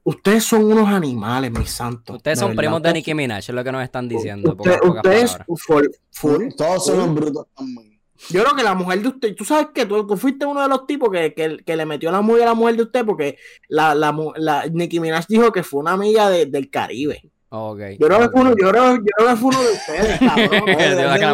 Ustedes 0.08 0.44
son 0.44 0.64
unos 0.64 0.88
animales, 0.88 1.50
mis 1.50 1.68
santos. 1.68 2.16
Ustedes 2.16 2.38
son 2.38 2.50
verdad. 2.50 2.60
primos 2.62 2.82
de 2.82 2.92
Nicki 2.92 3.12
Minaj, 3.12 3.38
es 3.40 3.48
lo 3.50 3.64
que 3.64 3.72
nos 3.72 3.82
están 3.82 4.08
diciendo. 4.08 4.52
Usted- 4.56 4.78
ustedes, 4.88 5.32
palabras. 5.32 5.46
full, 5.66 5.84
full, 6.12 6.48
Todos 6.56 6.86
son 6.86 6.94
full. 6.94 7.04
los 7.06 7.14
brutos 7.14 7.46
también. 7.56 8.00
Yo 8.30 8.42
creo 8.44 8.54
que 8.56 8.62
la 8.62 8.74
mujer 8.74 9.02
de 9.02 9.08
usted, 9.08 9.34
tú 9.34 9.44
sabes 9.44 9.68
que 9.74 9.84
tú, 9.84 10.16
fuiste 10.16 10.46
uno 10.46 10.62
de 10.62 10.68
los 10.68 10.86
tipos 10.86 11.10
que, 11.10 11.34
que, 11.34 11.58
que 11.58 11.76
le 11.76 11.84
metió 11.84 12.10
la 12.12 12.20
mujer 12.22 12.44
a 12.44 12.46
la 12.46 12.54
mujer 12.54 12.76
de 12.76 12.82
usted 12.84 13.04
porque 13.04 13.36
la, 13.68 13.94
la, 13.94 14.64
Nicki 14.72 15.00
Minaj 15.00 15.26
dijo 15.28 15.50
que 15.52 15.62
fue 15.62 15.80
una 15.80 15.92
amiga 15.92 16.30
de- 16.30 16.46
del 16.46 16.70
Caribe. 16.70 17.22
Ok. 17.48 17.80
Yo 17.98 18.06
creo, 18.06 18.20
que 18.20 18.28
fue 18.30 18.40
uno, 18.42 18.50
yo, 18.58 18.70
creo, 18.70 18.96
yo 18.96 19.02
creo 19.16 19.28
que 19.28 19.36
fue 19.36 19.48
uno 19.50 19.60
de 19.62 19.72
ustedes, 19.72 20.18
cabrón. 20.20 20.64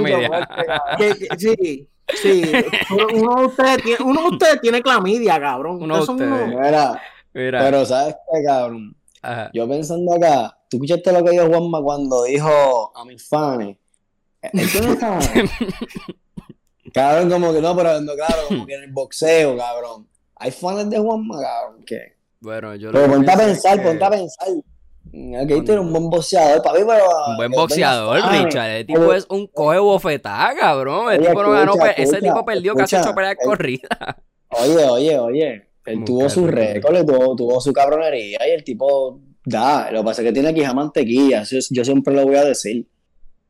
De 0.04 0.28
la. 0.28 0.96
Que- 0.98 1.14
que- 1.18 1.38
sí, 1.38 1.88
sí. 2.14 2.52
Uno, 3.14 3.36
de 3.40 3.46
ustedes 3.46 3.82
tiene, 3.82 4.02
uno 4.04 4.20
de 4.22 4.28
ustedes 4.28 4.60
tiene 4.60 4.82
clamidia, 4.82 5.40
cabrón. 5.40 5.82
Uno 5.82 5.94
de 5.96 6.00
Ustedes 6.02 6.28
son 6.28 6.48
Mira, 6.50 7.00
Mira. 7.34 7.60
pero 7.60 7.84
¿sabes 7.86 8.14
qué, 8.32 8.44
cabrón? 8.44 8.94
ajá. 9.22 9.50
Yo 9.54 9.68
pensando 9.68 10.14
acá, 10.14 10.58
¿tú 10.68 10.76
escuchaste 10.76 11.12
lo 11.12 11.24
que 11.24 11.30
dijo 11.30 11.46
Juanma 11.46 11.80
cuando 11.82 12.24
dijo 12.24 12.92
a 12.96 13.04
mis 13.04 13.26
fans? 13.28 13.76
Cabrón, 16.92 17.30
como 17.30 17.52
que 17.54 17.60
no, 17.60 17.74
pero 17.76 18.00
no, 18.00 18.14
claro, 18.14 18.34
como 18.48 18.66
que 18.66 18.74
en 18.74 18.82
el 18.84 18.92
boxeo, 18.92 19.56
cabrón. 19.56 20.06
Hay 20.36 20.50
fans 20.50 20.90
de 20.90 20.98
Juanma, 20.98 21.40
cabrón, 21.40 21.84
que... 21.86 22.16
Bueno, 22.40 22.74
yo 22.74 22.88
lo 22.90 23.00
Pero 23.00 23.12
ponte 23.14 23.30
a 23.30 23.36
pensar, 23.36 23.78
que- 23.80 23.84
ponte 23.88 24.04
a 24.04 24.10
pensar. 24.10 24.48
Aquí 25.40 25.60
tú 25.64 25.72
eres 25.72 25.84
un 25.84 25.92
buen 25.92 26.10
boxeador, 26.10 26.62
papi, 26.62 26.80
pero... 26.86 27.04
Un 27.28 27.36
buen 27.36 27.50
que 27.50 27.56
boxeador. 27.56 28.20
Richard. 28.30 28.70
El 28.70 28.86
tipo 28.86 29.12
es 29.12 29.26
un 29.30 29.46
coge 29.46 29.78
bofetada, 29.78 30.54
cabrón. 30.54 31.12
El 31.12 31.20
Oye, 31.20 31.28
tipo 31.28 31.42
no 31.42 31.50
ganó. 31.52 31.72
escucha, 31.74 31.84
pe- 31.94 32.02
Ese 32.02 32.16
escucha, 32.16 32.32
tipo 32.32 32.44
perdió 32.44 32.74
casi 32.74 32.96
ocho 32.96 33.14
peleas 33.14 33.36
El- 33.40 33.46
corridas. 33.46 33.88
Oye, 34.50 34.84
oye, 34.88 35.18
oye. 35.18 35.68
Él 35.84 36.04
tuvo 36.04 36.28
su 36.28 36.46
récord, 36.46 36.96
él 36.96 37.06
tuvo, 37.06 37.34
tuvo 37.36 37.60
su 37.60 37.72
cabronería 37.72 38.38
y 38.48 38.50
el 38.52 38.62
tipo 38.64 39.20
da. 39.44 39.90
Lo 39.90 40.00
que 40.00 40.04
pasa 40.04 40.22
es 40.22 40.28
que 40.28 40.32
tiene 40.32 40.48
aquí 40.50 40.62
mantequilla. 40.74 41.42
Es- 41.42 41.68
yo 41.70 41.84
siempre 41.84 42.14
lo 42.14 42.24
voy 42.24 42.36
a 42.36 42.44
decir. 42.44 42.86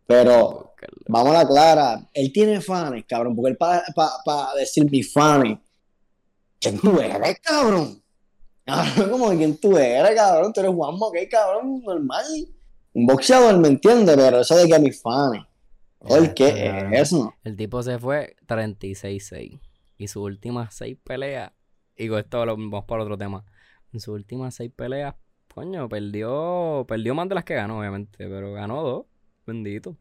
Pero 0.07 0.75
vamos 1.09 1.35
a 1.35 1.39
la 1.45 1.47
clara. 1.49 2.09
Él 2.13 2.33
tiene 2.33 2.61
fans, 2.61 3.05
cabrón. 3.09 3.37
Porque 3.37 3.51
él 3.53 3.57
para 3.57 4.55
decir 4.59 4.91
mis 4.91 5.13
fans. 5.13 5.59
¿Quién 6.61 6.79
tú 6.79 6.99
eres, 7.01 7.41
cabrón? 7.41 8.01
Cabrón, 8.65 9.11
como 9.11 9.29
quién 9.31 9.57
tú 9.59 9.77
eres, 9.77 10.15
cabrón. 10.15 10.53
Tú 10.53 10.61
eres 10.61 10.73
Juanmo, 10.73 11.07
ok, 11.07 11.17
cabrón, 11.31 11.83
normal. 11.83 12.25
Un 12.95 13.07
boxeador, 13.07 13.59
¿me 13.59 13.69
entiendes? 13.69 14.17
Pero 14.17 14.41
eso 14.41 14.57
de 14.57 14.69
que 14.69 14.79
mis 14.79 15.01
fans. 15.01 15.45
¿Por 15.99 16.35
qué 16.35 16.49
es 16.93 17.09
eso? 17.13 17.33
El 17.45 17.57
tipo 17.57 17.83
se 17.83 17.99
fue 17.99 18.37
36-6. 18.47 19.61
Y 19.99 20.09
sus 20.09 20.23
últimas 20.23 20.75
seis 20.75 20.97
peleas. 21.03 21.53
Y 22.03 22.09
con 22.09 22.19
esto 22.19 22.45
lo 22.45 22.57
vamos 22.57 22.85
para 22.85 23.05
otro 23.05 23.17
tema. 23.17 23.45
En 23.93 24.01
sus 24.01 24.15
últimas 24.15 24.57
seis 24.57 24.73
peleas, 24.75 25.15
coño, 25.55 25.89
perdió. 25.89 26.85
Perdió 26.89 27.15
más 27.15 27.29
de 27.29 27.37
las 27.37 27.45
que 27.45 27.55
ganó, 27.55 27.79
obviamente. 27.79 28.29
Pero 28.29 28.53
ganó 28.53 28.83
dos. 28.83 29.07
Bendito. 29.47 29.97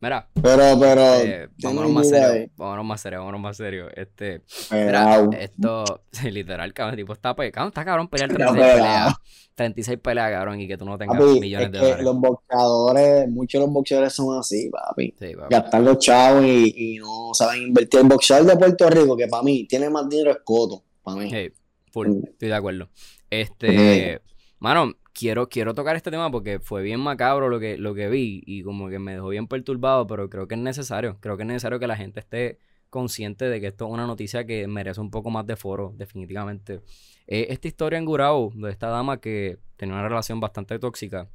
Mira. 0.00 0.28
Pero, 0.40 0.78
pero. 0.78 1.14
Eh, 1.16 1.48
vámonos 1.60 1.90
más 1.90 2.08
serio. 2.08 2.50
Vámonos 2.56 2.84
más 2.84 3.00
serio, 3.00 3.18
vámonos 3.18 3.40
más 3.40 3.56
serio. 3.56 3.88
Este. 3.92 4.42
Mira, 4.70 5.28
esto. 5.36 5.84
literal, 6.30 6.72
cabrón. 6.72 6.96
tipo 6.96 7.12
está 7.12 7.34
pegado. 7.34 7.68
Está 7.68 7.84
cabrón 7.84 8.06
pelear 8.06 8.28
36 8.34 8.74
peleas. 8.74 9.14
36 9.56 9.98
peleas, 9.98 10.30
cabrón. 10.30 10.60
Y 10.60 10.68
que 10.68 10.76
tú 10.76 10.84
no 10.84 10.96
tengas 10.96 11.18
millones 11.18 11.72
de 11.72 11.78
dólares. 11.78 12.04
Los 12.04 12.20
boxeadores, 12.20 13.28
muchos 13.30 13.60
de 13.60 13.66
los 13.66 13.74
boxeadores 13.74 14.12
son 14.12 14.38
así, 14.38 14.70
papi. 14.70 15.12
Sí, 15.18 15.34
papi. 15.34 15.52
Gastan 15.52 15.84
los 15.84 15.98
chavos 15.98 16.44
y, 16.44 16.74
y, 16.76 16.98
no 16.98 17.34
saben 17.34 17.62
invertir. 17.62 17.98
El 17.98 18.06
boxeador 18.06 18.46
de 18.46 18.56
Puerto 18.56 18.88
Rico, 18.90 19.16
que 19.16 19.26
para 19.26 19.42
mí 19.42 19.66
tiene 19.66 19.90
más 19.90 20.08
dinero 20.08 20.30
es 20.30 20.38
Coto. 20.44 20.84
Para 21.02 21.16
mí. 21.18 21.28
Hey, 21.30 21.52
full. 21.90 22.08
Mm. 22.08 22.24
Estoy 22.24 22.48
de 22.48 22.54
acuerdo. 22.54 22.88
Este. 23.30 24.20
Mano, 24.58 24.92
quiero, 25.12 25.48
quiero 25.48 25.74
tocar 25.74 25.96
este 25.96 26.10
tema 26.10 26.30
porque 26.30 26.60
fue 26.60 26.82
bien 26.82 27.00
macabro 27.00 27.48
lo 27.48 27.58
que, 27.58 27.76
lo 27.78 27.94
que 27.94 28.08
vi 28.08 28.42
y 28.46 28.62
como 28.62 28.88
que 28.88 28.98
me 28.98 29.14
dejó 29.14 29.28
bien 29.28 29.48
perturbado, 29.48 30.06
pero 30.06 30.30
creo 30.30 30.46
que 30.46 30.54
es 30.54 30.60
necesario. 30.60 31.18
Creo 31.20 31.36
que 31.36 31.42
es 31.42 31.48
necesario 31.48 31.78
que 31.78 31.86
la 31.86 31.96
gente 31.96 32.20
esté 32.20 32.58
consciente 32.88 33.46
de 33.46 33.60
que 33.60 33.68
esto 33.68 33.86
es 33.86 33.90
una 33.90 34.06
noticia 34.06 34.46
que 34.46 34.66
merece 34.68 35.00
un 35.00 35.10
poco 35.10 35.30
más 35.30 35.46
de 35.46 35.56
foro, 35.56 35.94
definitivamente. 35.96 36.82
Eh, 37.26 37.46
esta 37.50 37.68
historia 37.68 37.98
en 37.98 38.04
Gurao, 38.04 38.50
de 38.54 38.70
esta 38.70 38.88
dama 38.88 39.20
que 39.20 39.58
tenía 39.76 39.94
una 39.94 40.06
relación 40.08 40.40
bastante 40.40 40.78
tóxica 40.78 41.28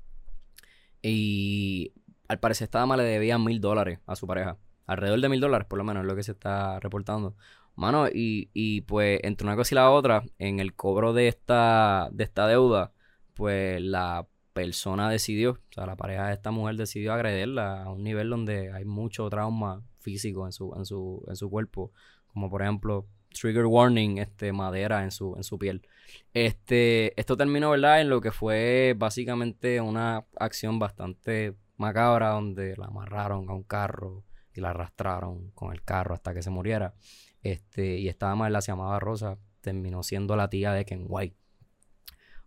y 1.02 1.94
al 2.28 2.40
parecer 2.40 2.66
esta 2.66 2.80
dama 2.80 2.98
le 2.98 3.04
debía 3.04 3.38
mil 3.38 3.60
dólares 3.60 4.00
a 4.06 4.16
su 4.16 4.28
pareja. 4.28 4.58
Alrededor 4.86 5.20
de 5.20 5.30
mil 5.30 5.40
dólares, 5.40 5.68
por 5.68 5.78
lo 5.78 5.84
menos, 5.84 6.02
es 6.04 6.08
lo 6.08 6.16
que 6.16 6.24
se 6.24 6.32
está 6.32 6.80
reportando. 6.80 7.36
Mano, 7.78 8.08
y, 8.08 8.50
y 8.54 8.82
pues 8.82 9.20
entre 9.24 9.46
una 9.46 9.56
cosa 9.56 9.74
y 9.74 9.76
la 9.76 9.92
otra, 9.92 10.24
en 10.40 10.60
el 10.60 10.74
cobro 10.74 11.14
de 11.14 11.28
esta, 11.28 12.10
de 12.12 12.24
esta 12.24 12.48
deuda, 12.48 12.92
pues 13.36 13.80
la 13.82 14.28
persona 14.54 15.10
decidió, 15.12 15.52
o 15.52 15.60
sea, 15.70 15.86
la 15.86 15.96
pareja 15.96 16.28
de 16.28 16.34
esta 16.34 16.50
mujer 16.50 16.76
decidió 16.76 17.14
agredirla 17.14 17.84
a 17.84 17.92
un 17.92 18.04
nivel 18.04 18.32
donde 18.32 18.74
hay 18.74 18.84
mucho 18.84 19.30
trauma 19.30 19.84
físico 20.00 20.48
en 20.48 20.52
su, 20.52 20.74
en 20.76 20.86
su, 20.86 21.24
en 21.28 21.36
su 21.36 21.50
cuerpo, 21.52 21.92
como 22.34 22.50
por 22.50 22.64
ejemplo 22.64 23.06
trigger 23.30 23.68
warning, 23.68 24.18
este, 24.18 24.52
madera 24.52 25.04
en 25.04 25.12
su, 25.12 25.36
en 25.36 25.44
su 25.44 25.60
piel. 25.60 25.88
Este, 26.34 27.14
esto 27.20 27.38
terminó, 27.38 27.70
¿verdad? 27.70 28.02
En 28.02 28.10
lo 28.10 28.22
que 28.22 28.32
fue 28.32 28.96
básicamente 28.98 29.80
una 29.82 30.26
acción 30.40 30.80
bastante 30.80 31.54
macabra 31.78 32.30
donde 32.30 32.76
la 32.76 32.88
amarraron 32.88 33.48
a 33.50 33.54
un 33.54 33.62
carro 33.62 34.24
y 34.56 34.62
la 34.62 34.72
arrastraron 34.72 35.52
con 35.52 35.72
el 35.72 35.84
carro 35.84 36.16
hasta 36.16 36.34
que 36.34 36.42
se 36.42 36.50
muriera. 36.50 36.96
Este, 37.42 37.98
y 37.98 38.10
esta 38.10 38.28
dama, 38.28 38.50
la 38.50 38.62
se 38.62 38.72
llamaba 38.72 39.00
Rosa, 39.00 39.38
terminó 39.62 40.04
siendo 40.04 40.36
la 40.36 40.50
tía 40.50 40.74
de 40.74 40.86
Ken 40.86 41.06
White. 41.08 41.36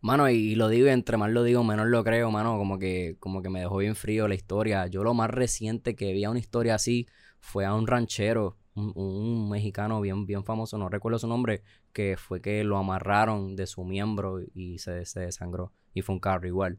Mano, 0.02 0.30
y, 0.30 0.54
lo 0.54 0.68
digo, 0.68 0.88
entre 0.88 1.18
más 1.18 1.30
lo 1.30 1.42
digo, 1.42 1.62
menos 1.62 1.86
lo 1.86 2.02
creo, 2.02 2.30
mano, 2.30 2.56
como 2.56 2.78
que, 2.78 3.16
como 3.20 3.42
que 3.42 3.50
me 3.50 3.60
dejó 3.60 3.78
bien 3.78 3.96
frío 3.96 4.28
la 4.28 4.34
historia. 4.34 4.86
Yo 4.86 5.04
lo 5.04 5.12
más 5.12 5.28
reciente 5.28 5.94
que 5.94 6.12
vi 6.12 6.24
a 6.24 6.30
una 6.30 6.38
historia 6.38 6.74
así 6.74 7.06
fue 7.38 7.66
a 7.66 7.74
un 7.74 7.86
ranchero, 7.86 8.56
un, 8.74 9.50
mexicano 9.50 10.00
bien, 10.00 10.24
bien 10.26 10.44
famoso, 10.44 10.78
no 10.78 10.88
recuerdo 10.88 11.18
su 11.18 11.28
nombre, 11.28 11.62
que 11.92 12.16
fue 12.16 12.40
que 12.40 12.64
lo 12.64 12.78
amarraron 12.78 13.56
de 13.56 13.66
su 13.66 13.84
miembro 13.84 14.40
y 14.54 14.78
se, 14.78 15.04
se 15.04 15.20
desangró. 15.20 15.72
Y 15.92 16.00
fue 16.02 16.14
un 16.14 16.20
carro 16.20 16.46
igual. 16.46 16.78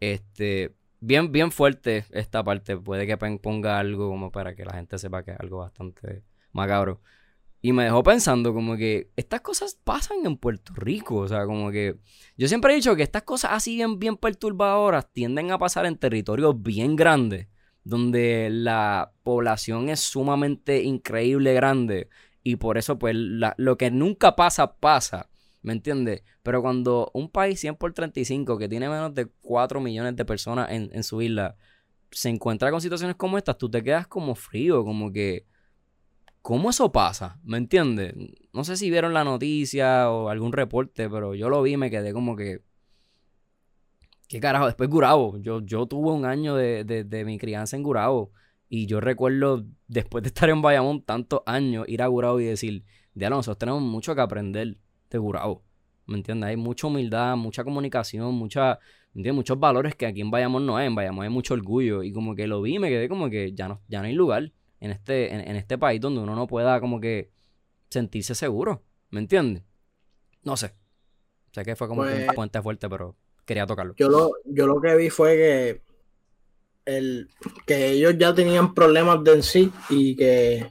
Este, 0.00 0.74
bien, 1.00 1.30
bien 1.30 1.52
fuerte 1.52 2.06
esta 2.10 2.42
parte. 2.42 2.76
Puede 2.78 3.06
que 3.06 3.16
ponga 3.16 3.78
algo 3.78 4.08
como 4.08 4.32
para 4.32 4.54
que 4.54 4.64
la 4.64 4.74
gente 4.74 4.98
sepa 4.98 5.24
que 5.24 5.32
es 5.32 5.40
algo 5.40 5.58
bastante 5.58 6.24
macabro. 6.52 7.02
Y 7.64 7.72
me 7.72 7.84
dejó 7.84 8.02
pensando 8.02 8.52
como 8.52 8.76
que 8.76 9.12
estas 9.14 9.40
cosas 9.40 9.78
pasan 9.84 10.26
en 10.26 10.36
Puerto 10.36 10.74
Rico. 10.74 11.18
O 11.18 11.28
sea, 11.28 11.46
como 11.46 11.70
que 11.70 11.96
yo 12.36 12.48
siempre 12.48 12.72
he 12.72 12.76
dicho 12.76 12.96
que 12.96 13.04
estas 13.04 13.22
cosas 13.22 13.52
así 13.54 13.76
bien, 13.76 14.00
bien 14.00 14.16
perturbadoras 14.16 15.12
tienden 15.12 15.52
a 15.52 15.58
pasar 15.58 15.86
en 15.86 15.96
territorios 15.96 16.60
bien 16.60 16.96
grandes, 16.96 17.46
donde 17.84 18.48
la 18.50 19.12
población 19.22 19.90
es 19.90 20.00
sumamente 20.00 20.82
increíble 20.82 21.54
grande. 21.54 22.08
Y 22.42 22.56
por 22.56 22.78
eso, 22.78 22.98
pues, 22.98 23.14
lo 23.14 23.78
que 23.78 23.92
nunca 23.92 24.34
pasa, 24.34 24.74
pasa. 24.74 25.30
¿Me 25.62 25.72
entiendes? 25.72 26.24
Pero 26.42 26.60
cuando 26.60 27.12
un 27.14 27.30
país 27.30 27.60
100 27.60 27.76
por 27.76 27.92
35, 27.92 28.58
que 28.58 28.68
tiene 28.68 28.88
menos 28.88 29.14
de 29.14 29.26
4 29.40 29.80
millones 29.80 30.16
de 30.16 30.24
personas 30.24 30.68
en, 30.72 30.90
en 30.92 31.04
su 31.04 31.22
isla, 31.22 31.54
se 32.10 32.28
encuentra 32.28 32.72
con 32.72 32.80
situaciones 32.80 33.14
como 33.14 33.38
estas, 33.38 33.56
tú 33.56 33.70
te 33.70 33.84
quedas 33.84 34.08
como 34.08 34.34
frío, 34.34 34.84
como 34.84 35.12
que 35.12 35.46
¿Cómo 36.42 36.70
eso 36.70 36.90
pasa? 36.90 37.40
¿Me 37.44 37.56
entiendes? 37.56 38.14
No 38.52 38.64
sé 38.64 38.76
si 38.76 38.90
vieron 38.90 39.14
la 39.14 39.22
noticia 39.22 40.10
o 40.10 40.28
algún 40.28 40.52
reporte, 40.52 41.08
pero 41.08 41.36
yo 41.36 41.48
lo 41.48 41.62
vi 41.62 41.74
y 41.74 41.76
me 41.76 41.90
quedé 41.90 42.12
como 42.12 42.34
que. 42.34 42.62
¿Qué 44.28 44.40
carajo? 44.40 44.66
Después 44.66 44.90
Gurabo. 44.90 45.38
Yo, 45.38 45.60
yo 45.60 45.86
tuve 45.86 46.10
un 46.10 46.24
año 46.24 46.56
de, 46.56 47.22
mi 47.24 47.38
crianza 47.38 47.76
en 47.76 47.84
Gurabo. 47.84 48.32
Y 48.68 48.86
yo 48.86 49.00
recuerdo, 49.00 49.64
después 49.86 50.22
de 50.24 50.28
estar 50.28 50.50
en 50.50 50.62
Bayamón 50.62 51.02
tantos 51.02 51.42
años, 51.46 51.84
ir 51.88 52.02
a 52.02 52.08
Gurabo 52.08 52.40
y 52.40 52.46
decir, 52.46 52.84
de 53.14 53.30
nosotros 53.30 53.58
tenemos 53.58 53.82
mucho 53.82 54.14
que 54.14 54.20
aprender 54.20 54.78
de 55.10 55.18
Gurabo. 55.18 55.62
¿Me 56.06 56.16
entiendes? 56.16 56.48
Hay 56.48 56.56
mucha 56.56 56.88
humildad, 56.88 57.36
mucha 57.36 57.62
comunicación, 57.62 58.34
mucha, 58.34 58.80
muchos 59.14 59.60
valores 59.60 59.94
que 59.94 60.06
aquí 60.06 60.22
en 60.22 60.30
Bayamón 60.32 60.66
no 60.66 60.76
hay. 60.76 60.88
En 60.88 60.96
Bayamón 60.96 61.24
hay 61.24 61.30
mucho 61.30 61.54
orgullo. 61.54 62.02
Y 62.02 62.12
como 62.12 62.34
que 62.34 62.48
lo 62.48 62.62
vi 62.62 62.76
y 62.76 62.78
me 62.80 62.88
quedé 62.88 63.08
como 63.08 63.30
que 63.30 63.52
ya 63.52 63.68
no, 63.68 63.80
ya 63.86 64.00
no 64.00 64.06
hay 64.06 64.14
lugar 64.14 64.52
en 64.82 64.90
este, 64.90 65.32
en, 65.32 65.56
este 65.56 65.78
país 65.78 66.00
donde 66.00 66.20
uno 66.20 66.34
no 66.34 66.48
pueda 66.48 66.80
como 66.80 67.00
que 67.00 67.30
sentirse 67.88 68.34
seguro. 68.34 68.82
¿Me 69.10 69.20
entiendes? 69.20 69.62
No 70.42 70.56
sé. 70.56 70.74
Sé 71.52 71.64
que 71.64 71.76
fue 71.76 71.86
como 71.86 72.02
un 72.02 72.08
pues 72.08 72.34
puente 72.34 72.60
fuerte, 72.60 72.88
pero 72.88 73.14
quería 73.44 73.64
tocarlo. 73.64 73.94
Yo 73.96 74.08
lo, 74.08 74.32
yo 74.44 74.66
lo 74.66 74.80
que 74.80 74.96
vi 74.96 75.08
fue 75.08 75.36
que 75.36 75.82
el, 76.84 77.28
que 77.64 77.90
ellos 77.90 78.18
ya 78.18 78.34
tenían 78.34 78.74
problemas 78.74 79.22
de 79.22 79.34
en 79.34 79.42
sí 79.44 79.72
y 79.88 80.16
que 80.16 80.66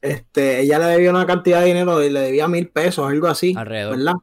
este, 0.00 0.60
ella 0.60 0.78
le 0.78 0.86
debía 0.86 1.10
una 1.10 1.26
cantidad 1.26 1.60
de 1.60 1.66
dinero 1.66 2.02
y 2.02 2.08
le 2.08 2.20
debía 2.20 2.48
mil 2.48 2.68
pesos, 2.70 3.06
algo 3.06 3.26
así. 3.26 3.52
Alrededor. 3.54 3.98
¿Verdad? 3.98 4.14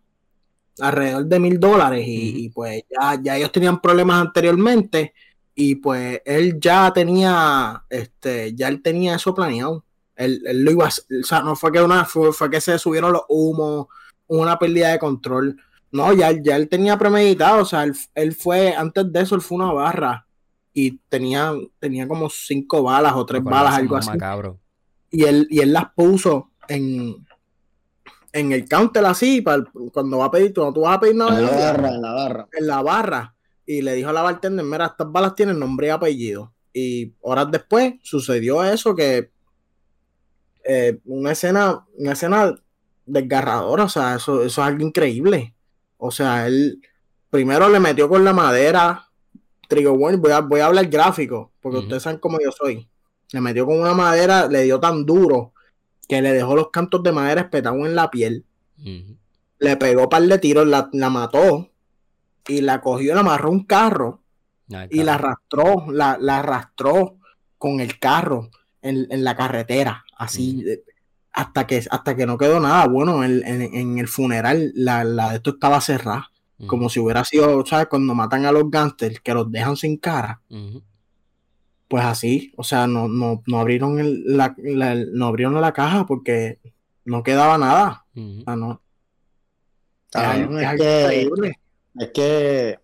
Alrededor 0.80 1.26
de 1.26 1.40
mil 1.40 1.60
dólares. 1.60 2.08
Y, 2.08 2.46
y, 2.46 2.50
pues 2.50 2.86
ya, 2.90 3.22
ya 3.22 3.38
ellos 3.38 3.52
tenían 3.52 3.80
problemas 3.80 4.20
anteriormente 4.20 5.14
y 5.56 5.76
pues 5.76 6.22
él 6.26 6.60
ya 6.60 6.92
tenía, 6.94 7.84
este, 7.90 8.56
ya 8.56 8.68
él 8.68 8.82
tenía 8.82 9.16
eso 9.16 9.34
planeado. 9.34 9.86
Él, 10.16 10.42
él 10.46 10.64
lo 10.64 10.72
iba 10.72 10.86
a, 10.86 10.90
o 10.90 11.24
sea, 11.24 11.42
no 11.42 11.56
fue 11.56 11.72
que 11.72 11.82
una, 11.82 12.06
fue, 12.06 12.32
que 12.50 12.62
se 12.62 12.78
subieron 12.78 13.14
los 13.14 13.24
humos, 13.28 13.88
una 14.28 14.58
pérdida 14.58 14.90
de 14.90 15.00
control. 15.00 15.58
No, 15.92 16.14
ya, 16.14 16.32
ya 16.32 16.56
él 16.56 16.70
tenía 16.70 16.98
premeditado, 16.98 17.64
o 17.64 17.66
sea, 17.66 17.84
él, 17.84 18.34
fue, 18.34 18.74
antes 18.74 19.12
de 19.12 19.22
eso, 19.22 19.36
él 19.36 19.42
fue 19.42 19.58
una 19.58 19.74
barra 19.74 20.26
y 20.74 21.00
tenía, 21.10 21.54
tenía 21.80 22.08
como 22.08 22.30
cinco 22.30 22.84
balas 22.84 23.14
o 23.16 23.26
tres 23.26 23.44
balas, 23.44 23.76
algo 23.76 23.98
así. 23.98 24.12
Y 25.10 25.26
él, 25.26 25.48
y 25.50 25.60
él 25.60 25.74
las 25.74 25.92
puso 25.94 26.52
en, 26.70 27.26
en 28.32 28.52
el 28.54 28.70
counter 28.70 29.06
así, 29.06 29.42
para 29.42 29.66
cuando 29.92 30.20
va 30.20 30.26
a 30.26 30.32
pedir, 30.32 30.54
cuando 30.54 30.74
tú 30.74 30.82
vas 30.82 30.96
a 30.96 31.00
pedir 31.02 31.16
nada. 31.16 31.38
En 31.38 31.46
la 31.46 31.52
barra, 31.52 31.90
en 31.90 32.02
la 32.02 32.14
barra. 32.14 32.48
En 32.54 32.68
la 32.68 32.82
barra 32.82 33.36
y 33.65 33.82
le 33.82 33.93
dijo 33.93 34.10
a 34.10 34.13
la 34.13 34.21
bartender, 34.21 34.65
mira, 34.65 34.88
estas 34.88 35.12
balas 35.12 35.36
tienen 35.36 35.60
nombre 35.60 35.88
y 35.88 35.89
apellido. 35.89 36.54
Y 36.74 37.13
horas 37.21 37.52
después 37.52 37.95
sucedió 38.02 38.63
eso 38.63 38.95
que 38.95 39.32
eh, 40.63 41.00
una 41.06 41.32
escena, 41.32 41.86
una 41.97 42.13
escena 42.13 42.56
desgarradora, 43.06 43.86
o 43.86 43.89
sea, 43.89 44.15
eso, 44.15 44.43
eso 44.43 44.62
es 44.62 44.67
algo 44.67 44.86
increíble. 44.86 45.54
O 45.97 46.12
sea, 46.12 46.47
él 46.47 46.82
primero 47.30 47.69
le 47.69 47.80
metió 47.80 48.08
con 48.10 48.24
la 48.24 48.34
madera, 48.34 49.08
trigo 49.67 49.97
bueno, 49.97 50.17
voy 50.19 50.32
a, 50.32 50.41
voy 50.41 50.60
a 50.60 50.67
hablar 50.67 50.88
gráfico, 50.88 51.52
porque 51.62 51.80
ustedes 51.80 52.04
saben 52.04 52.19
cómo 52.19 52.39
yo 52.39 52.52
soy. 52.52 52.88
Le 53.32 53.41
metió 53.41 53.65
con 53.65 53.80
una 53.80 53.93
madera, 53.93 54.47
le 54.47 54.63
dio 54.63 54.80
tan 54.80 55.06
duro 55.06 55.54
que 56.08 56.21
le 56.21 56.34
dejó 56.34 56.56
los 56.56 56.69
cantos 56.71 57.02
de 57.04 57.12
madera 57.12 57.41
espetados 57.41 57.80
en 57.80 57.95
la 57.95 58.12
piel. 58.12 58.45
Le 59.60 59.78
pegó 59.78 60.04
un 60.04 60.10
par 60.10 60.24
de 60.24 60.38
tiros, 60.39 60.67
la, 60.67 60.89
la 60.91 61.10
mató 61.10 61.71
y 62.47 62.62
la 62.62 62.82
cogió, 62.82 63.13
la 63.13 63.21
amarró 63.21 63.51
un 63.51 63.63
carro 63.63 64.21
y 64.89 65.04
la 65.04 65.15
arrastró, 65.15 65.91
la, 65.91 66.17
la, 66.19 66.39
arrastró 66.39 67.17
con 67.58 67.80
el 67.80 67.99
carro 67.99 68.49
en, 68.82 69.23
la 69.23 69.36
carretera, 69.36 70.06
así, 70.17 70.63
hasta, 71.34 71.67
que, 71.67 71.84
hasta 71.89 72.15
que 72.15 72.25
no 72.25 72.38
quedó 72.38 72.60
nada. 72.60 72.88
Bueno, 72.88 73.23
en, 73.23 73.97
el 73.99 74.08
funeral 74.08 74.71
la, 74.75 75.04
de 75.04 75.36
esto 75.36 75.51
estaba 75.51 75.82
cerrada, 75.82 76.32
como 76.67 76.89
si 76.89 76.99
hubiera 76.99 77.25
sido, 77.25 77.65
¿sabes? 77.65 77.88
Cuando 77.88 78.15
matan 78.15 78.45
a 78.45 78.51
los 78.51 78.69
gángsters, 78.69 79.19
que 79.19 79.34
los 79.34 79.51
dejan 79.51 79.75
sin 79.75 79.97
cara. 79.97 80.41
Pues 81.88 82.06
así, 82.06 82.54
o 82.56 82.63
sea, 82.63 82.88
no, 82.88 83.10
no, 83.10 83.43
no 83.45 83.60
abrieron 83.60 83.97
la, 84.25 84.56
no 85.12 85.25
abrieron 85.25 85.60
la 85.60 85.73
caja 85.73 86.06
porque 86.06 86.60
no 87.04 87.21
quedaba 87.23 87.58
nada. 87.58 88.06
O 88.15 88.43
sea, 88.45 88.56
no. 88.56 88.82
es, 90.13 91.30
es 91.99 92.10
que 92.12 92.80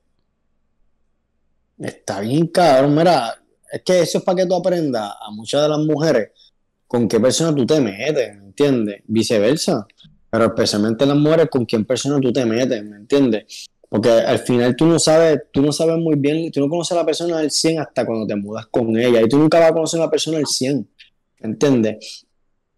está 1.79 2.19
bien 2.21 2.47
cabrón, 2.47 2.95
mira, 2.95 3.41
es 3.71 3.81
que 3.83 4.01
eso 4.01 4.19
es 4.19 4.23
para 4.23 4.37
que 4.37 4.45
tú 4.45 4.55
aprendas 4.55 5.13
a 5.19 5.31
muchas 5.31 5.61
de 5.61 5.69
las 5.69 5.79
mujeres 5.79 6.29
con 6.87 7.07
qué 7.07 7.19
persona 7.19 7.53
tú 7.53 7.65
te 7.65 7.79
metes, 7.81 8.35
¿me 8.37 8.45
entiendes? 8.45 9.01
Viceversa. 9.05 9.85
Pero 10.29 10.45
especialmente 10.45 11.05
las 11.05 11.17
mujeres 11.17 11.47
con 11.49 11.65
quién 11.65 11.85
persona 11.85 12.19
tú 12.19 12.31
te 12.31 12.45
metes, 12.45 12.83
¿me 12.83 12.97
entiendes? 12.97 13.67
Porque 13.89 14.09
al 14.09 14.39
final 14.39 14.75
tú 14.75 14.85
no 14.85 14.99
sabes, 14.99 15.43
tú 15.51 15.61
no 15.61 15.71
sabes 15.71 15.97
muy 15.97 16.15
bien, 16.15 16.51
tú 16.51 16.59
no 16.59 16.69
conoces 16.69 16.91
a 16.93 16.95
la 16.95 17.05
persona 17.05 17.39
al 17.39 17.51
100 17.51 17.79
hasta 17.79 18.05
cuando 18.05 18.27
te 18.27 18.35
mudas 18.35 18.67
con 18.67 18.97
ella. 18.97 19.21
Y 19.21 19.29
tú 19.29 19.37
nunca 19.37 19.59
vas 19.59 19.71
a 19.71 19.73
conocer 19.73 20.01
a 20.01 20.05
la 20.05 20.09
persona 20.09 20.37
al 20.37 20.45
100. 20.45 20.89
¿Entiendes? 21.39 22.25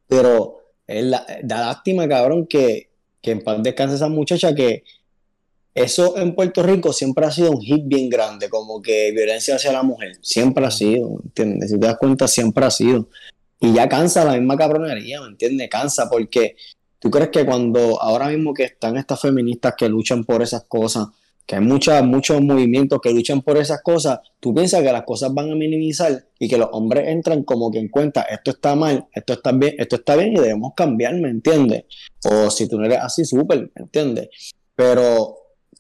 Pero 0.08 0.58
da 0.88 1.60
lástima, 1.62 2.08
cabrón, 2.08 2.46
que, 2.46 2.90
que 3.22 3.32
en 3.32 3.44
paz 3.44 3.62
descanse 3.64 3.96
esa 3.96 4.10
muchacha 4.10 4.54
que 4.54 4.84
eso 5.84 6.18
en 6.18 6.36
Puerto 6.36 6.62
Rico 6.62 6.92
siempre 6.92 7.26
ha 7.26 7.32
sido 7.32 7.52
un 7.52 7.62
hit 7.62 7.84
bien 7.86 8.10
grande, 8.10 8.50
como 8.50 8.82
que 8.82 9.12
violencia 9.12 9.56
hacia 9.56 9.72
la 9.72 9.82
mujer. 9.82 10.18
Siempre 10.22 10.66
ha 10.66 10.72
sido, 10.72 11.22
¿entiendes? 11.24 11.72
Si 11.72 11.80
te 11.80 11.88
das 11.88 11.98
cuenta, 11.98 12.28
siempre 12.28 12.66
ha 12.66 12.70
sido. 12.70 13.08
Y 13.62 13.74
ya 13.74 13.88
cansa 13.88 14.26
la 14.26 14.34
misma 14.34 14.58
cabronería, 14.58 15.22
¿me 15.22 15.28
entiendes? 15.28 15.70
Cansa 15.70 16.10
porque 16.10 16.58
tú 17.00 17.10
crees 17.10 17.30
que 17.30 17.46
cuando 17.46 18.02
ahora 18.02 18.28
mismo 18.28 18.54
que 18.54 18.64
están 18.64 18.98
estas 18.98 19.22
feministas 19.22 19.76
que 19.78 19.88
luchan 19.88 20.26
por 20.26 20.42
esas 20.42 20.66
cosas, 20.66 21.08
que 21.46 21.56
hay 21.56 21.62
muchas, 21.62 22.04
muchos 22.04 22.42
movimientos 22.42 23.00
que 23.02 23.14
luchan 23.14 23.42
por 23.42 23.58
esas 23.58 23.82
cosas, 23.82 24.20
tú 24.42 24.54
piensas 24.54 24.84
que 24.84 24.92
las 24.92 25.04
cosas 25.04 25.34
van 25.34 25.50
a 25.50 25.56
minimizar 25.56 26.28
y 26.38 26.50
que 26.50 26.58
los 26.58 26.68
hombres 26.74 27.08
entran 27.08 27.44
como 27.44 27.72
que 27.72 27.80
en 27.80 27.88
cuenta, 27.88 28.24
esto 28.24 28.52
está 28.52 28.76
mal, 28.76 29.08
esto 29.14 29.34
está 29.34 29.54
bien, 29.54 29.76
esto 29.78 29.96
está 29.96 30.18
bien 30.18 30.34
y 30.34 30.40
debemos 30.42 30.74
cambiar, 30.76 31.16
¿me 31.16 31.30
entiendes? 31.30 31.86
O 32.26 32.52
si 32.52 32.68
tú 32.68 32.78
no 32.78 32.86
eres 32.86 33.00
así, 33.00 33.24
súper, 33.24 33.72
¿me 33.76 33.84
entiendes? 33.84 34.30
Pero 34.76 35.40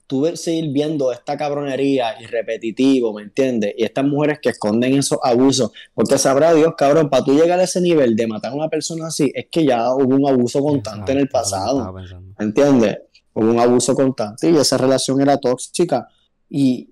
tú 0.10 0.26
seguir 0.36 0.72
viendo 0.72 1.12
esta 1.12 1.38
cabronería 1.38 2.20
y 2.20 2.26
repetitivo, 2.26 3.14
¿me 3.14 3.22
entiendes? 3.22 3.76
Y 3.78 3.84
estas 3.84 4.06
mujeres 4.06 4.40
que 4.42 4.50
esconden 4.50 4.98
esos 4.98 5.20
abusos, 5.22 5.70
porque 5.94 6.18
sabrá 6.18 6.52
Dios, 6.52 6.74
cabrón, 6.76 7.12
para 7.12 7.24
tú 7.24 7.40
llegar 7.40 7.60
a 7.60 7.64
ese 7.64 7.80
nivel 7.80 8.16
de 8.16 8.26
matar 8.26 8.52
a 8.52 8.56
una 8.56 8.70
persona 8.70 9.06
así, 9.06 9.32
es 9.36 9.46
que 9.52 9.64
ya 9.64 9.94
hubo 9.94 10.16
un 10.16 10.28
abuso 10.28 10.64
constante 10.64 11.12
en 11.12 11.20
el 11.20 11.30
pasado, 11.30 11.94
¿me 11.94 12.44
entiendes? 12.44 12.98
Hubo 13.36 13.52
un 13.52 13.60
abuso 13.60 13.94
constante 13.94 14.50
y 14.50 14.58
esa 14.58 14.78
relación 14.78 15.22
era 15.22 15.38
tóxica. 15.38 16.08
Y 16.50 16.90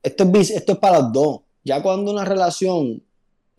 esto 0.00 0.30
es, 0.32 0.50
esto 0.50 0.72
es 0.74 0.78
para 0.78 1.00
los 1.00 1.12
dos. 1.12 1.40
Ya 1.64 1.82
cuando 1.82 2.12
una 2.12 2.24
relación, 2.24 3.02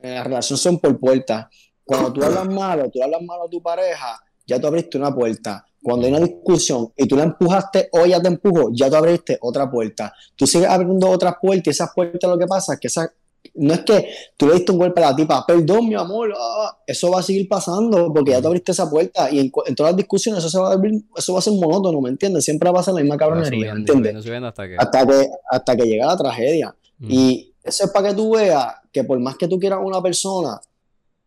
eh, 0.01 0.15
las 0.15 0.23
relaciones 0.23 0.61
son 0.61 0.79
por 0.79 0.97
puertas, 0.97 1.47
cuando 1.83 2.13
tú 2.13 2.23
hablas 2.23 2.47
malo, 2.49 2.89
tú 2.89 3.03
hablas 3.03 3.21
malo 3.23 3.43
a 3.43 3.49
tu 3.49 3.61
pareja, 3.61 4.23
ya 4.47 4.57
tú 4.57 4.67
abriste 4.67 4.97
una 4.97 5.13
puerta 5.13 5.65
cuando 5.81 6.05
hay 6.05 6.13
una 6.13 6.25
discusión 6.25 6.91
y 6.95 7.07
tú 7.07 7.15
la 7.15 7.23
empujaste 7.23 7.89
o 7.91 8.05
ella 8.05 8.21
te 8.21 8.27
empujó, 8.27 8.69
ya 8.73 8.89
tú 8.89 8.95
abriste 8.95 9.37
otra 9.41 9.69
puerta. 9.69 10.13
Tú 10.35 10.45
sigues 10.45 10.67
abriendo 10.67 11.09
otras 11.09 11.35
puertas 11.41 11.67
y 11.67 11.69
esas 11.71 11.91
puertas 11.93 12.29
lo 12.29 12.37
que 12.37 12.47
pasa 12.47 12.73
es 12.73 12.79
que 12.79 12.87
esa, 12.87 13.11
no 13.55 13.73
es 13.73 13.81
que 13.81 14.09
tú 14.37 14.47
le 14.47 14.55
diste 14.55 14.71
un 14.71 14.77
golpe 14.77 15.03
a 15.03 15.09
la 15.09 15.15
tipa, 15.15 15.45
perdón 15.45 15.87
mi 15.87 15.95
amor, 15.95 16.33
ah, 16.37 16.77
eso 16.85 17.09
va 17.09 17.19
a 17.19 17.23
seguir 17.23 17.47
pasando 17.47 18.13
porque 18.13 18.31
ya 18.31 18.41
tú 18.41 18.47
abriste 18.47 18.71
esa 18.71 18.89
puerta 18.89 19.31
y 19.31 19.39
en, 19.39 19.75
todas 19.75 19.91
las 19.91 19.97
discusiones 19.97 20.39
eso, 20.39 20.49
se 20.49 20.59
va 20.59 20.69
a 20.69 20.73
abrir, 20.73 21.01
eso 21.15 21.33
va 21.33 21.39
a 21.39 21.41
ser 21.41 21.53
monótono, 21.53 21.99
¿me 21.99 22.09
entiendes? 22.09 22.45
Siempre 22.45 22.69
va 22.69 22.71
a 22.71 22.79
pasar 22.79 22.93
la 22.93 23.01
misma 23.01 23.17
cabronería, 23.17 23.73
¿me 23.73 23.79
entiendes? 23.79 24.15
Hasta 24.43 24.67
que... 24.67 24.75
hasta 24.77 25.05
que... 25.05 25.29
hasta 25.49 25.75
que 25.75 25.83
llega 25.83 26.05
la 26.05 26.17
tragedia. 26.17 26.75
Y 27.07 27.55
eso 27.63 27.85
es 27.85 27.91
para 27.91 28.09
que 28.09 28.15
tú 28.15 28.35
veas 28.35 28.75
que 28.91 29.03
por 29.03 29.19
más 29.19 29.35
que 29.35 29.47
tú 29.47 29.59
quieras 29.59 29.79
una 29.81 30.01
persona, 30.03 30.61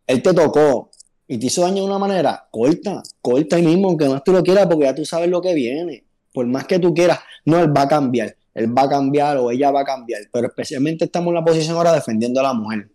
él 0.07 0.21
te 0.21 0.33
tocó, 0.33 0.91
y 1.27 1.37
te 1.39 1.47
hizo 1.47 1.61
daño 1.61 1.83
de 1.83 1.87
una 1.89 1.97
manera, 1.97 2.47
corta, 2.51 3.01
corta 3.21 3.55
ahí 3.55 3.65
mismo, 3.65 3.89
aunque 3.89 4.05
no 4.05 4.21
tú 4.21 4.31
lo 4.31 4.43
quieras, 4.43 4.67
porque 4.67 4.85
ya 4.85 4.95
tú 4.95 5.05
sabes 5.05 5.29
lo 5.29 5.41
que 5.41 5.53
viene. 5.53 6.03
Por 6.33 6.45
más 6.45 6.65
que 6.65 6.79
tú 6.79 6.93
quieras, 6.93 7.19
no, 7.45 7.59
él 7.59 7.75
va 7.75 7.83
a 7.83 7.87
cambiar, 7.87 8.35
él 8.53 8.77
va 8.77 8.83
a 8.83 8.89
cambiar 8.89 9.37
o 9.37 9.49
ella 9.51 9.71
va 9.71 9.81
a 9.81 9.85
cambiar, 9.85 10.21
pero 10.31 10.47
especialmente 10.47 11.05
estamos 11.05 11.29
en 11.29 11.35
la 11.35 11.43
posición 11.43 11.77
ahora 11.77 11.93
defendiendo 11.93 12.39
a 12.41 12.43
la 12.43 12.53
mujer. 12.53 12.89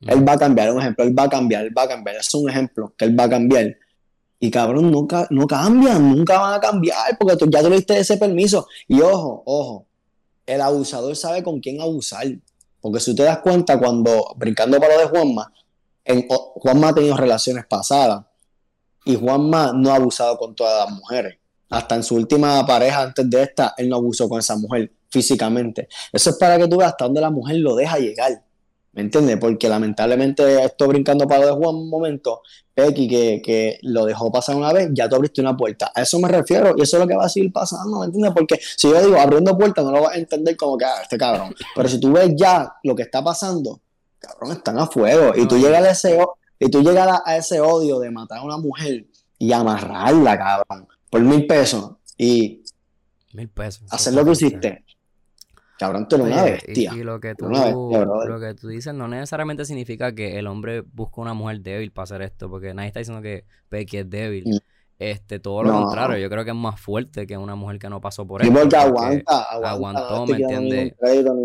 Mm. 0.00 0.10
Él 0.10 0.28
va 0.28 0.32
a 0.32 0.38
cambiar, 0.38 0.72
un 0.72 0.80
ejemplo, 0.80 1.04
él 1.04 1.16
va 1.16 1.24
a 1.24 1.28
cambiar, 1.28 1.66
él 1.66 1.76
va 1.76 1.82
a 1.82 1.88
cambiar, 1.88 2.16
es 2.16 2.34
un 2.34 2.50
ejemplo, 2.50 2.94
que 2.96 3.04
él 3.04 3.18
va 3.18 3.24
a 3.24 3.30
cambiar. 3.30 3.76
Y 4.40 4.50
cabrón, 4.50 4.90
nunca, 4.90 5.26
no 5.30 5.46
cambian, 5.46 6.16
nunca 6.16 6.38
van 6.38 6.54
a 6.54 6.60
cambiar, 6.60 7.16
porque 7.18 7.36
tú, 7.36 7.48
ya 7.50 7.62
tú 7.62 7.70
le 7.70 7.76
diste 7.76 7.98
ese 7.98 8.16
permiso. 8.16 8.66
Y 8.86 9.00
ojo, 9.00 9.42
ojo, 9.44 9.86
el 10.46 10.60
abusador 10.60 11.14
sabe 11.16 11.42
con 11.42 11.60
quién 11.60 11.80
abusar. 11.80 12.26
Porque 12.80 13.00
si 13.00 13.10
tú 13.10 13.16
te 13.16 13.22
das 13.24 13.38
cuenta, 13.40 13.78
cuando, 13.78 14.34
brincando 14.36 14.78
para 14.78 14.94
lo 14.94 15.00
de 15.00 15.06
Juanma, 15.06 15.52
Juanma 16.54 16.88
ha 16.88 16.94
tenido 16.94 17.16
relaciones 17.16 17.66
pasadas 17.66 18.24
y 19.04 19.16
Juanma 19.16 19.72
no 19.74 19.90
ha 19.90 19.96
abusado 19.96 20.36
con 20.38 20.54
todas 20.54 20.86
las 20.86 20.94
mujeres. 20.94 21.38
Hasta 21.70 21.96
en 21.96 22.02
su 22.02 22.14
última 22.14 22.64
pareja 22.66 23.02
antes 23.02 23.28
de 23.28 23.42
esta, 23.42 23.74
él 23.76 23.88
no 23.88 23.96
abusó 23.96 24.28
con 24.28 24.38
esa 24.38 24.56
mujer 24.56 24.92
físicamente. 25.10 25.88
Eso 26.12 26.30
es 26.30 26.36
para 26.36 26.58
que 26.58 26.66
tú 26.66 26.78
veas 26.78 26.92
hasta 26.92 27.04
dónde 27.04 27.20
la 27.20 27.30
mujer 27.30 27.56
lo 27.56 27.74
deja 27.74 27.98
llegar. 27.98 28.42
¿Me 28.92 29.02
entiendes? 29.02 29.36
Porque 29.36 29.68
lamentablemente 29.68 30.64
estoy 30.64 30.88
brincando 30.88 31.28
para 31.28 31.42
lo 31.42 31.46
de 31.46 31.52
Juan 31.52 31.74
un 31.76 31.90
momento. 31.90 32.42
Pequi, 32.74 33.06
que, 33.06 33.42
que, 33.44 33.78
lo 33.82 34.04
dejó 34.06 34.32
pasar 34.32 34.56
una 34.56 34.72
vez, 34.72 34.88
ya 34.92 35.08
tú 35.08 35.16
abriste 35.16 35.40
una 35.40 35.56
puerta. 35.56 35.92
A 35.94 36.02
eso 36.02 36.18
me 36.18 36.28
refiero 36.28 36.74
y 36.76 36.82
eso 36.82 36.96
es 36.96 37.02
lo 37.02 37.06
que 37.06 37.16
va 37.16 37.26
a 37.26 37.28
seguir 37.28 37.52
pasando, 37.52 38.00
¿me 38.00 38.06
entiendes? 38.06 38.32
Porque 38.34 38.58
si 38.76 38.88
yo 38.88 39.00
digo 39.00 39.18
abriendo 39.18 39.56
puertas, 39.56 39.84
no 39.84 39.92
lo 39.92 40.02
vas 40.02 40.14
a 40.14 40.18
entender 40.18 40.56
como 40.56 40.78
que, 40.78 40.84
ah, 40.84 41.02
este 41.02 41.18
cabrón. 41.18 41.54
Pero 41.74 41.88
si 41.88 42.00
tú 42.00 42.12
ves 42.12 42.30
ya 42.36 42.72
lo 42.82 42.94
que 42.94 43.02
está 43.02 43.22
pasando, 43.22 43.80
cabrón, 44.18 44.52
están 44.52 44.78
a 44.78 44.86
fuego. 44.86 45.32
Y 45.36 45.46
tú 45.46 45.58
llegas 45.58 45.84
a 45.84 45.90
ese, 45.90 46.18
y 46.58 46.70
tú 46.70 46.82
llegas 46.82 47.20
a 47.24 47.36
ese 47.36 47.60
odio 47.60 47.98
de 47.98 48.10
matar 48.10 48.38
a 48.38 48.42
una 48.42 48.56
mujer 48.56 49.06
y 49.38 49.52
amarrarla, 49.52 50.38
cabrón, 50.38 50.88
por 51.10 51.20
mil 51.20 51.46
pesos. 51.46 51.92
Y 52.16 52.62
mil 53.32 53.48
pesos. 53.48 53.84
Hacer 53.90 54.14
lo 54.14 54.24
que 54.24 54.32
hiciste. 54.32 54.84
Cabrón, 55.78 56.08
tú 56.08 56.16
eres 56.16 56.26
una 56.28 56.42
bestia. 56.42 56.92
Y, 56.92 57.04
lo, 57.04 57.20
que 57.20 57.36
tú, 57.36 57.48
lo 57.48 58.40
que 58.40 58.54
tú 58.54 58.66
dices 58.66 58.92
no 58.94 59.06
necesariamente 59.06 59.64
significa 59.64 60.12
que 60.12 60.38
el 60.38 60.48
hombre 60.48 60.80
busca 60.80 61.20
una 61.20 61.34
mujer 61.34 61.60
débil 61.60 61.92
para 61.92 62.04
hacer 62.04 62.22
esto, 62.22 62.50
porque 62.50 62.74
nadie 62.74 62.88
está 62.88 62.98
diciendo 62.98 63.22
que 63.22 63.44
Pequi 63.68 63.98
es 63.98 64.10
débil. 64.10 64.44
Mm. 64.46 64.56
Este, 64.98 65.38
todo 65.38 65.62
lo 65.62 65.72
contrario, 65.72 66.18
yo 66.18 66.28
creo 66.28 66.44
que 66.44 66.50
es 66.50 66.56
más 66.56 66.80
fuerte 66.80 67.26
que 67.26 67.36
una 67.36 67.54
mujer 67.54 67.78
que 67.78 67.88
no 67.88 68.00
pasó 68.00 68.26
por 68.26 68.42
eso. 68.42 68.52
porque 68.52 68.76
aguanta, 68.76 69.42
aguantó, 69.42 70.26
¿me 70.26 70.38
entiendes? 70.38 70.94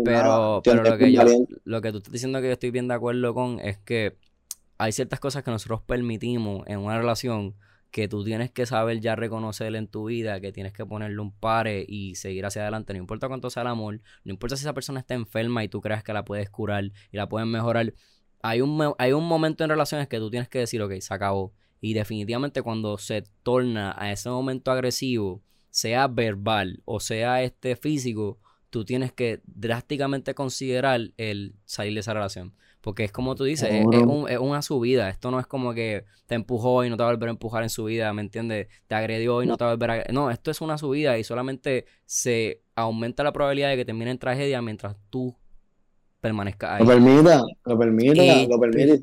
Pero, 0.04 0.60
pero 0.64 0.82
lo, 0.82 0.98
que 0.98 1.12
yo, 1.12 1.22
lo 1.62 1.80
que 1.80 1.92
tú 1.92 1.98
estás 1.98 2.12
diciendo 2.12 2.40
que 2.40 2.48
yo 2.48 2.52
estoy 2.54 2.72
bien 2.72 2.88
de 2.88 2.94
acuerdo 2.94 3.32
con 3.32 3.60
es 3.60 3.78
que 3.78 4.16
hay 4.76 4.90
ciertas 4.90 5.20
cosas 5.20 5.44
que 5.44 5.52
nosotros 5.52 5.82
permitimos 5.82 6.66
en 6.66 6.80
una 6.80 6.98
relación 6.98 7.54
que 7.92 8.08
tú 8.08 8.24
tienes 8.24 8.50
que 8.50 8.66
saber 8.66 8.98
ya 8.98 9.14
reconocer 9.14 9.76
en 9.76 9.86
tu 9.86 10.06
vida, 10.06 10.40
que 10.40 10.50
tienes 10.50 10.72
que 10.72 10.84
ponerle 10.84 11.20
un 11.20 11.30
pare 11.30 11.84
y 11.86 12.16
seguir 12.16 12.44
hacia 12.44 12.62
adelante. 12.62 12.92
No 12.92 12.98
importa 12.98 13.28
cuánto 13.28 13.50
sea 13.50 13.62
el 13.62 13.68
amor, 13.68 14.00
no 14.24 14.32
importa 14.32 14.56
si 14.56 14.64
esa 14.64 14.72
persona 14.72 14.98
está 14.98 15.14
enferma 15.14 15.62
y 15.62 15.68
tú 15.68 15.80
creas 15.80 16.02
que 16.02 16.12
la 16.12 16.24
puedes 16.24 16.50
curar 16.50 16.86
y 16.86 17.16
la 17.16 17.28
puedes 17.28 17.46
mejorar. 17.46 17.94
Hay 18.42 18.62
un, 18.62 18.94
hay 18.98 19.12
un 19.12 19.28
momento 19.28 19.62
en 19.62 19.70
relaciones 19.70 20.08
que 20.08 20.18
tú 20.18 20.28
tienes 20.28 20.48
que 20.48 20.58
decir, 20.58 20.82
ok, 20.82 20.94
se 20.98 21.14
acabó 21.14 21.52
y 21.84 21.92
definitivamente 21.92 22.62
cuando 22.62 22.96
se 22.96 23.24
torna 23.42 23.94
a 23.98 24.10
ese 24.10 24.30
momento 24.30 24.70
agresivo, 24.70 25.42
sea 25.68 26.08
verbal 26.08 26.80
o 26.86 26.98
sea 26.98 27.42
este 27.42 27.76
físico, 27.76 28.38
tú 28.70 28.86
tienes 28.86 29.12
que 29.12 29.42
drásticamente 29.44 30.34
considerar 30.34 31.10
el 31.18 31.56
salir 31.66 31.92
de 31.92 32.00
esa 32.00 32.14
relación. 32.14 32.54
Porque 32.80 33.04
es 33.04 33.12
como 33.12 33.34
tú 33.34 33.44
dices, 33.44 33.68
es, 33.70 34.38
una 34.40 34.62
subida. 34.62 35.10
Esto 35.10 35.30
no 35.30 35.38
es 35.38 35.46
como 35.46 35.74
que 35.74 36.06
te 36.24 36.34
empujó 36.34 36.86
y 36.86 36.88
no 36.88 36.96
te 36.96 37.02
va 37.02 37.10
a 37.10 37.12
volver 37.12 37.28
a 37.28 37.32
empujar 37.32 37.62
en 37.62 37.68
su 37.68 37.84
vida, 37.84 38.10
¿me 38.14 38.22
entiendes? 38.22 38.68
Te 38.86 38.94
agredió 38.94 39.42
y 39.42 39.46
no 39.46 39.58
te 39.58 39.64
va 39.64 39.72
a 39.72 39.74
volver 39.74 39.90
a... 39.90 40.04
No, 40.10 40.30
esto 40.30 40.50
es 40.50 40.62
una 40.62 40.78
subida 40.78 41.18
y 41.18 41.24
solamente 41.24 41.84
se 42.06 42.62
aumenta 42.74 43.22
la 43.24 43.32
probabilidad 43.34 43.68
de 43.68 43.76
que 43.76 43.84
termine 43.84 44.10
en 44.10 44.18
tragedia 44.18 44.62
mientras 44.62 44.96
tú 45.10 45.36
permanezca 46.24 46.76
ahí. 46.76 46.80
Lo 46.80 46.88
permita, 46.88 47.42
lo 47.66 47.78
permite, 47.78 48.48
lo 48.48 48.58
permite. 48.58 48.98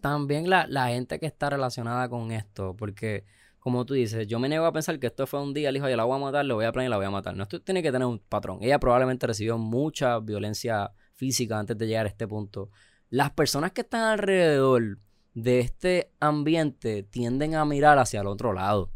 También 0.00 0.48
la, 0.48 0.66
la, 0.66 0.88
gente 0.88 1.20
que 1.20 1.26
está 1.26 1.50
relacionada 1.50 2.08
con 2.08 2.32
esto, 2.32 2.74
porque 2.74 3.26
como 3.58 3.84
tú 3.84 3.92
dices, 3.92 4.26
yo 4.26 4.38
me 4.38 4.48
niego 4.48 4.64
a 4.64 4.72
pensar 4.72 4.98
que 4.98 5.08
esto 5.08 5.26
fue 5.26 5.42
un 5.42 5.52
día, 5.52 5.68
el 5.68 5.76
hijo, 5.76 5.86
yo 5.86 5.96
la 5.98 6.04
voy 6.04 6.16
a 6.16 6.20
matar, 6.20 6.46
lo 6.46 6.54
voy 6.54 6.64
a 6.64 6.72
planear 6.72 6.88
y 6.88 6.90
la 6.92 6.96
voy 6.96 7.04
a 7.04 7.10
matar. 7.10 7.36
No, 7.36 7.42
esto 7.42 7.60
tiene 7.60 7.82
que 7.82 7.92
tener 7.92 8.06
un 8.06 8.20
patrón. 8.20 8.60
Ella 8.62 8.80
probablemente 8.80 9.26
recibió 9.26 9.58
mucha 9.58 10.18
violencia 10.18 10.92
física 11.12 11.58
antes 11.58 11.76
de 11.76 11.86
llegar 11.86 12.06
a 12.06 12.08
este 12.08 12.26
punto. 12.26 12.70
Las 13.10 13.32
personas 13.32 13.72
que 13.72 13.82
están 13.82 14.04
alrededor 14.04 14.98
de 15.34 15.60
este 15.60 16.10
ambiente 16.20 17.02
tienden 17.02 17.54
a 17.54 17.66
mirar 17.66 17.98
hacia 17.98 18.22
el 18.22 18.28
otro 18.28 18.54
lado. 18.54 18.90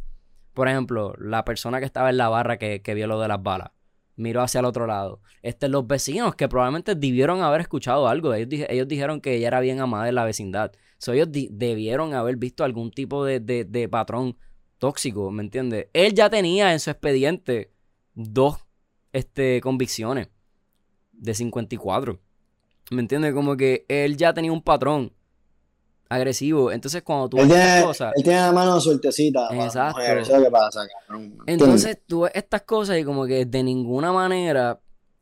Por 0.55 0.67
ejemplo, 0.67 1.13
la 1.19 1.45
persona 1.45 1.79
que 1.79 1.85
estaba 1.85 2.09
en 2.09 2.17
la 2.17 2.31
barra 2.31 2.57
que, 2.57 2.81
que 2.81 2.95
vio 2.95 3.07
lo 3.07 3.21
de 3.21 3.29
las 3.29 3.43
balas 3.43 3.76
miró 4.17 4.43
hacia 4.43 4.61
el 4.61 4.65
otro 4.65 4.87
lado. 4.87 5.21
Este, 5.43 5.69
los 5.69 5.87
vecinos 5.87 6.35
que 6.35 6.49
probablemente 6.49 6.95
debieron 6.95 7.43
haber 7.43 7.61
escuchado 7.61 8.09
algo. 8.09 8.35
Ellos, 8.35 8.89
dijeron 8.89 9.21
que 9.21 9.35
ella 9.35 9.49
era 9.49 9.61
bien 9.61 9.81
amada 9.81 10.09
en 10.09 10.15
la 10.15 10.25
vecindad. 10.25 10.73
So, 10.99 11.13
ellos 11.13 11.29
debieron 11.31 12.15
haber 12.15 12.37
visto 12.37 12.65
algún 12.65 12.91
tipo 12.91 13.25
de, 13.25 13.41
de, 13.41 13.89
patrón 13.89 14.37
tóxico, 14.79 15.31
¿me 15.31 15.43
entiendes? 15.43 15.89
Él 15.93 16.15
ya 16.15 16.31
tenía 16.31 16.73
en 16.73 16.81
su 16.81 16.91
expediente 16.91 17.71
dos 18.15 18.65
este, 19.13 19.61
convicciones 19.61 20.29
de 21.13 21.35
54. 21.35 22.19
¿Me 22.91 23.01
entiendes? 23.01 23.35
Como 23.35 23.57
que 23.57 23.85
él 23.89 24.17
ya 24.17 24.33
tenía 24.33 24.53
un 24.53 24.63
patrón 24.63 25.13
agresivo. 26.09 26.73
Entonces, 26.73 27.03
cuando 27.03 27.29
tú 27.29 27.37
ves 27.37 27.51
estas 27.51 27.85
cosas. 27.85 28.13
Él 28.17 28.23
tiene 28.23 28.41
la 28.41 28.53
mano 28.53 28.81
sueltecita. 28.81 29.49
Exacto. 29.53 30.01
que 30.01 30.51
pasa, 30.51 30.87
Entonces, 31.47 31.99
tú 32.07 32.23
ves 32.23 32.33
estas 32.35 32.63
cosas 32.63 32.99
y 32.99 33.05
como 33.05 33.27
que 33.27 33.45
de 33.45 33.63
ninguna 33.63 34.13
manera 34.13 34.81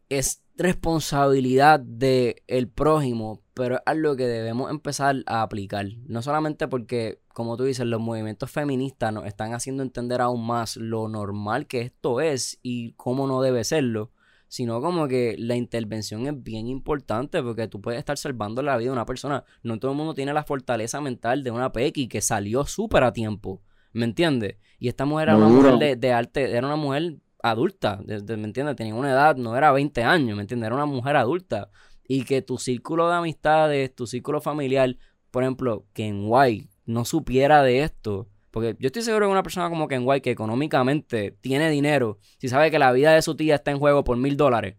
es 0.09 0.43
responsabilidad 0.57 1.81
del 1.81 2.37
el 2.47 2.69
prójimo, 2.69 3.43
pero 3.55 3.77
es 3.77 3.83
algo 3.87 4.17
que 4.17 4.27
debemos 4.27 4.71
empezar 4.71 5.17
a 5.27 5.43
aplicar. 5.43 5.87
No 6.07 6.23
solamente 6.23 6.69
porque, 6.69 7.21
como 7.33 7.57
tú 7.57 7.65
dices, 7.65 7.87
los 7.87 8.01
movimientos 8.01 8.51
feministas 8.51 9.13
nos 9.13 9.27
están 9.27 9.55
haciendo 9.55 9.83
entender 9.83 10.21
aún 10.21 10.47
más 10.47 10.77
lo 10.77 11.09
normal 11.09 11.67
que 11.67 11.81
esto 11.81 12.21
es 12.21 12.59
y 12.63 12.93
cómo 12.93 13.27
no 13.27 13.43
debe 13.43 13.65
serlo, 13.65 14.13
sino 14.55 14.81
como 14.81 15.09
que 15.09 15.35
la 15.37 15.57
intervención 15.57 16.29
es 16.29 16.41
bien 16.41 16.69
importante 16.69 17.43
porque 17.43 17.67
tú 17.67 17.81
puedes 17.81 17.99
estar 17.99 18.17
salvando 18.17 18.63
la 18.63 18.77
vida 18.77 18.91
de 18.91 18.93
una 18.93 19.05
persona. 19.05 19.43
No 19.65 19.81
todo 19.81 19.91
el 19.91 19.97
mundo 19.97 20.15
tiene 20.15 20.33
la 20.33 20.45
fortaleza 20.45 21.01
mental 21.01 21.43
de 21.43 21.51
una 21.51 21.73
Pequi 21.73 22.07
que 22.07 22.21
salió 22.21 22.65
súper 22.65 23.03
a 23.03 23.13
tiempo. 23.13 23.63
¿Me 23.93 24.05
entiendes? 24.05 24.59
Y 24.79 24.87
esta 24.87 25.07
mujer 25.07 25.31
era 25.31 25.39
una 25.39 25.49
mujer 25.49 25.79
de, 25.79 25.97
de, 25.97 26.13
arte, 26.13 26.57
era 26.57 26.69
una 26.69 26.77
mujer 26.77 27.17
adulta, 27.43 28.01
¿me 28.07 28.15
entiendes? 28.15 28.77
Tenía 28.77 28.95
una 28.95 29.11
edad, 29.11 29.35
no 29.35 29.57
era 29.57 29.73
20 29.73 30.05
años, 30.05 30.37
¿me 30.37 30.43
entiendes? 30.43 30.69
Era 30.69 30.77
una 30.77 30.87
mujer 30.87 31.17
adulta. 31.17 31.71
Y 32.07 32.23
que 32.23 32.41
tu 32.41 32.57
círculo 32.57 33.09
de 33.09 33.17
amistades, 33.17 33.93
tu 33.93 34.07
círculo 34.07 34.41
familiar, 34.41 34.97
por 35.33 35.43
ejemplo, 35.43 35.85
que 35.95 36.07
en 36.07 36.29
Guay 36.29 36.71
no 36.87 37.05
supiera 37.05 37.65
de 37.65 37.83
esto. 37.83 38.29
Porque 38.55 38.77
yo 38.79 38.87
estoy 38.87 39.03
seguro 39.03 39.27
que 39.27 39.33
una 39.33 39.43
persona 39.43 39.69
como 39.69 39.89
Ken 39.89 40.03
White, 40.05 40.23
que 40.23 40.31
económicamente 40.31 41.37
tiene 41.41 41.69
dinero, 41.71 42.21
si 42.39 42.49
sabe 42.49 42.71
que 42.71 42.79
la 42.79 42.93
vida 42.93 43.13
de 43.13 43.21
su 43.21 43.35
tía 43.35 43.57
está 43.57 43.73
en 43.73 43.81
juego 43.81 44.05
por 44.05 44.17
mil 44.17 44.37
dólares, 44.37 44.77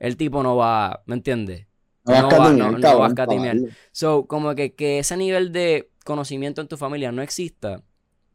el 0.00 0.16
tipo 0.16 0.42
no 0.42 0.56
va, 0.56 1.04
¿me 1.06 1.14
entiendes? 1.14 1.68
No, 2.04 2.14
va, 2.14 2.52
no, 2.52 2.72
no 2.72 2.98
va 2.98 3.04
a 3.06 3.08
escatimar. 3.10 3.58
So, 3.92 4.26
como 4.26 4.56
que, 4.56 4.74
que 4.74 4.98
ese 4.98 5.16
nivel 5.16 5.52
de 5.52 5.92
conocimiento 6.04 6.60
en 6.62 6.66
tu 6.66 6.76
familia 6.76 7.12
no 7.12 7.22
exista, 7.22 7.84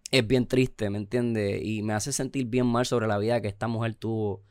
es 0.09 0.25
bien 0.25 0.47
triste, 0.47 0.89
¿me 0.89 0.99
entiendes? 0.99 1.59
Y 1.65 1.83
me 1.83 1.91
hace 1.91 2.13
sentir 2.13 2.45
bien 2.45 2.65
mal 2.65 2.85
sobre 2.85 3.07
la 3.07 3.17
vida 3.17 3.41
que 3.41 3.49
esta 3.49 3.67
mujer 3.67 3.95
tuvo 3.95 4.41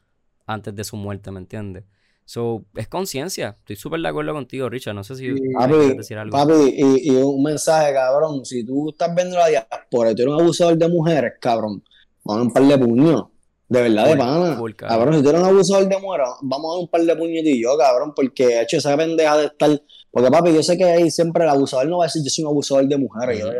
antes 0.44 0.74
de 0.74 0.84
su 0.84 0.96
muerte, 0.96 1.30
¿me 1.30 1.40
entiendes? 1.40 1.84
So, 2.26 2.64
es 2.74 2.88
conciencia. 2.88 3.56
Estoy 3.60 3.76
súper 3.76 4.00
de 4.00 4.08
acuerdo 4.08 4.32
contigo, 4.34 4.68
Richard. 4.68 4.94
No 4.94 5.04
sé 5.04 5.14
si 5.14 5.32
papi, 5.52 5.96
decir 5.96 6.18
algo. 6.18 6.36
Papi, 6.36 6.74
y, 6.76 7.12
y, 7.12 7.16
un 7.22 7.40
mensaje, 7.40 7.94
cabrón. 7.94 8.44
Si 8.44 8.66
tú 8.66 8.90
estás 8.90 9.14
viendo 9.14 9.38
la 9.38 9.46
diáspora 9.46 10.10
y 10.10 10.16
tú 10.16 10.22
eres 10.22 10.34
un 10.34 10.40
abusador 10.40 10.76
de 10.76 10.88
mujeres, 10.88 11.34
cabrón, 11.40 11.84
vamos 12.24 12.26
a 12.26 12.34
dar 12.34 12.42
un 12.42 12.52
par 12.52 12.62
de 12.64 12.84
puños. 12.84 13.24
De 13.68 13.82
verdad, 13.82 14.08
de 14.08 14.16
pana. 14.16 14.60
cabrón. 14.76 15.14
si 15.14 15.22
tú 15.22 15.28
eres 15.28 15.40
un 15.40 15.46
abusador 15.46 15.88
de 15.88 15.98
mujeres, 15.98 16.28
vamos 16.42 16.66
a 16.68 16.74
dar 16.74 16.82
un 16.82 16.88
par 16.88 17.00
de 17.02 17.16
puños 17.16 17.44
y 17.44 17.62
yo, 17.62 17.78
cabrón, 17.78 18.12
porque 18.14 18.44
he 18.44 18.62
hecho 18.62 18.78
esa 18.78 18.96
pendeja 18.96 19.38
de 19.38 19.46
estar. 19.46 19.82
Porque, 20.10 20.28
papi, 20.28 20.52
yo 20.52 20.64
sé 20.64 20.76
que 20.76 20.84
ahí 20.84 21.10
siempre 21.12 21.44
el 21.44 21.50
abusador 21.50 21.86
no 21.86 21.98
va 21.98 22.04
a 22.04 22.08
decir 22.08 22.24
yo 22.24 22.30
soy 22.30 22.44
un 22.44 22.50
abusador 22.50 22.88
de 22.88 22.98
mujeres. 22.98 23.38
yo, 23.38 23.52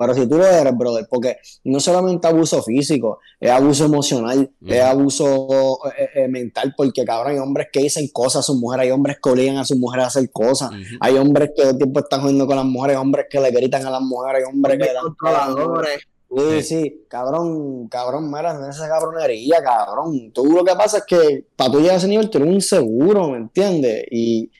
pero 0.00 0.14
si 0.14 0.26
tú 0.26 0.38
lo 0.38 0.46
eres, 0.46 0.74
brother, 0.74 1.06
porque 1.10 1.36
no 1.64 1.78
solamente 1.78 2.26
abuso 2.26 2.62
físico, 2.62 3.18
es 3.38 3.50
abuso 3.50 3.84
emocional, 3.84 4.50
es 4.66 4.80
abuso 4.80 5.78
eh, 5.94 6.08
eh, 6.14 6.28
mental, 6.28 6.72
porque 6.74 7.04
cabrón, 7.04 7.32
hay 7.32 7.38
hombres 7.38 7.68
que 7.70 7.80
dicen 7.80 8.08
cosas 8.08 8.40
a 8.40 8.42
sus 8.44 8.56
mujeres, 8.56 8.84
hay 8.84 8.92
hombres 8.92 9.18
que 9.22 9.28
obligan 9.28 9.58
a 9.58 9.64
sus 9.66 9.76
mujeres 9.76 10.04
a 10.04 10.08
hacer 10.08 10.30
cosas, 10.32 10.70
hay 11.00 11.18
hombres 11.18 11.50
que 11.54 11.60
todo 11.60 11.72
el 11.72 11.76
tiempo 11.76 12.00
están 12.00 12.22
jugando 12.22 12.46
con 12.46 12.56
las 12.56 12.64
mujeres, 12.64 12.96
hay 12.96 13.02
hombres 13.02 13.26
que 13.28 13.40
le 13.40 13.50
gritan 13.50 13.86
a 13.86 13.90
las 13.90 14.00
mujeres, 14.00 14.42
hay 14.42 14.50
hombres 14.50 14.78
que 14.78 14.94
dan 14.94 15.04
controladores. 15.04 16.00
Sí, 16.34 16.62
sí, 16.62 17.04
cabrón, 17.08 17.88
cabrón, 17.88 18.30
mira, 18.30 18.54
no 18.54 18.70
esa 18.70 18.88
cabronería, 18.88 19.62
cabrón. 19.62 20.30
Tú 20.32 20.46
lo 20.46 20.64
que 20.64 20.74
pasa 20.76 20.98
es 20.98 21.04
que 21.04 21.44
para 21.56 21.72
tú 21.72 21.80
llegar 21.80 21.96
a 21.96 21.98
ese 21.98 22.08
nivel 22.08 22.30
tú 22.30 22.38
eres 22.38 22.48
un 22.48 22.54
inseguro, 22.54 23.28
¿me 23.28 23.36
entiendes? 23.36 24.04
Y, 24.10 24.50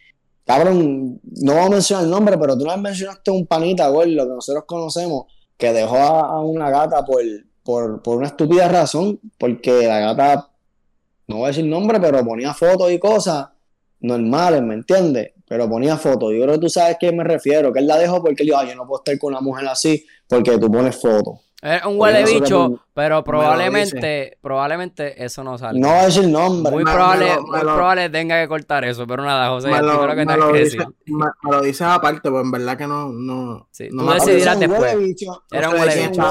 Cabrón, 0.47 1.20
no 1.22 1.53
voy 1.53 1.62
a 1.62 1.68
mencionar 1.68 2.05
el 2.05 2.11
nombre, 2.11 2.36
pero 2.38 2.59
tú 2.59 2.64
no 2.64 2.76
mencionaste 2.76 3.30
un 3.30 3.47
panita, 3.47 3.88
güey, 3.88 4.12
lo 4.12 4.24
que 4.24 4.32
nosotros 4.32 4.64
conocemos, 4.66 5.26
que 5.57 5.72
dejó 5.72 5.97
a, 5.97 6.43
una 6.43 6.70
gata 6.70 7.05
por, 7.05 7.22
por, 7.62 8.03
por, 8.03 8.18
una 8.18 8.26
estúpida 8.26 8.68
razón, 8.68 9.20
porque 9.38 9.86
la 9.86 10.01
gata, 10.01 10.51
no 11.28 11.36
voy 11.36 11.45
a 11.45 11.49
decir 11.49 11.66
nombre, 11.66 12.01
pero 12.01 12.24
ponía 12.24 12.53
fotos 12.55 12.91
y 12.91 12.99
cosas 12.99 13.49
normales, 14.01 14.62
¿me 14.62 14.74
entiendes? 14.74 15.32
Pero 15.47 15.68
ponía 15.68 15.97
fotos. 15.97 16.32
Yo 16.32 16.43
creo 16.43 16.55
que 16.55 16.61
tú 16.61 16.68
sabes 16.68 16.95
a 16.95 16.99
qué 16.99 17.12
me 17.12 17.24
refiero, 17.24 17.72
que 17.72 17.80
él 17.80 17.86
la 17.86 17.99
dejó 17.99 18.22
porque 18.22 18.43
él 18.43 18.49
dijo, 18.49 18.62
yo 18.64 18.74
no 18.74 18.86
puedo 18.86 19.03
estar 19.03 19.18
con 19.18 19.32
una 19.32 19.41
mujer 19.41 19.66
así 19.68 20.05
porque 20.28 20.59
tú 20.59 20.70
pones 20.70 21.01
fotos. 21.01 21.41
Es 21.62 21.84
un 21.84 22.00
huele 22.00 22.24
bicho, 22.24 22.80
pero 22.94 23.22
probablemente, 23.22 24.38
probablemente 24.40 25.22
eso 25.22 25.44
no 25.44 25.58
sale. 25.58 25.78
No 25.78 25.92
es 25.92 26.16
el 26.16 26.32
nombre. 26.32 26.72
Muy, 26.72 26.84
probable, 26.84 27.38
muy 27.38 27.61
probable 27.61 28.08
tenga 28.08 28.40
que 28.40 28.48
cortar 28.48 28.84
eso, 28.84 29.06
pero 29.06 29.24
nada, 29.24 29.50
José, 29.50 29.68
me 29.68 29.82
lo, 29.82 30.08
que 30.08 30.24
me 30.24 30.36
lo, 30.38 30.52
dice, 30.52 30.78
me, 31.06 31.26
lo 31.50 31.61
dices 31.61 31.82
aparte, 31.82 32.30
pues 32.30 32.42
en 32.42 32.50
verdad 32.50 32.78
que 32.78 32.86
no, 32.86 33.11
no, 33.11 33.68
sí, 33.70 33.88
no 33.92 34.06
tú 34.06 34.12
decidirás 34.12 34.58
después. 34.58 34.96
Era 35.50 35.68
un 35.68 35.80
huele 35.80 36.08
bicho. 36.08 36.22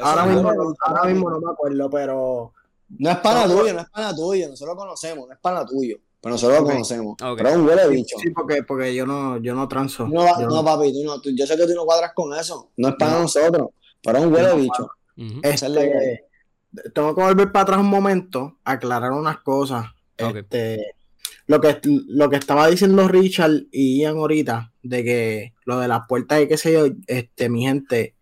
Ahora 0.00 0.26
mismo, 0.26 0.52
ahora 0.84 1.04
mismo 1.04 1.30
no 1.30 1.40
me 1.40 1.52
acuerdo, 1.52 1.90
pero 1.90 2.52
no 2.98 3.10
es 3.10 3.18
pana 3.18 3.44
tuyo, 3.46 3.72
no 3.72 3.80
es 3.80 3.90
pana 3.90 4.14
tuyo, 4.14 4.48
nosotros 4.48 4.74
lo 4.74 4.80
conocemos, 4.80 5.28
no 5.28 5.34
es 5.34 5.40
pana 5.40 5.64
tuyo. 5.64 5.96
Pero 6.20 6.32
nosotros 6.32 6.60
lo 6.60 6.66
conocemos. 6.66 7.14
Pero 7.18 7.48
es 7.48 7.56
un 7.56 7.68
huele 7.68 7.88
bicho. 7.88 8.16
Sí, 8.20 8.30
porque, 8.30 8.64
porque 8.64 8.92
yo 8.92 9.06
no, 9.06 9.36
yo 9.38 9.54
no 9.54 9.68
transo. 9.68 10.08
No, 10.08 10.24
no, 10.40 10.64
papi, 10.64 10.92
tú 10.92 11.04
no, 11.04 11.20
tú, 11.20 11.30
yo 11.30 11.46
sé 11.46 11.56
que 11.56 11.66
tú 11.66 11.74
no 11.74 11.84
cuadras 11.84 12.12
con 12.14 12.34
eso. 12.34 12.70
No 12.76 12.88
es 12.88 12.94
para 12.96 13.20
nosotros. 13.20 13.68
Pero 14.12 14.22
un 14.22 14.32
huele 14.32 14.54
bicho. 14.56 14.90
Este, 15.42 16.24
tengo 16.94 17.14
que 17.14 17.22
volver 17.22 17.52
para 17.52 17.62
atrás 17.64 17.80
un 17.80 17.88
momento, 17.88 18.58
aclarar 18.64 19.12
unas 19.12 19.38
cosas. 19.38 19.86
Este, 20.16 20.94
lo 21.46 21.60
que, 21.60 21.80
lo 21.82 22.28
que 22.28 22.36
estaba 22.36 22.68
diciendo 22.68 23.08
Richard 23.08 23.66
y 23.70 24.00
Ian 24.00 24.16
ahorita, 24.16 24.72
de 24.82 25.04
que 25.04 25.54
lo 25.64 25.78
de 25.80 25.88
las 25.88 26.02
puertas 26.08 26.40
y 26.40 26.48
qué 26.48 26.56
sé 26.56 26.72
yo, 26.72 26.86
este, 27.06 27.48
mi 27.48 27.62
gente, 27.62 28.14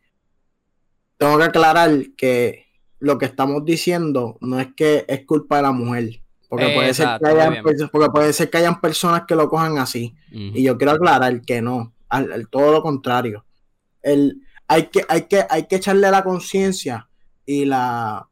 tengo 1.19 1.39
que 1.39 1.45
aclarar 1.45 1.91
que 2.17 2.67
lo 2.99 3.19
que 3.19 3.27
estamos 3.27 3.65
diciendo 3.65 4.39
no 4.41 4.61
es 4.61 4.69
que 4.77 5.05
es 5.09 5.25
culpa 5.25 5.57
de 5.57 5.63
la 5.63 5.73
mujer. 5.73 6.21
Porque, 6.49 6.69
puede, 6.69 6.95
ser 6.95 7.19
que 7.21 7.29
hayan, 7.29 7.63
porque 7.91 8.11
puede 8.11 8.33
ser 8.33 8.49
que 8.49 8.59
hayan 8.59 8.81
personas 8.81 9.25
que 9.27 9.35
lo 9.35 9.49
cojan 9.49 9.79
así. 9.79 10.15
Y 10.31 10.63
yo 10.63 10.79
quiero 10.79 10.93
aclarar 10.93 11.43
que 11.43 11.61
no, 11.61 11.95
al, 12.09 12.49
todo 12.49 12.73
lo 12.73 12.83
contrario. 12.83 13.45
El, 14.03 14.46
hay 14.69 14.89
que, 14.89 15.05
hay 15.09 15.23
que, 15.23 15.45
hay 15.49 15.67
que 15.67 15.77
echarle 15.77 16.11
la 16.11 16.25
conciencia 16.25 17.09
y 17.45 17.65
la, 17.65 18.29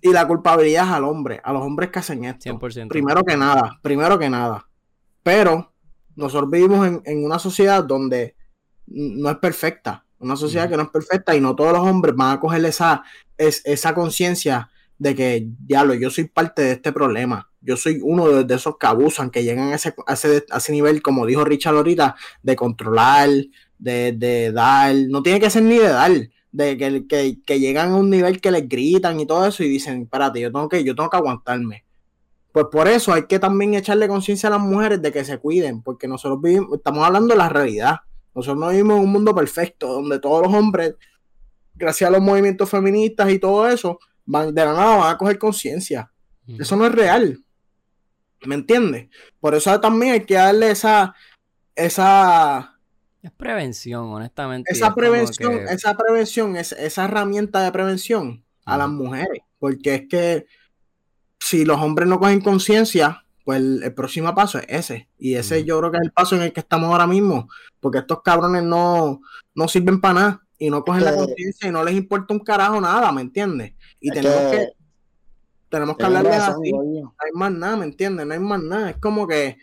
y 0.00 0.12
la 0.12 0.26
culpabilidad 0.26 0.94
al 0.94 1.04
hombre, 1.04 1.40
a 1.44 1.52
los 1.52 1.62
hombres 1.62 1.90
que 1.90 1.98
hacen 1.98 2.24
esto. 2.24 2.50
100%. 2.50 2.88
Primero 2.88 3.24
que 3.24 3.36
nada, 3.36 3.78
primero 3.82 4.18
que 4.18 4.30
nada. 4.30 4.68
Pero 5.22 5.72
nosotros 6.16 6.50
vivimos 6.50 6.86
en, 7.04 7.24
una 7.24 7.38
sociedad 7.38 7.84
donde 7.84 8.36
no 8.86 9.30
es 9.30 9.36
perfecta, 9.36 10.04
una 10.18 10.36
sociedad 10.36 10.68
que 10.68 10.76
no 10.76 10.84
es 10.84 10.88
perfecta 10.88 11.36
y 11.36 11.40
no 11.40 11.54
todos 11.54 11.72
los 11.72 11.82
hombres 11.82 12.14
van 12.16 12.36
a 12.36 12.40
coger 12.40 12.64
esa, 12.64 13.02
esa 13.36 13.94
conciencia 13.94 14.70
de 14.98 15.14
que, 15.14 15.48
yo 15.68 16.10
soy 16.10 16.24
parte 16.24 16.62
de 16.62 16.72
este 16.72 16.92
problema. 16.92 17.50
Yo 17.60 17.76
soy 17.76 18.00
uno 18.02 18.44
de, 18.44 18.54
esos 18.54 18.78
que 18.78 18.86
abusan, 18.86 19.30
que 19.30 19.44
llegan 19.44 19.68
a 19.68 19.74
ese, 19.74 19.94
a 20.06 20.14
ese, 20.14 20.44
a 20.50 20.58
ese 20.58 20.72
nivel, 20.72 21.02
como 21.02 21.26
dijo 21.26 21.44
Richard 21.44 21.76
ahorita, 21.76 22.16
de 22.42 22.56
controlar, 22.56 23.28
de, 23.78 24.12
de 24.12 24.52
dar, 24.52 24.94
no 25.08 25.22
tiene 25.22 25.40
que 25.40 25.50
ser 25.50 25.62
ni 25.62 25.78
de 25.78 25.88
dar, 25.88 26.12
de 26.52 26.76
que, 26.76 27.06
que, 27.06 27.38
que, 27.44 27.60
llegan 27.60 27.92
a 27.92 27.96
un 27.96 28.10
nivel 28.10 28.40
que 28.40 28.50
les 28.50 28.68
gritan 28.68 29.20
y 29.20 29.26
todo 29.26 29.46
eso 29.46 29.62
y 29.62 29.68
dicen, 29.68 30.02
espérate, 30.02 30.40
yo 30.40 30.50
tengo 30.50 30.68
que, 30.68 30.82
yo 30.84 30.94
tengo 30.94 31.10
que 31.10 31.16
aguantarme. 31.16 31.84
Pues 32.52 32.66
por 32.72 32.88
eso 32.88 33.12
hay 33.12 33.26
que 33.26 33.38
también 33.38 33.74
echarle 33.74 34.08
conciencia 34.08 34.48
a 34.48 34.52
las 34.52 34.60
mujeres 34.60 35.00
de 35.00 35.12
que 35.12 35.24
se 35.24 35.38
cuiden, 35.38 35.82
porque 35.82 36.08
nosotros 36.08 36.40
vivimos, 36.42 36.78
estamos 36.78 37.04
hablando 37.04 37.34
de 37.34 37.38
la 37.38 37.48
realidad. 37.48 37.96
Nosotros 38.34 38.58
no 38.58 38.70
vivimos 38.70 38.96
en 38.96 39.04
un 39.04 39.12
mundo 39.12 39.34
perfecto, 39.34 39.92
donde 39.92 40.18
todos 40.18 40.46
los 40.46 40.54
hombres, 40.54 40.94
gracias 41.74 42.08
a 42.08 42.12
los 42.12 42.22
movimientos 42.22 42.68
feministas 42.68 43.30
y 43.30 43.38
todo 43.38 43.68
eso, 43.68 43.98
van 44.24 44.54
de 44.54 44.64
la 44.64 44.72
nada 44.72 44.96
van 44.96 45.14
a 45.14 45.18
coger 45.18 45.38
conciencia. 45.38 46.10
Eso 46.58 46.76
no 46.76 46.86
es 46.86 46.92
real. 46.92 47.38
¿Me 48.46 48.54
entiendes? 48.54 49.08
Por 49.40 49.54
eso 49.54 49.78
también 49.80 50.12
hay 50.12 50.24
que 50.24 50.34
darle 50.34 50.70
esa, 50.70 51.14
esa, 51.74 52.77
es 53.22 53.32
prevención, 53.32 54.04
honestamente. 54.06 54.72
Esa 54.72 54.94
prevención, 54.94 55.68
esa 55.68 55.96
prevención, 55.96 56.56
es, 56.56 56.72
esa 56.72 57.04
herramienta 57.04 57.62
de 57.62 57.72
prevención 57.72 58.44
a 58.64 58.78
las 58.78 58.88
mujeres. 58.88 59.42
Porque 59.58 59.94
es 59.94 60.08
que 60.08 60.46
si 61.40 61.64
los 61.64 61.80
hombres 61.80 62.08
no 62.08 62.20
cogen 62.20 62.40
conciencia, 62.40 63.24
pues 63.44 63.60
el, 63.60 63.94
próximo 63.94 64.34
paso 64.34 64.58
es 64.58 64.66
ese. 64.68 65.08
Y 65.18 65.34
ese 65.34 65.64
yo 65.64 65.78
creo 65.78 65.90
que 65.90 65.98
es 65.98 66.04
el 66.04 66.12
paso 66.12 66.36
en 66.36 66.42
el 66.42 66.52
que 66.52 66.60
estamos 66.60 66.90
ahora 66.90 67.06
mismo. 67.06 67.48
Porque 67.80 67.98
estos 67.98 68.22
cabrones 68.22 68.62
no, 68.62 69.20
no 69.54 69.68
sirven 69.68 70.00
para 70.00 70.14
nada. 70.14 70.42
Y 70.58 70.70
no 70.70 70.84
cogen 70.84 71.04
la 71.04 71.14
conciencia 71.14 71.68
y 71.68 71.72
no 71.72 71.84
les 71.84 71.94
importa 71.94 72.34
un 72.34 72.40
carajo 72.40 72.80
nada, 72.80 73.12
¿me 73.12 73.20
entiendes? 73.20 73.74
Y 74.00 74.10
tenemos 74.10 74.50
que, 74.50 74.68
tenemos 75.68 75.96
que 75.96 76.04
hablarles 76.04 76.34
así. 76.34 76.72
No 76.72 77.14
hay 77.16 77.32
más 77.32 77.52
nada, 77.52 77.76
¿me 77.76 77.84
entiendes? 77.84 78.26
No 78.26 78.34
hay 78.34 78.40
más 78.40 78.60
nada. 78.62 78.90
Es 78.90 78.96
como 78.96 79.26
que 79.26 79.56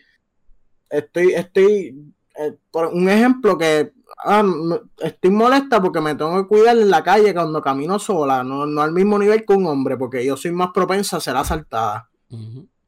estoy, 0.88 1.34
estoy 1.34 2.14
eh, 2.38 2.56
por 2.70 2.86
un 2.86 3.08
ejemplo 3.08 3.56
que 3.56 3.92
ah, 4.24 4.44
estoy 4.98 5.30
molesta 5.30 5.80
porque 5.80 6.00
me 6.00 6.14
tengo 6.14 6.36
que 6.42 6.48
cuidar 6.48 6.76
en 6.76 6.90
la 6.90 7.02
calle 7.02 7.32
cuando 7.32 7.62
camino 7.62 7.98
sola, 7.98 8.44
no, 8.44 8.62
al 8.80 8.92
mismo 8.92 9.18
nivel 9.18 9.44
que 9.44 9.54
un 9.54 9.66
hombre, 9.66 9.96
porque 9.96 10.24
yo 10.24 10.36
soy 10.36 10.52
más 10.52 10.70
propensa 10.72 11.16
a 11.16 11.20
ser 11.20 11.36
asaltada. 11.36 12.10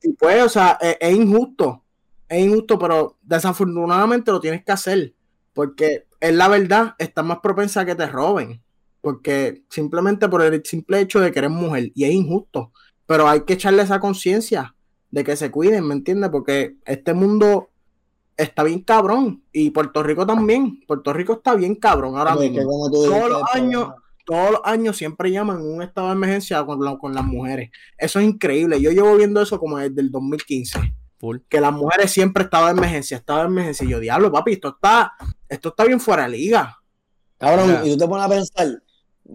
Y 0.03 0.13
pues, 0.15 0.43
o 0.43 0.49
sea, 0.49 0.79
e, 0.81 0.99
es, 1.01 1.17
injusto, 1.17 1.85
es 2.29 2.45
injusto, 2.45 2.79
pero 2.79 3.17
desafortunadamente 3.23 4.31
lo 4.31 4.41
tienes 4.41 4.65
que 4.65 4.73
hacer, 4.73 5.15
porque 5.53 6.07
es 6.21 6.35
la 6.35 6.49
verdad, 6.49 6.95
estás 6.99 7.25
más 7.25 7.39
propensa 7.41 7.81
a 7.81 7.85
que 7.87 7.95
te 7.95 8.07
roben, 8.07 8.63
porque 9.01 9.63
simplemente 9.71 10.29
por 10.29 10.43
el 10.43 10.63
simple 10.65 11.01
hecho 11.01 11.21
de 11.21 11.33
que 11.33 11.39
eres 11.39 11.51
mujer, 11.51 11.91
y 11.95 12.05
es 12.05 12.13
injusto, 12.13 12.73
pero 13.07 13.29
hay 13.29 13.43
que 13.43 13.55
echarle 13.55 13.83
esa 13.83 14.01
conciencia 14.01 14.75
de 15.11 15.25
que 15.25 15.37
se 15.37 15.51
cuiden, 15.51 15.87
¿me 15.87 15.95
entiendes? 15.95 16.31
Porque 16.31 16.77
este 16.85 17.15
mundo 17.15 17.68
está 18.39 18.63
bien 18.63 18.81
cabrón 18.81 19.43
y 19.53 19.71
Puerto 19.71 20.03
Rico 20.03 20.25
también. 20.25 20.81
Puerto 20.87 21.13
Rico 21.13 21.35
está 21.35 21.55
bien 21.55 21.75
cabrón 21.75 22.17
ahora 22.17 22.37
mismo. 22.37 22.89
Todos 22.91 23.29
los 23.29 23.43
años, 23.53 23.91
todos 24.25 24.53
los 24.53 24.61
años 24.65 24.97
siempre 24.97 25.31
llaman 25.31 25.61
un 25.61 25.83
estado 25.83 26.07
de 26.07 26.13
emergencia 26.15 26.65
con, 26.65 26.99
con 26.99 27.15
las 27.15 27.25
mujeres. 27.25 27.71
Eso 27.99 28.21
es 28.21 28.27
increíble. 28.27 28.81
Yo 28.81 28.93
llevo 28.93 29.17
viendo 29.17 29.43
eso 29.43 29.59
como 29.59 29.79
desde 29.79 30.01
el 30.01 30.11
2015. 30.11 30.79
Que 31.49 31.61
las 31.61 31.73
mujeres 31.73 32.13
siempre 32.13 32.45
estaban 32.45 32.71
en 32.71 32.79
emergencia, 32.79 33.17
estaban 33.17 33.47
en 33.47 33.53
emergencia. 33.53 33.85
Y 33.85 33.91
yo, 33.91 33.99
diablo, 33.99 34.31
papi, 34.31 34.53
esto 34.53 34.69
está, 34.69 35.13
esto 35.49 35.71
está 35.71 35.85
bien 35.85 35.99
fuera 35.99 36.23
de 36.23 36.29
liga. 36.31 36.79
Cabrón, 37.39 37.81
y 37.85 37.91
tú 37.91 37.99
te 37.99 38.07
pones 38.07 38.25
a 38.25 38.29
pensar, 38.29 38.83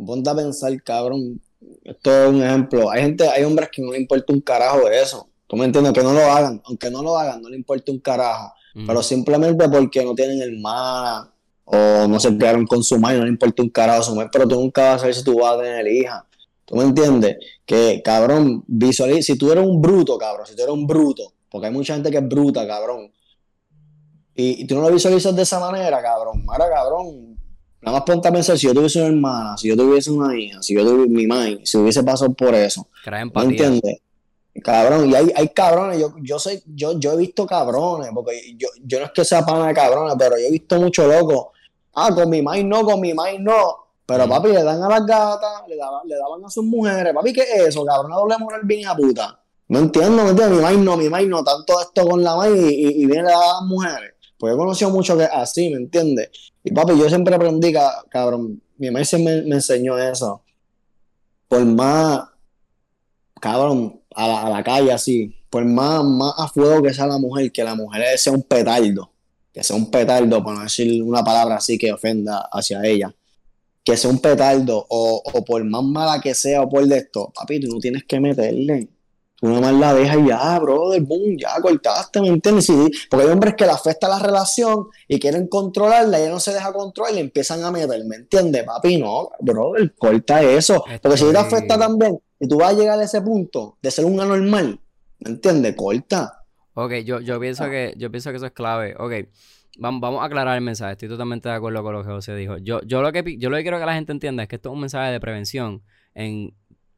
ponte 0.06 0.30
a 0.30 0.36
pensar, 0.36 0.84
cabrón, 0.84 1.42
esto 1.84 2.24
es 2.24 2.30
un 2.30 2.42
ejemplo. 2.42 2.90
Hay 2.90 3.02
gente, 3.02 3.28
hay 3.28 3.44
hombres 3.44 3.70
que 3.70 3.82
no 3.82 3.92
le 3.92 3.98
importa 4.00 4.32
un 4.32 4.40
carajo 4.40 4.88
de 4.88 5.02
eso. 5.02 5.28
¿Tú 5.48 5.58
me 5.58 5.66
entiendes? 5.66 5.92
Que 5.94 6.04
no 6.04 6.14
lo 6.14 6.22
hagan. 6.22 6.62
Aunque 6.66 6.90
no 6.90 7.04
lo 7.04 7.18
hagan, 7.18 7.42
no 7.42 7.50
le 7.50 7.58
importa 7.58 7.92
un 7.92 8.00
carajo. 8.00 8.54
Pero 8.74 9.04
simplemente 9.04 9.70
porque 9.70 10.04
no 10.04 10.16
tienen 10.16 10.42
hermana 10.42 11.32
o 11.66 12.08
no 12.08 12.20
se 12.20 12.36
quedaron 12.38 12.66
con 12.66 12.84
su 12.84 13.00
madre, 13.00 13.20
no 13.20 13.26
le 13.26 13.30
importa 13.30 13.62
un 13.62 13.70
carajo 13.70 14.04
su 14.04 14.16
madre, 14.16 14.30
pero 14.32 14.48
tú 14.48 14.56
nunca 14.56 14.82
vas 14.82 14.96
a 14.96 15.00
saber 15.00 15.16
si 15.16 15.24
tú 15.24 15.40
vas 15.40 15.54
a 15.54 15.62
tener 15.62 15.88
hija. 15.88 16.26
¿Tú 16.66 16.76
me 16.76 16.84
entiendes? 16.84 17.38
Que, 17.66 18.02
cabrón, 18.04 18.64
visualiza, 18.68 19.22
si 19.22 19.38
tú 19.38 19.52
eres 19.52 19.66
un 19.66 19.82
bruto, 19.82 20.18
cabrón, 20.18 20.48
si 20.48 20.56
tú 20.56 20.64
eres 20.64 20.74
un 20.74 20.88
bruto, 20.88 21.34
porque 21.50 21.68
hay 21.68 21.74
mucha 21.74 21.94
gente 21.94 22.10
que 22.10 22.18
es 22.18 22.28
bruta, 22.28 22.66
cabrón, 22.66 23.12
y, 24.36 24.66
tú 24.66 24.76
no 24.76 24.82
lo 24.82 24.92
visualizas 24.92 25.36
de 25.36 25.44
esa 25.44 25.60
manera, 25.60 26.02
cabrón, 26.02 26.44
ahora, 26.48 26.70
cabrón, 26.70 27.38
nada 27.82 27.98
más 27.98 28.06
ponte 28.06 28.28
a 28.28 28.32
pensar, 28.32 28.58
si 28.58 28.66
yo 28.66 28.74
tuviese 28.74 29.00
una 29.00 29.10
hermana, 29.10 29.58
si 29.58 29.68
yo 29.68 29.78
tuviese 29.78 30.10
una 30.10 30.36
hija, 30.36 30.64
si 30.64 30.74
yo 30.74 30.84
tuviese 30.84 31.10
mi 31.10 31.28
madre, 31.28 31.60
si 31.64 31.78
hubiese 31.78 32.02
pasado 32.04 32.34
por 32.34 32.56
eso, 32.56 32.88
¿me 33.36 33.44
entiendes? 33.44 34.00
Cabrón, 34.62 35.10
y 35.10 35.16
hay, 35.16 35.32
hay 35.36 35.50
cabrones, 35.50 36.00
yo, 36.00 36.14
yo 36.22 36.38
sé, 36.38 36.62
yo, 36.68 37.00
yo 37.00 37.14
he 37.14 37.18
visto 37.18 37.46
cabrones, 37.46 38.12
porque 38.14 38.56
yo, 38.56 38.68
yo 38.84 39.00
no 39.00 39.06
es 39.06 39.12
que 39.12 39.26
sea 39.26 39.44
pana 39.44 39.68
de 39.68 39.74
cabrones, 39.74 40.16
pero 40.18 40.38
yo 40.38 40.46
he 40.46 40.52
visto 40.52 40.80
mucho 40.80 41.08
loco. 41.08 41.54
Ah, 41.96 42.10
con 42.14 42.30
mi 42.30 42.42
maíz 42.42 42.64
no, 42.66 42.84
con 42.84 43.00
mi 43.02 43.14
maíz 43.14 43.40
no. 43.40 43.84
Pero 44.06 44.28
papi, 44.28 44.50
le 44.50 44.64
dan 44.64 44.84
a 44.84 44.90
las 44.90 45.06
gatas, 45.06 45.68
le 45.68 45.78
daban, 45.78 46.08
le 46.08 46.16
daban 46.16 46.44
a 46.46 46.50
sus 46.50 46.66
mujeres. 46.66 47.14
Papi, 47.14 47.34
¿qué 47.34 47.42
es 47.42 47.68
eso? 47.70 47.86
Cabrón, 47.86 48.12
no 48.12 48.20
doble 48.20 48.38
moral 48.38 48.62
bien 48.64 48.88
a 48.88 48.96
puta. 48.96 49.40
No 49.70 49.80
entiendo, 49.80 50.24
no 50.24 50.30
entiendo. 50.30 50.56
Mi 50.56 50.62
maíz 50.62 50.80
no, 50.80 50.98
mi 50.98 51.10
maíz 51.10 51.30
no. 51.30 51.44
Tanto 51.44 51.80
esto 51.80 52.08
con 52.08 52.24
la 52.24 52.36
maíz 52.36 52.62
y, 52.72 53.04
y, 53.04 53.06
viene 53.06 53.30
a 53.30 53.38
las 53.38 53.62
mujeres. 53.64 54.14
Pues 54.38 54.52
yo 54.52 54.56
he 54.56 54.58
conocido 54.58 54.90
mucho 54.90 55.18
que 55.18 55.24
así, 55.24 55.70
¿me 55.70 55.78
entiendes? 55.78 56.30
Y 56.64 56.72
papi, 56.72 56.98
yo 56.98 57.08
siempre 57.08 57.34
aprendí, 57.36 57.74
cabrón, 58.10 58.62
mi 58.78 58.92
maíz 58.92 59.14
me, 59.14 59.42
me 59.44 59.56
enseñó 59.56 59.98
eso. 59.98 60.42
Por 61.48 61.64
más, 61.66 62.30
cabrón, 63.40 64.02
a 64.16 64.50
la, 64.50 64.64
calle 64.64 64.92
así, 64.92 65.36
por 65.50 65.66
más, 65.66 66.04
más 66.04 66.34
a 66.38 66.48
fuego 66.48 66.82
que 66.82 66.94
sea 66.94 67.08
la 67.08 67.18
mujer, 67.18 67.52
que 67.52 67.64
la 67.64 67.76
mujer 67.76 68.18
sea 68.18 68.34
un 68.34 68.44
petardo, 68.44 69.12
que 69.54 69.64
sea 69.64 69.76
un 69.76 69.90
petardo, 69.92 70.44
para 70.44 70.58
no 70.58 70.64
decir 70.64 71.02
una 71.04 71.24
palabra 71.24 71.58
así 71.58 71.78
que 71.78 71.92
ofenda 71.92 72.50
hacia 72.52 72.84
ella, 72.86 73.14
que 73.84 73.98
sea 73.98 74.10
un 74.10 74.20
petardo, 74.20 74.86
o, 74.90 75.22
o 75.24 75.46
por 75.46 75.64
más 75.64 75.84
mala 75.84 76.22
que 76.22 76.34
sea, 76.34 76.62
o 76.62 76.70
por 76.70 76.86
de 76.88 76.98
esto, 76.98 77.32
papi, 77.36 77.60
tú 77.60 77.68
no 77.68 77.80
tienes 77.80 78.04
que 78.06 78.20
meterle. 78.20 78.90
Tú 79.44 79.50
nomás 79.50 79.74
la 79.74 79.94
dejas 79.94 80.20
y 80.20 80.28
ya, 80.30 80.58
brother, 80.58 81.02
boom, 81.02 81.38
ya 81.38 81.60
cortaste, 81.62 82.22
¿me 82.22 82.30
entiendes? 82.30 82.66
porque 83.10 83.26
hay 83.26 83.30
hombres 83.30 83.56
que 83.58 83.66
le 83.66 83.74
afecta 83.74 84.08
la 84.08 84.18
relación 84.18 84.88
y 85.06 85.20
quieren 85.20 85.48
controlarla 85.48 86.18
y 86.18 86.22
ella 86.22 86.32
no 86.32 86.40
se 86.40 86.54
deja 86.54 86.72
controlar 86.72 87.14
y 87.14 87.20
empiezan 87.20 87.62
a 87.62 87.70
meter, 87.70 88.06
¿me 88.06 88.16
entiendes? 88.16 88.64
Papi, 88.64 89.00
no, 89.00 89.32
brother, 89.42 89.94
corta 89.96 90.42
eso. 90.42 90.86
Porque 91.02 91.18
si 91.18 91.30
te 91.30 91.38
afecta 91.38 91.78
también, 91.78 92.18
y 92.44 92.48
tú 92.50 92.58
vas 92.58 92.74
a 92.74 92.78
llegar 92.78 93.00
a 93.00 93.04
ese 93.04 93.22
punto 93.22 93.78
de 93.82 93.90
ser 93.90 94.04
un 94.04 94.20
anormal, 94.20 94.78
¿me 95.20 95.32
entiendes? 95.32 95.78
Corta. 95.78 96.44
Ok, 96.74 96.92
yo, 97.06 97.22
yo, 97.22 97.40
pienso 97.40 97.70
que, 97.70 97.94
yo 97.96 98.12
pienso 98.12 98.32
que 98.32 98.36
eso 98.36 98.46
es 98.46 98.52
clave. 98.52 98.96
Ok, 99.00 99.30
vamos, 99.80 100.02
vamos 100.02 100.22
a 100.22 100.26
aclarar 100.26 100.58
el 100.58 100.62
mensaje. 100.62 100.92
Estoy 100.92 101.08
totalmente 101.08 101.48
de 101.48 101.56
acuerdo 101.56 101.82
con 101.84 101.94
lo 101.94 102.04
que 102.04 102.10
José 102.10 102.36
dijo. 102.36 102.58
Yo, 102.58 102.82
yo, 102.82 103.02
lo 103.02 103.14
que, 103.14 103.38
yo 103.38 103.50
lo 103.50 103.56
que 103.56 103.62
quiero 103.62 103.80
que 103.80 103.86
la 103.86 103.94
gente 103.94 104.12
entienda 104.12 104.44
es 104.44 104.50
que 104.50 104.58
esto 104.58 104.68
es 104.68 104.74
un 104.74 104.82
mensaje 104.82 105.10
de 105.14 105.22
prevención 105.22 105.84
en, 106.16 106.54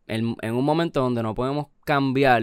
en, 0.08 0.56
un 0.56 0.66
momento 0.66 1.02
donde 1.02 1.22
no 1.22 1.36
podemos 1.36 1.68
cambiar 1.86 2.42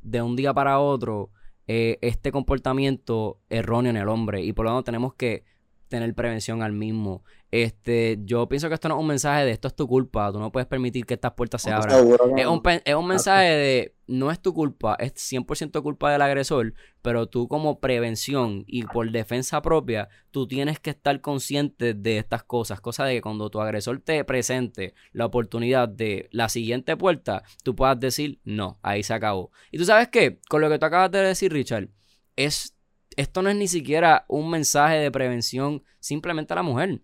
de 0.00 0.22
un 0.22 0.34
día 0.34 0.52
para 0.52 0.80
otro 0.80 1.30
eh, 1.68 1.98
este 2.00 2.32
comportamiento 2.32 3.38
erróneo 3.50 3.90
en 3.90 3.98
el 3.98 4.08
hombre. 4.08 4.42
Y 4.42 4.52
por 4.52 4.64
lo 4.64 4.72
tanto 4.72 4.82
tenemos 4.82 5.14
que 5.14 5.44
tener 5.86 6.12
prevención 6.12 6.60
al 6.60 6.72
mismo. 6.72 7.22
Este, 7.52 8.18
yo 8.24 8.48
pienso 8.48 8.68
que 8.68 8.74
esto 8.74 8.88
no 8.88 8.94
es 8.94 9.00
un 9.02 9.06
mensaje 9.06 9.44
de 9.44 9.50
esto 9.50 9.68
es 9.68 9.76
tu 9.76 9.86
culpa, 9.86 10.32
tú 10.32 10.40
no 10.40 10.50
puedes 10.50 10.66
permitir 10.66 11.04
que 11.04 11.12
estas 11.12 11.32
puertas 11.32 11.60
se 11.60 11.70
abran. 11.70 12.08
Es 12.38 12.46
un, 12.46 12.62
es 12.82 12.94
un 12.94 13.06
mensaje 13.06 13.50
de 13.50 13.94
no 14.06 14.30
es 14.30 14.40
tu 14.40 14.54
culpa, 14.54 14.96
es 14.98 15.12
100% 15.16 15.82
culpa 15.82 16.10
del 16.10 16.22
agresor, 16.22 16.72
pero 17.02 17.26
tú 17.28 17.48
como 17.48 17.78
prevención 17.78 18.64
y 18.66 18.84
por 18.84 19.10
defensa 19.10 19.60
propia, 19.60 20.08
tú 20.30 20.48
tienes 20.48 20.80
que 20.80 20.88
estar 20.88 21.20
consciente 21.20 21.92
de 21.92 22.16
estas 22.16 22.42
cosas, 22.42 22.80
cosa 22.80 23.04
de 23.04 23.16
que 23.16 23.20
cuando 23.20 23.50
tu 23.50 23.60
agresor 23.60 24.00
te 24.00 24.24
presente 24.24 24.94
la 25.12 25.26
oportunidad 25.26 25.90
de 25.90 26.30
la 26.32 26.48
siguiente 26.48 26.96
puerta, 26.96 27.42
tú 27.62 27.76
puedas 27.76 28.00
decir, 28.00 28.40
no, 28.44 28.78
ahí 28.80 29.02
se 29.02 29.12
acabó. 29.12 29.50
Y 29.70 29.76
tú 29.76 29.84
sabes 29.84 30.08
qué, 30.08 30.40
con 30.48 30.62
lo 30.62 30.70
que 30.70 30.78
tú 30.78 30.86
acabas 30.86 31.10
de 31.10 31.18
decir, 31.18 31.52
Richard, 31.52 31.90
es 32.34 32.74
esto 33.14 33.42
no 33.42 33.50
es 33.50 33.56
ni 33.56 33.68
siquiera 33.68 34.24
un 34.26 34.48
mensaje 34.48 34.96
de 34.96 35.10
prevención 35.10 35.82
simplemente 36.00 36.54
a 36.54 36.56
la 36.56 36.62
mujer. 36.62 37.02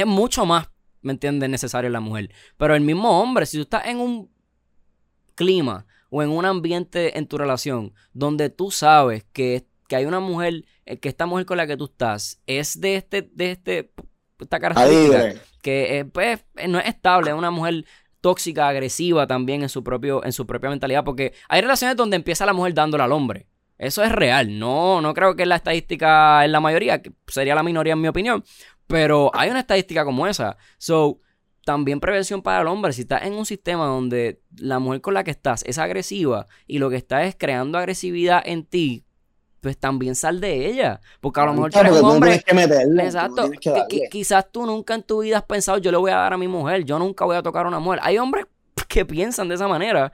Es 0.00 0.06
mucho 0.06 0.46
más, 0.46 0.70
¿me 1.02 1.12
entiendes?, 1.12 1.50
necesario 1.50 1.90
la 1.90 2.00
mujer. 2.00 2.30
Pero 2.56 2.74
el 2.74 2.80
mismo 2.80 3.20
hombre, 3.20 3.44
si 3.44 3.58
tú 3.58 3.64
estás 3.64 3.84
en 3.86 3.98
un 3.98 4.30
clima 5.34 5.86
o 6.08 6.22
en 6.22 6.30
un 6.30 6.46
ambiente 6.46 7.18
en 7.18 7.26
tu 7.26 7.36
relación 7.36 7.92
donde 8.14 8.48
tú 8.48 8.70
sabes 8.70 9.24
que, 9.34 9.66
que 9.88 9.96
hay 9.96 10.06
una 10.06 10.20
mujer, 10.20 10.64
eh, 10.86 10.98
que 10.98 11.10
esta 11.10 11.26
mujer 11.26 11.44
con 11.44 11.58
la 11.58 11.66
que 11.66 11.76
tú 11.76 11.84
estás 11.84 12.40
es 12.46 12.80
de 12.80 12.96
este, 12.96 13.28
de 13.30 13.50
este, 13.50 13.92
esta 14.38 14.58
característica, 14.58 15.34
que 15.60 16.08
pues, 16.10 16.44
no 16.66 16.78
es 16.78 16.86
estable, 16.86 17.30
es 17.30 17.36
una 17.36 17.50
mujer 17.50 17.84
tóxica, 18.22 18.68
agresiva 18.68 19.26
también 19.26 19.60
en 19.62 19.68
su 19.68 19.84
propio, 19.84 20.24
en 20.24 20.32
su 20.32 20.46
propia 20.46 20.70
mentalidad, 20.70 21.04
porque 21.04 21.34
hay 21.46 21.60
relaciones 21.60 21.94
donde 21.94 22.16
empieza 22.16 22.46
la 22.46 22.54
mujer 22.54 22.72
dándole 22.72 23.04
al 23.04 23.12
hombre. 23.12 23.46
Eso 23.76 24.02
es 24.02 24.12
real. 24.12 24.58
No, 24.58 25.00
no 25.00 25.14
creo 25.14 25.36
que 25.36 25.46
la 25.46 25.56
estadística 25.56 26.44
es 26.44 26.50
la 26.50 26.60
mayoría, 26.60 27.00
que 27.00 27.12
sería 27.26 27.54
la 27.54 27.62
minoría 27.62 27.94
en 27.94 28.00
mi 28.00 28.08
opinión. 28.08 28.44
Pero 28.90 29.30
hay 29.34 29.50
una 29.50 29.60
estadística 29.60 30.04
como 30.04 30.26
esa. 30.26 30.56
So, 30.76 31.20
también 31.64 32.00
prevención 32.00 32.42
para 32.42 32.62
el 32.62 32.66
hombre. 32.66 32.92
Si 32.92 33.02
estás 33.02 33.22
en 33.22 33.34
un 33.34 33.46
sistema 33.46 33.86
donde 33.86 34.42
la 34.56 34.80
mujer 34.80 35.00
con 35.00 35.14
la 35.14 35.22
que 35.22 35.30
estás 35.30 35.62
es 35.64 35.78
agresiva 35.78 36.48
y 36.66 36.78
lo 36.78 36.90
que 36.90 36.96
está 36.96 37.22
es 37.24 37.36
creando 37.38 37.78
agresividad 37.78 38.42
en 38.44 38.64
ti, 38.64 39.04
pues 39.60 39.78
también 39.78 40.16
sal 40.16 40.40
de 40.40 40.66
ella. 40.66 41.00
Porque 41.20 41.38
a 41.38 41.46
lo 41.46 41.52
mejor 41.52 41.70
tú 41.70 41.78
eres 41.78 41.92
un 41.92 42.04
hombre. 42.04 42.42
Que 42.44 42.52
meterle, 42.52 43.04
exacto. 43.04 43.48
quizás 44.10 44.50
tú 44.50 44.66
nunca 44.66 44.96
en 44.96 45.04
tu 45.04 45.20
vida 45.20 45.38
has 45.38 45.44
pensado, 45.44 45.78
yo 45.78 45.92
le 45.92 45.96
voy 45.98 46.10
a 46.10 46.16
dar 46.16 46.32
a 46.32 46.38
mi 46.38 46.48
mujer, 46.48 46.84
yo 46.84 46.98
nunca 46.98 47.24
voy 47.24 47.36
a 47.36 47.42
tocar 47.42 47.66
a 47.66 47.68
una 47.68 47.78
mujer. 47.78 48.00
Hay 48.02 48.18
hombres 48.18 48.46
que 48.88 49.04
piensan 49.04 49.48
de 49.48 49.54
esa 49.54 49.68
manera 49.68 50.12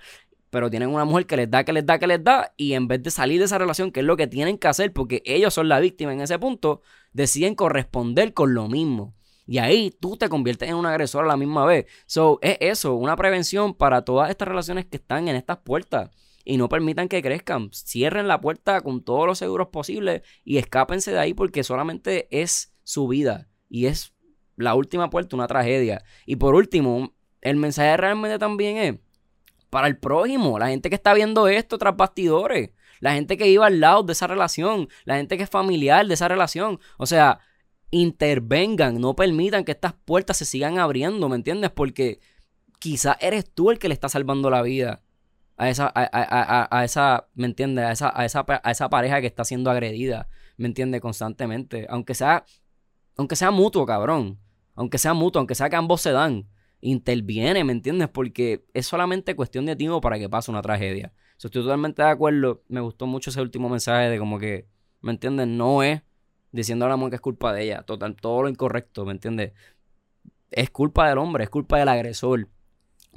pero 0.57 0.71
tienen 0.71 0.89
una 0.89 1.05
mujer 1.05 1.27
que 1.27 1.37
les 1.37 1.51
da, 1.51 1.65
que 1.65 1.73
les 1.75 1.85
da, 1.85 1.99
que 1.99 2.07
les 2.07 2.25
da, 2.25 2.55
y 2.57 2.73
en 2.73 2.89
vez 2.89 3.03
de 3.03 3.11
salir 3.11 3.39
de 3.39 3.45
esa 3.45 3.59
relación, 3.59 3.93
que 3.93 4.01
es 4.01 4.07
lo 4.07 4.17
que 4.17 4.27
tienen 4.27 4.57
que 4.57 4.69
hacer, 4.69 4.91
porque 4.91 5.23
ellos 5.27 5.53
son 5.53 5.69
la 5.69 5.79
víctima 5.81 6.15
en 6.15 6.23
ese 6.23 6.39
punto, 6.39 6.81
deciden 7.13 7.55
corresponder 7.55 8.33
con 8.33 8.55
lo 8.55 8.67
mismo. 8.67 9.15
Y 9.47 9.59
ahí 9.59 9.91
tú 9.91 10.17
te 10.17 10.31
conviertes 10.31 10.71
en 10.71 10.77
un 10.77 10.87
agresor 10.87 11.27
a 11.27 11.29
la 11.29 11.37
misma 11.37 11.67
vez. 11.67 11.85
So, 12.07 12.39
es 12.41 12.57
eso, 12.61 12.95
una 12.95 13.17
prevención 13.17 13.75
para 13.75 14.07
todas 14.07 14.31
estas 14.31 14.49
relaciones 14.49 14.87
que 14.87 14.97
están 14.97 15.29
en 15.29 15.37
estas 15.37 15.59
puertas. 15.59 16.09
Y 16.43 16.57
no 16.57 16.71
permitan 16.71 17.09
que 17.09 17.21
crezcan. 17.21 17.69
Cierren 17.75 18.27
la 18.27 18.41
puerta 18.41 18.81
con 18.81 19.05
todos 19.05 19.27
los 19.27 19.37
seguros 19.37 19.69
posibles 19.69 20.23
y 20.43 20.57
escápense 20.57 21.13
de 21.13 21.19
ahí 21.19 21.35
porque 21.35 21.65
solamente 21.65 22.29
es 22.31 22.75
su 22.83 23.09
vida. 23.09 23.51
Y 23.69 23.89
es 23.89 24.15
la 24.57 24.75
última 24.75 25.11
puerta, 25.11 25.37
una 25.37 25.49
tragedia. 25.49 26.03
Y 26.25 26.37
por 26.37 26.55
último, 26.55 27.13
el 27.43 27.57
mensaje 27.57 27.95
realmente 27.99 28.39
también 28.39 28.79
es 28.79 29.06
para 29.71 29.89
el 29.89 29.99
prójimo, 29.99 30.59
la 30.59 30.69
gente 30.69 30.89
que 30.89 30.95
está 30.95 31.15
viendo 31.15 31.49
esto 31.49 31.79
tras 31.79 31.97
bastidores, 31.97 32.71
la 33.01 33.15
gente 33.15 33.37
que 33.37 33.49
iba 33.49 33.67
al 33.67 33.81
lado 33.81 34.03
de 34.03 34.13
esa 34.13 34.27
relación, 34.27 34.89
la 35.05 35.17
gente 35.17 35.37
que 35.37 35.43
es 35.43 35.51
familiar 35.51 36.07
de 36.07 36.15
esa 36.15 36.29
relación. 36.29 36.81
O 36.99 37.07
sea, 37.07 37.41
intervengan, 37.91 39.01
no 39.01 39.15
permitan 39.15 39.65
que 39.65 39.73
estas 39.73 39.93
puertas 39.93 40.39
se 40.39 40.45
sigan 40.45 40.79
abriendo, 40.79 41.29
¿me 41.29 41.37
entiendes? 41.37 41.71
Porque 41.71 42.21
quizás 42.79 43.17
eres 43.21 43.51
tú 43.53 43.71
el 43.71 43.79
que 43.79 43.89
le 43.89 43.95
está 43.95 44.09
salvando 44.09 44.51
la 44.51 44.63
vida 44.63 45.03
a 45.57 45.71
esa, 45.71 45.93
a, 45.95 46.85
esa, 46.85 47.29
¿me 47.35 47.47
entiendes? 47.47 47.85
A 47.85 47.93
esa, 47.93 48.13
a 48.15 48.25
esa, 48.25 48.45
a 48.63 48.71
esa 48.71 48.91
pareja 48.91 49.21
que 49.21 49.27
está 49.27 49.45
siendo 49.45 49.71
agredida, 49.71 50.29
¿me 50.57 50.67
entiendes? 50.67 51.01
Constantemente. 51.01 51.87
Aunque 51.89 52.15
sea, 52.15 52.45
aunque 53.17 53.37
sea 53.37 53.51
mutuo, 53.51 53.87
cabrón. 53.87 54.39
Aunque 54.75 54.99
sea 54.99 55.15
mutuo, 55.15 55.41
aunque 55.41 55.55
sea 55.55 55.71
que 55.71 55.77
ambos 55.77 56.03
se 56.03 56.13
dan 56.13 56.47
interviene, 56.81 57.65
¿me 57.65 57.73
entiendes? 57.73 58.09
Porque 58.09 58.65
es 58.75 58.87
solamente 58.87 59.37
cuestión 59.37 59.67
de 59.67 59.77
tiempo 59.77 60.01
para 60.01 60.19
que 60.19 60.29
pase 60.29 60.51
una 60.51 60.63
tragedia. 60.63 61.13
estoy 61.37 61.51
totalmente 61.51 62.03
de 62.03 62.09
acuerdo. 62.09 62.63
Me 62.69 62.81
gustó 62.81 63.07
mucho 63.07 63.31
ese 63.31 63.41
último 63.41 63.69
mensaje 63.69 64.09
de 64.11 64.19
como 64.19 64.39
que, 64.39 64.69
¿me 65.01 65.13
entiendes? 65.13 65.49
No 65.49 65.83
es 65.83 66.03
diciendo 66.53 66.87
a 66.87 66.89
la 66.89 66.97
mujer 66.97 67.11
que 67.11 67.17
es 67.17 67.23
culpa 67.23 67.53
de 67.53 67.65
ella. 67.65 67.83
Total, 67.83 68.17
todo 68.17 68.43
lo 68.43 68.49
incorrecto, 68.49 69.05
¿me 69.05 69.13
entiendes? 69.13 69.53
Es 70.51 70.71
culpa 70.71 71.09
del 71.09 71.19
hombre, 71.19 71.45
es 71.45 71.51
culpa 71.51 71.79
del 71.79 71.89
agresor. 71.89 72.49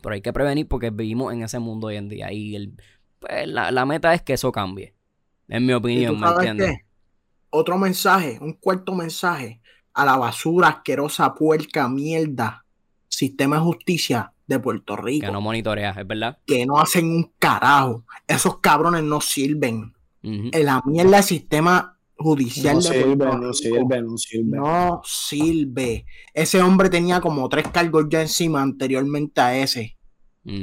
Pero 0.02 0.16
hay 0.16 0.22
que 0.22 0.34
prevenir 0.34 0.68
porque 0.68 0.92
vivimos 0.92 1.34
en 1.34 1.44
ese 1.44 1.60
mundo 1.60 1.88
hoy 1.88 1.98
en 1.98 2.10
día. 2.10 2.32
Y 2.34 2.56
el 2.56 2.76
pues 3.20 3.48
la, 3.48 3.72
la 3.72 3.86
meta 3.86 4.14
es 4.14 4.22
que 4.24 4.34
eso 4.34 4.52
cambie. 4.52 4.96
En 5.50 5.66
mi 5.66 5.74
¿Y 5.92 6.06
opinión, 6.06 6.20
¿me 6.20 6.28
entiendes? 6.28 6.78
qué? 6.78 6.86
Otro 7.52 7.78
mensaje, 7.78 8.40
un 8.42 8.54
cuarto 8.54 8.94
mensaje 8.96 9.62
a 9.94 10.06
la 10.06 10.18
basura 10.18 10.70
asquerosa, 10.70 11.34
puerca, 11.36 11.90
mierda, 11.90 12.66
sistema 13.20 13.58
de 13.58 13.62
justicia 13.64 14.34
de 14.48 14.60
Puerto 14.60 14.96
Rico, 14.96 15.26
Que 15.28 15.32
no 15.32 15.42
monitoreas, 15.42 15.98
es 15.98 16.08
verdad. 16.08 16.40
que 16.46 16.66
no 16.66 16.80
hacen 16.80 17.06
un 17.06 17.32
carajo. 17.38 18.04
Esos 18.28 18.58
cabrones 18.60 19.04
no 19.04 19.22
sirven. 19.22 19.94
En 20.24 20.66
la 20.66 20.82
mierda 20.86 21.18
del 21.18 21.24
sistema 21.24 21.98
judicial 22.18 22.76
No 22.76 22.82
de 22.82 22.88
sirve, 22.88 23.16
Puerto 23.16 23.38
no 23.38 23.42
Rico 23.42 23.54
sirve, 23.54 24.02
no 24.02 24.18
sirve. 24.18 24.58
no 24.58 25.02
sirve. 25.06 26.06
Ese 26.34 26.62
hombre 26.62 26.90
tenía 26.90 27.22
como 27.22 27.48
tres 27.48 27.68
cargos 27.70 28.06
ya 28.10 28.22
encima 28.22 28.62
anteriormente 28.62 29.40
a 29.42 29.58
ese. 29.58 29.98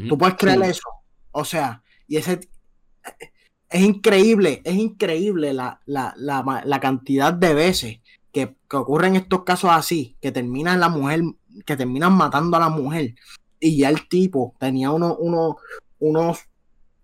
¿Tú 0.08 0.18
puedes 0.18 0.34
creer 0.36 0.62
Sí. 0.64 0.70
eso? 0.70 0.88
O 1.32 1.44
sea, 1.44 1.82
y 2.08 2.16
ese 2.16 2.40
es 3.70 3.80
increíble, 3.82 4.62
es 4.64 4.74
increíble 4.76 5.52
la, 5.52 5.80
la, 5.86 6.14
la, 6.16 6.62
la 6.64 6.80
cantidad 6.80 7.32
de 7.32 7.54
veces 7.54 8.00
que, 8.32 8.54
que 8.68 8.76
ocurren 8.76 9.16
estos 9.16 9.44
casos 9.44 9.70
así, 9.72 10.16
que 10.20 10.32
terminan 10.32 10.80
la 10.80 10.88
mujer, 10.88 11.22
que 11.64 11.76
terminan 11.76 12.12
matando 12.12 12.56
a 12.56 12.60
la 12.60 12.68
mujer. 12.68 13.14
Y 13.60 13.78
ya 13.78 13.88
el 13.88 14.08
tipo 14.08 14.54
tenía 14.58 14.90
uno, 14.90 15.16
uno, 15.16 15.56
unos, 15.98 16.40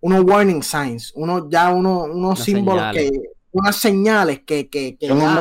unos 0.01 0.25
warning 0.25 0.63
signs, 0.63 1.13
unos, 1.15 1.45
ya 1.49 1.71
uno, 1.71 2.03
unos 2.05 2.39
símbolos 2.45 2.83
señales. 2.95 3.11
que, 3.11 3.21
unas 3.53 3.77
señales 3.77 4.41
que, 4.47 4.69
que, 4.69 4.97
que 4.99 5.07
ya- 5.35 5.41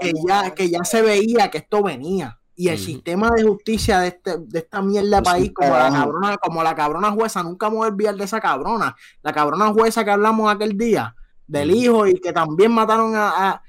que 0.00 0.12
ya, 0.28 0.54
que 0.54 0.70
ya 0.70 0.84
se 0.84 1.02
veía 1.02 1.50
que 1.50 1.58
esto 1.58 1.82
venía. 1.82 2.38
Y 2.58 2.68
el 2.68 2.78
sistema 2.86 3.30
de 3.36 3.42
justicia 3.42 4.00
de, 4.00 4.08
este, 4.08 4.38
de 4.38 4.58
esta 4.60 4.80
mierda 4.80 5.18
de 5.18 5.22
país, 5.22 5.52
como 5.52 5.68
la, 5.70 5.90
cabrona, 6.00 6.36
como 6.38 6.62
la 6.62 6.74
cabrona 6.74 7.10
jueza, 7.10 7.42
nunca 7.42 7.68
me 7.68 7.76
voy 7.76 7.86
a 7.86 7.90
olvidar 7.90 8.14
de 8.16 8.24
esa 8.24 8.40
cabrona. 8.40 8.96
La 9.22 9.32
cabrona 9.34 9.66
jueza 9.74 10.04
que 10.04 10.10
hablamos 10.10 10.50
aquel 10.50 10.76
día, 10.78 11.14
del 11.46 11.70
hijo 11.82 12.06
y 12.06 12.14
que 12.18 12.32
también 12.32 12.72
mataron 12.72 13.14
a, 13.14 13.28
a- 13.50 13.62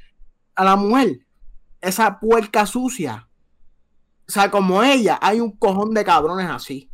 a 0.55 0.63
la 0.63 0.75
mujer. 0.77 1.19
Esa 1.81 2.17
puerca 2.19 2.65
sucia. 2.65 3.26
O 4.27 4.31
sea, 4.31 4.51
como 4.51 4.83
ella, 4.83 5.17
hay 5.21 5.39
un 5.39 5.51
cojón 5.51 5.93
de 5.93 6.03
cabrones 6.03 6.49
así. 6.49 6.89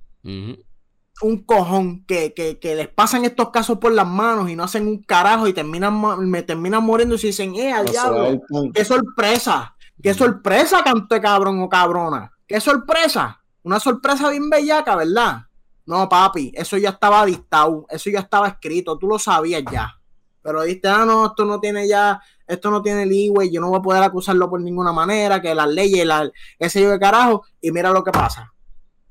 Un 1.22 1.44
cojón 1.46 2.04
que, 2.06 2.34
que, 2.34 2.60
que 2.60 2.76
les 2.76 2.88
pasan 2.90 3.24
estos 3.24 3.50
casos 3.52 3.78
por 3.78 3.92
las 3.92 4.08
manos 4.08 4.50
y 4.50 4.56
no 4.56 4.64
hacen 4.64 4.88
un 4.88 5.02
carajo 5.04 5.48
y 5.48 5.54
terminan, 5.54 5.94
mo- 5.94 6.18
me 6.18 6.42
terminan 6.44 6.84
muriendo 6.84 7.16
y 7.16 7.18
se 7.20 7.28
dicen, 7.28 7.56
¡eh, 7.56 7.72
al 7.72 7.86
diablo! 7.86 8.42
¡Qué 8.74 8.84
sorpresa! 8.84 9.76
¡Qué 10.02 10.14
sorpresa, 10.14 10.84
canto 10.84 11.14
de 11.16 11.22
cabrón 11.22 11.62
o 11.62 11.70
cabrona! 11.70 12.32
¡Qué 12.48 12.60
sorpresa! 12.60 13.42
Una 13.64 13.80
sorpresa 13.80 14.30
bien 14.30 14.50
bellaca, 14.50 14.96
¿verdad? 14.96 15.44
No, 15.86 16.10
papi, 16.10 16.52
eso 16.56 16.78
ya 16.78 16.90
estaba 16.90 17.26
dictado, 17.26 17.86
eso 17.90 18.10
ya 18.10 18.20
estaba 18.20 18.48
escrito, 18.48 18.98
tú 18.98 19.08
lo 19.08 19.20
sabías 19.20 19.64
ya. 19.72 19.94
Pero 20.42 20.64
dijiste, 20.64 20.90
ah, 20.90 21.06
no, 21.06 21.28
esto 21.28 21.46
no 21.46 21.60
tiene 21.60 21.88
ya, 21.88 22.20
esto 22.48 22.70
no 22.72 22.82
tiene 22.82 23.06
leeway, 23.06 23.52
yo 23.52 23.62
no 23.62 23.70
voy 23.70 23.80
a 23.80 23.82
poder 23.82 24.04
acusarlo 24.04 24.50
por 24.50 24.62
ninguna 24.62 24.92
manera, 24.92 25.42
que 25.42 25.54
las 25.56 25.68
leyes, 25.68 26.06
la, 26.06 26.30
ese 26.60 26.82
yo 26.82 26.90
de 26.90 27.00
carajo, 27.00 27.46
y 27.62 27.72
mira 27.72 27.92
lo 27.92 28.04
que 28.04 28.12
pasa. 28.12 28.54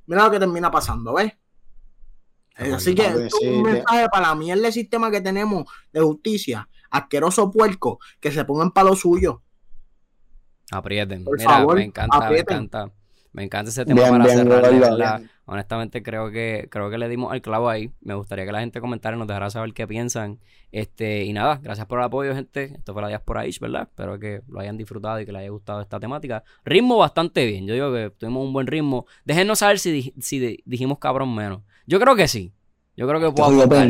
Mira 0.07 0.25
lo 0.25 0.31
que 0.31 0.39
termina 0.39 0.71
pasando, 0.71 1.15
¿ves? 1.15 1.33
Así 2.55 2.95
que 2.95 3.07
esto 3.07 3.21
es 3.21 3.35
un 3.43 3.63
mensaje 3.63 4.07
para 4.11 4.29
la 4.29 4.35
mierda 4.35 4.63
del 4.65 4.73
sistema 4.73 5.11
que 5.11 5.21
tenemos 5.21 5.65
de 5.93 6.01
justicia, 6.01 6.69
asqueroso 6.91 7.51
puerco, 7.51 7.99
que 8.21 8.31
se 8.31 8.45
pongan 8.45 8.71
para 8.73 8.91
lo 8.91 8.97
suyo. 8.97 9.43
Aprieten. 10.71 11.25
Por 11.25 11.39
Mira, 11.39 11.51
favor, 11.51 11.77
me 11.77 11.85
encanta, 11.85 12.17
aprieten. 12.19 12.57
me 12.57 12.65
encanta. 12.65 12.95
Me 13.33 13.45
encanta 13.45 13.71
ese 13.71 13.85
tema 13.87 14.01
Bien, 14.01 14.13
para 14.13 14.25
bien, 14.25 14.37
cerrar, 14.37 14.99
bien. 14.99 15.31
Honestamente 15.53 16.03
creo 16.03 16.31
que 16.31 16.67
creo 16.71 16.91
que 16.91 16.99
le 16.99 17.09
dimos 17.09 17.33
al 17.33 17.43
clavo 17.43 17.69
ahí. 17.69 17.91
Me 18.01 18.15
gustaría 18.15 18.45
que 18.47 18.53
la 18.53 18.61
gente 18.61 18.81
comentara 18.81 19.15
y 19.17 19.19
nos 19.19 19.29
dejara 19.29 19.51
saber 19.51 19.73
qué 19.73 19.87
piensan. 19.87 20.39
Este, 20.73 21.25
y 21.25 21.33
nada, 21.33 21.61
gracias 21.63 21.87
por 21.87 21.99
el 21.99 22.05
apoyo, 22.07 22.35
gente. 22.35 22.73
Esto 22.77 22.93
fue 22.95 23.03
la 23.03 23.09
Diaspora 23.09 23.47
Ish, 23.47 23.61
¿verdad? 23.61 23.83
Espero 23.83 24.19
que 24.19 24.41
lo 24.49 24.59
hayan 24.61 24.77
disfrutado 24.79 25.21
y 25.21 25.27
que 25.27 25.33
les 25.33 25.41
haya 25.41 25.51
gustado 25.51 25.81
esta 25.83 26.01
temática. 26.01 26.43
Ritmo 26.65 26.97
bastante 26.97 27.45
bien. 27.47 27.67
Yo 27.67 27.75
digo 27.75 27.93
que 27.93 28.11
tuvimos 28.19 28.47
un 28.47 28.53
buen 28.53 28.67
ritmo. 28.67 29.07
Déjenos 29.25 29.59
saber 29.59 29.79
si, 29.79 30.15
si 30.19 30.39
di- 30.39 30.63
dijimos 30.65 30.99
cabrón 30.99 31.35
menos. 31.35 31.61
Yo 31.87 32.01
creo 32.01 32.17
que 32.17 32.27
sí. 32.29 32.53
Yo 32.97 33.07
creo 33.09 33.21
que 33.21 33.31
puedo 33.33 33.49
apostar. 33.65 33.89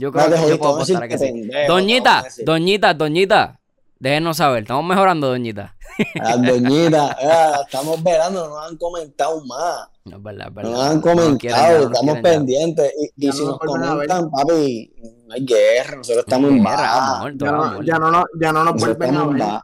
Yo 0.00 0.12
creo 0.12 0.28
No 0.28 0.34
que 0.36 0.48
yo 0.50 0.58
puedo 0.58 0.74
apostar 0.74 1.08
que 1.08 1.18
sí. 1.18 1.24
pendejo, 1.26 1.72
Doñita, 1.72 2.10
vamos 2.10 2.22
a 2.22 2.28
decir. 2.28 2.44
doñita, 2.44 2.94
doñita. 2.94 3.60
Déjenos 4.02 4.36
saber. 4.38 4.62
Estamos 4.62 4.84
mejorando, 4.84 5.28
doñita. 5.28 5.76
Las 6.16 6.42
doñitas, 6.42 7.16
ah, 7.22 7.60
estamos 7.64 8.02
velando, 8.02 8.48
no 8.48 8.56
nos 8.58 8.68
han 8.70 8.76
comentado 8.76 9.44
más. 9.44 9.88
No 10.06 10.16
es 10.16 10.22
verdad, 10.24 10.48
es 10.48 10.54
No 10.54 10.54
verdad. 10.56 10.72
nos 10.72 10.80
han 10.80 11.00
No 11.00 11.14
nos 11.14 11.38
quieren 11.38 11.38
comentado, 11.38 11.72
ya, 11.72 11.72
no 11.72 11.78
nos 11.78 11.92
estamos 11.92 12.14
ya. 12.16 12.22
pendientes. 12.22 12.92
Y, 13.16 13.32
si 13.32 13.38
no 13.44 13.46
nos 13.50 13.58
comentan, 13.60 14.30
papi, 14.32 14.92
no 15.28 15.34
hay 15.34 15.44
guerra, 15.46 15.96
nosotros 15.98 16.24
estamos 16.26 16.50
en 16.50 16.56
Guerra, 16.64 16.70
baja. 16.76 17.16
amor, 17.18 17.32
Ya 17.36 17.50
no, 17.52 17.82
ya 17.82 17.98
no, 18.00 18.10
nos- 18.10 18.24
ya 18.40 18.52
no 18.52 18.64
nos 18.64 18.74
Nosotros 18.74 18.98
vuelven 18.98 19.16
a 19.16 19.24
ver. 19.26 19.60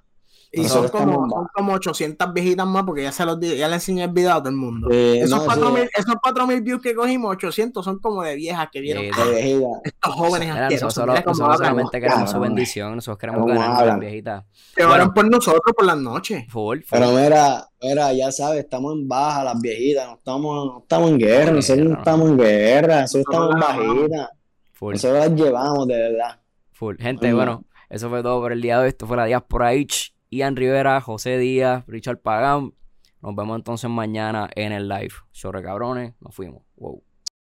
Y 0.61 0.68
son 0.68 0.88
como, 0.88 1.28
son 1.28 1.46
como 1.54 1.72
800 1.74 2.32
viejitas 2.32 2.66
más 2.66 2.84
porque 2.84 3.02
ya 3.02 3.12
se 3.12 3.24
los 3.24 3.38
ya 3.40 3.68
le 3.68 3.74
enseñé 3.74 4.04
el 4.04 4.11
video 4.11 4.32
a 4.32 4.38
todo 4.38 4.48
el 4.48 4.56
mundo. 4.56 4.88
Eh, 4.90 5.20
esos, 5.22 5.38
no, 5.38 5.44
4000 5.44 5.82
sí, 5.84 5.88
esos 5.96 6.14
4000 6.22 6.61
views 6.62 6.82
que 6.82 6.94
cogimos, 6.94 7.30
800 7.32 7.84
son 7.84 7.98
como 7.98 8.22
de 8.22 8.34
viejas 8.36 8.68
que 8.72 8.80
vieron 8.80 9.04
Sí, 9.04 9.11
"Ah, 9.14 9.80
estos 9.84 10.14
jóvenes 10.14 10.50
asquerosos. 10.50 11.06
nosotros, 11.06 11.40
hablan. 11.40 11.56
solamente 11.59 12.00
queremos 12.00 12.20
su 12.30 12.32
cabrones. 12.34 12.50
bendición, 12.54 12.94
nosotros 12.96 13.18
queremos 13.18 13.40
¿Cómo 13.42 13.54
ganar 13.61 13.86
las 13.86 13.98
viejitas. 13.98 14.44
Que 14.74 14.82
Bueno. 14.84 14.94
oran 14.94 15.14
por 15.14 15.30
nosotros 15.30 15.61
por 15.76 15.86
las 15.86 15.96
noches. 15.98 16.44
Full, 16.50 16.80
full. 16.80 16.86
Pero 16.90 17.11
mira, 17.12 17.66
mira, 17.82 18.12
ya 18.12 18.30
sabes, 18.32 18.61
estamos 18.61 18.92
en 18.94 19.09
baja, 19.09 19.44
las 19.44 19.61
viejitas, 19.61 20.06
no 20.09 20.14
estamos, 20.14 20.66
no 20.66 20.78
estamos 20.82 21.11
en 21.11 21.18
guerra, 21.18 21.52
nosotros 21.52 21.84
no 21.84 21.90
no. 21.92 21.98
estamos 21.98 22.28
en 22.30 22.36
guerra, 22.38 23.00
nosotros 23.02 23.24
estamos 23.28 23.50
en 23.50 23.56
Nosotros 23.56 23.61
las 23.61 23.70
amamos. 23.78 23.96
bajita, 24.11 24.30
full, 24.72 24.92
nosotros 24.94 25.18
las 25.18 25.30
llevamos 25.40 25.86
de 25.88 25.96
verdad. 25.96 26.40
full. 26.72 26.96
Gente, 26.98 27.32
bueno, 27.32 27.64
eso 27.90 28.09
fue 28.09 28.22
todo 28.22 28.40
por 28.40 28.52
el 28.52 28.61
día 28.62 28.76
de 28.76 28.82
hoy. 28.84 28.88
Esto 28.88 29.06
fue 29.06 29.16
la 29.16 29.24
Diaspora 29.24 29.68
H. 29.68 30.12
Ian 30.30 30.56
Rivera, 30.56 31.00
José 31.00 31.38
Díaz, 31.38 31.84
Richard 31.86 32.20
Pagán. 32.20 32.74
Nos 33.20 33.34
vemos 33.34 33.56
entonces 33.56 33.90
mañana 33.90 34.48
en 34.54 34.72
el 34.72 34.88
live. 34.88 35.14
Chorre 35.32 35.62
cabrones, 35.62 36.14
nos 36.20 36.34
fuimos. 36.34 36.62
Wow. 36.76 37.07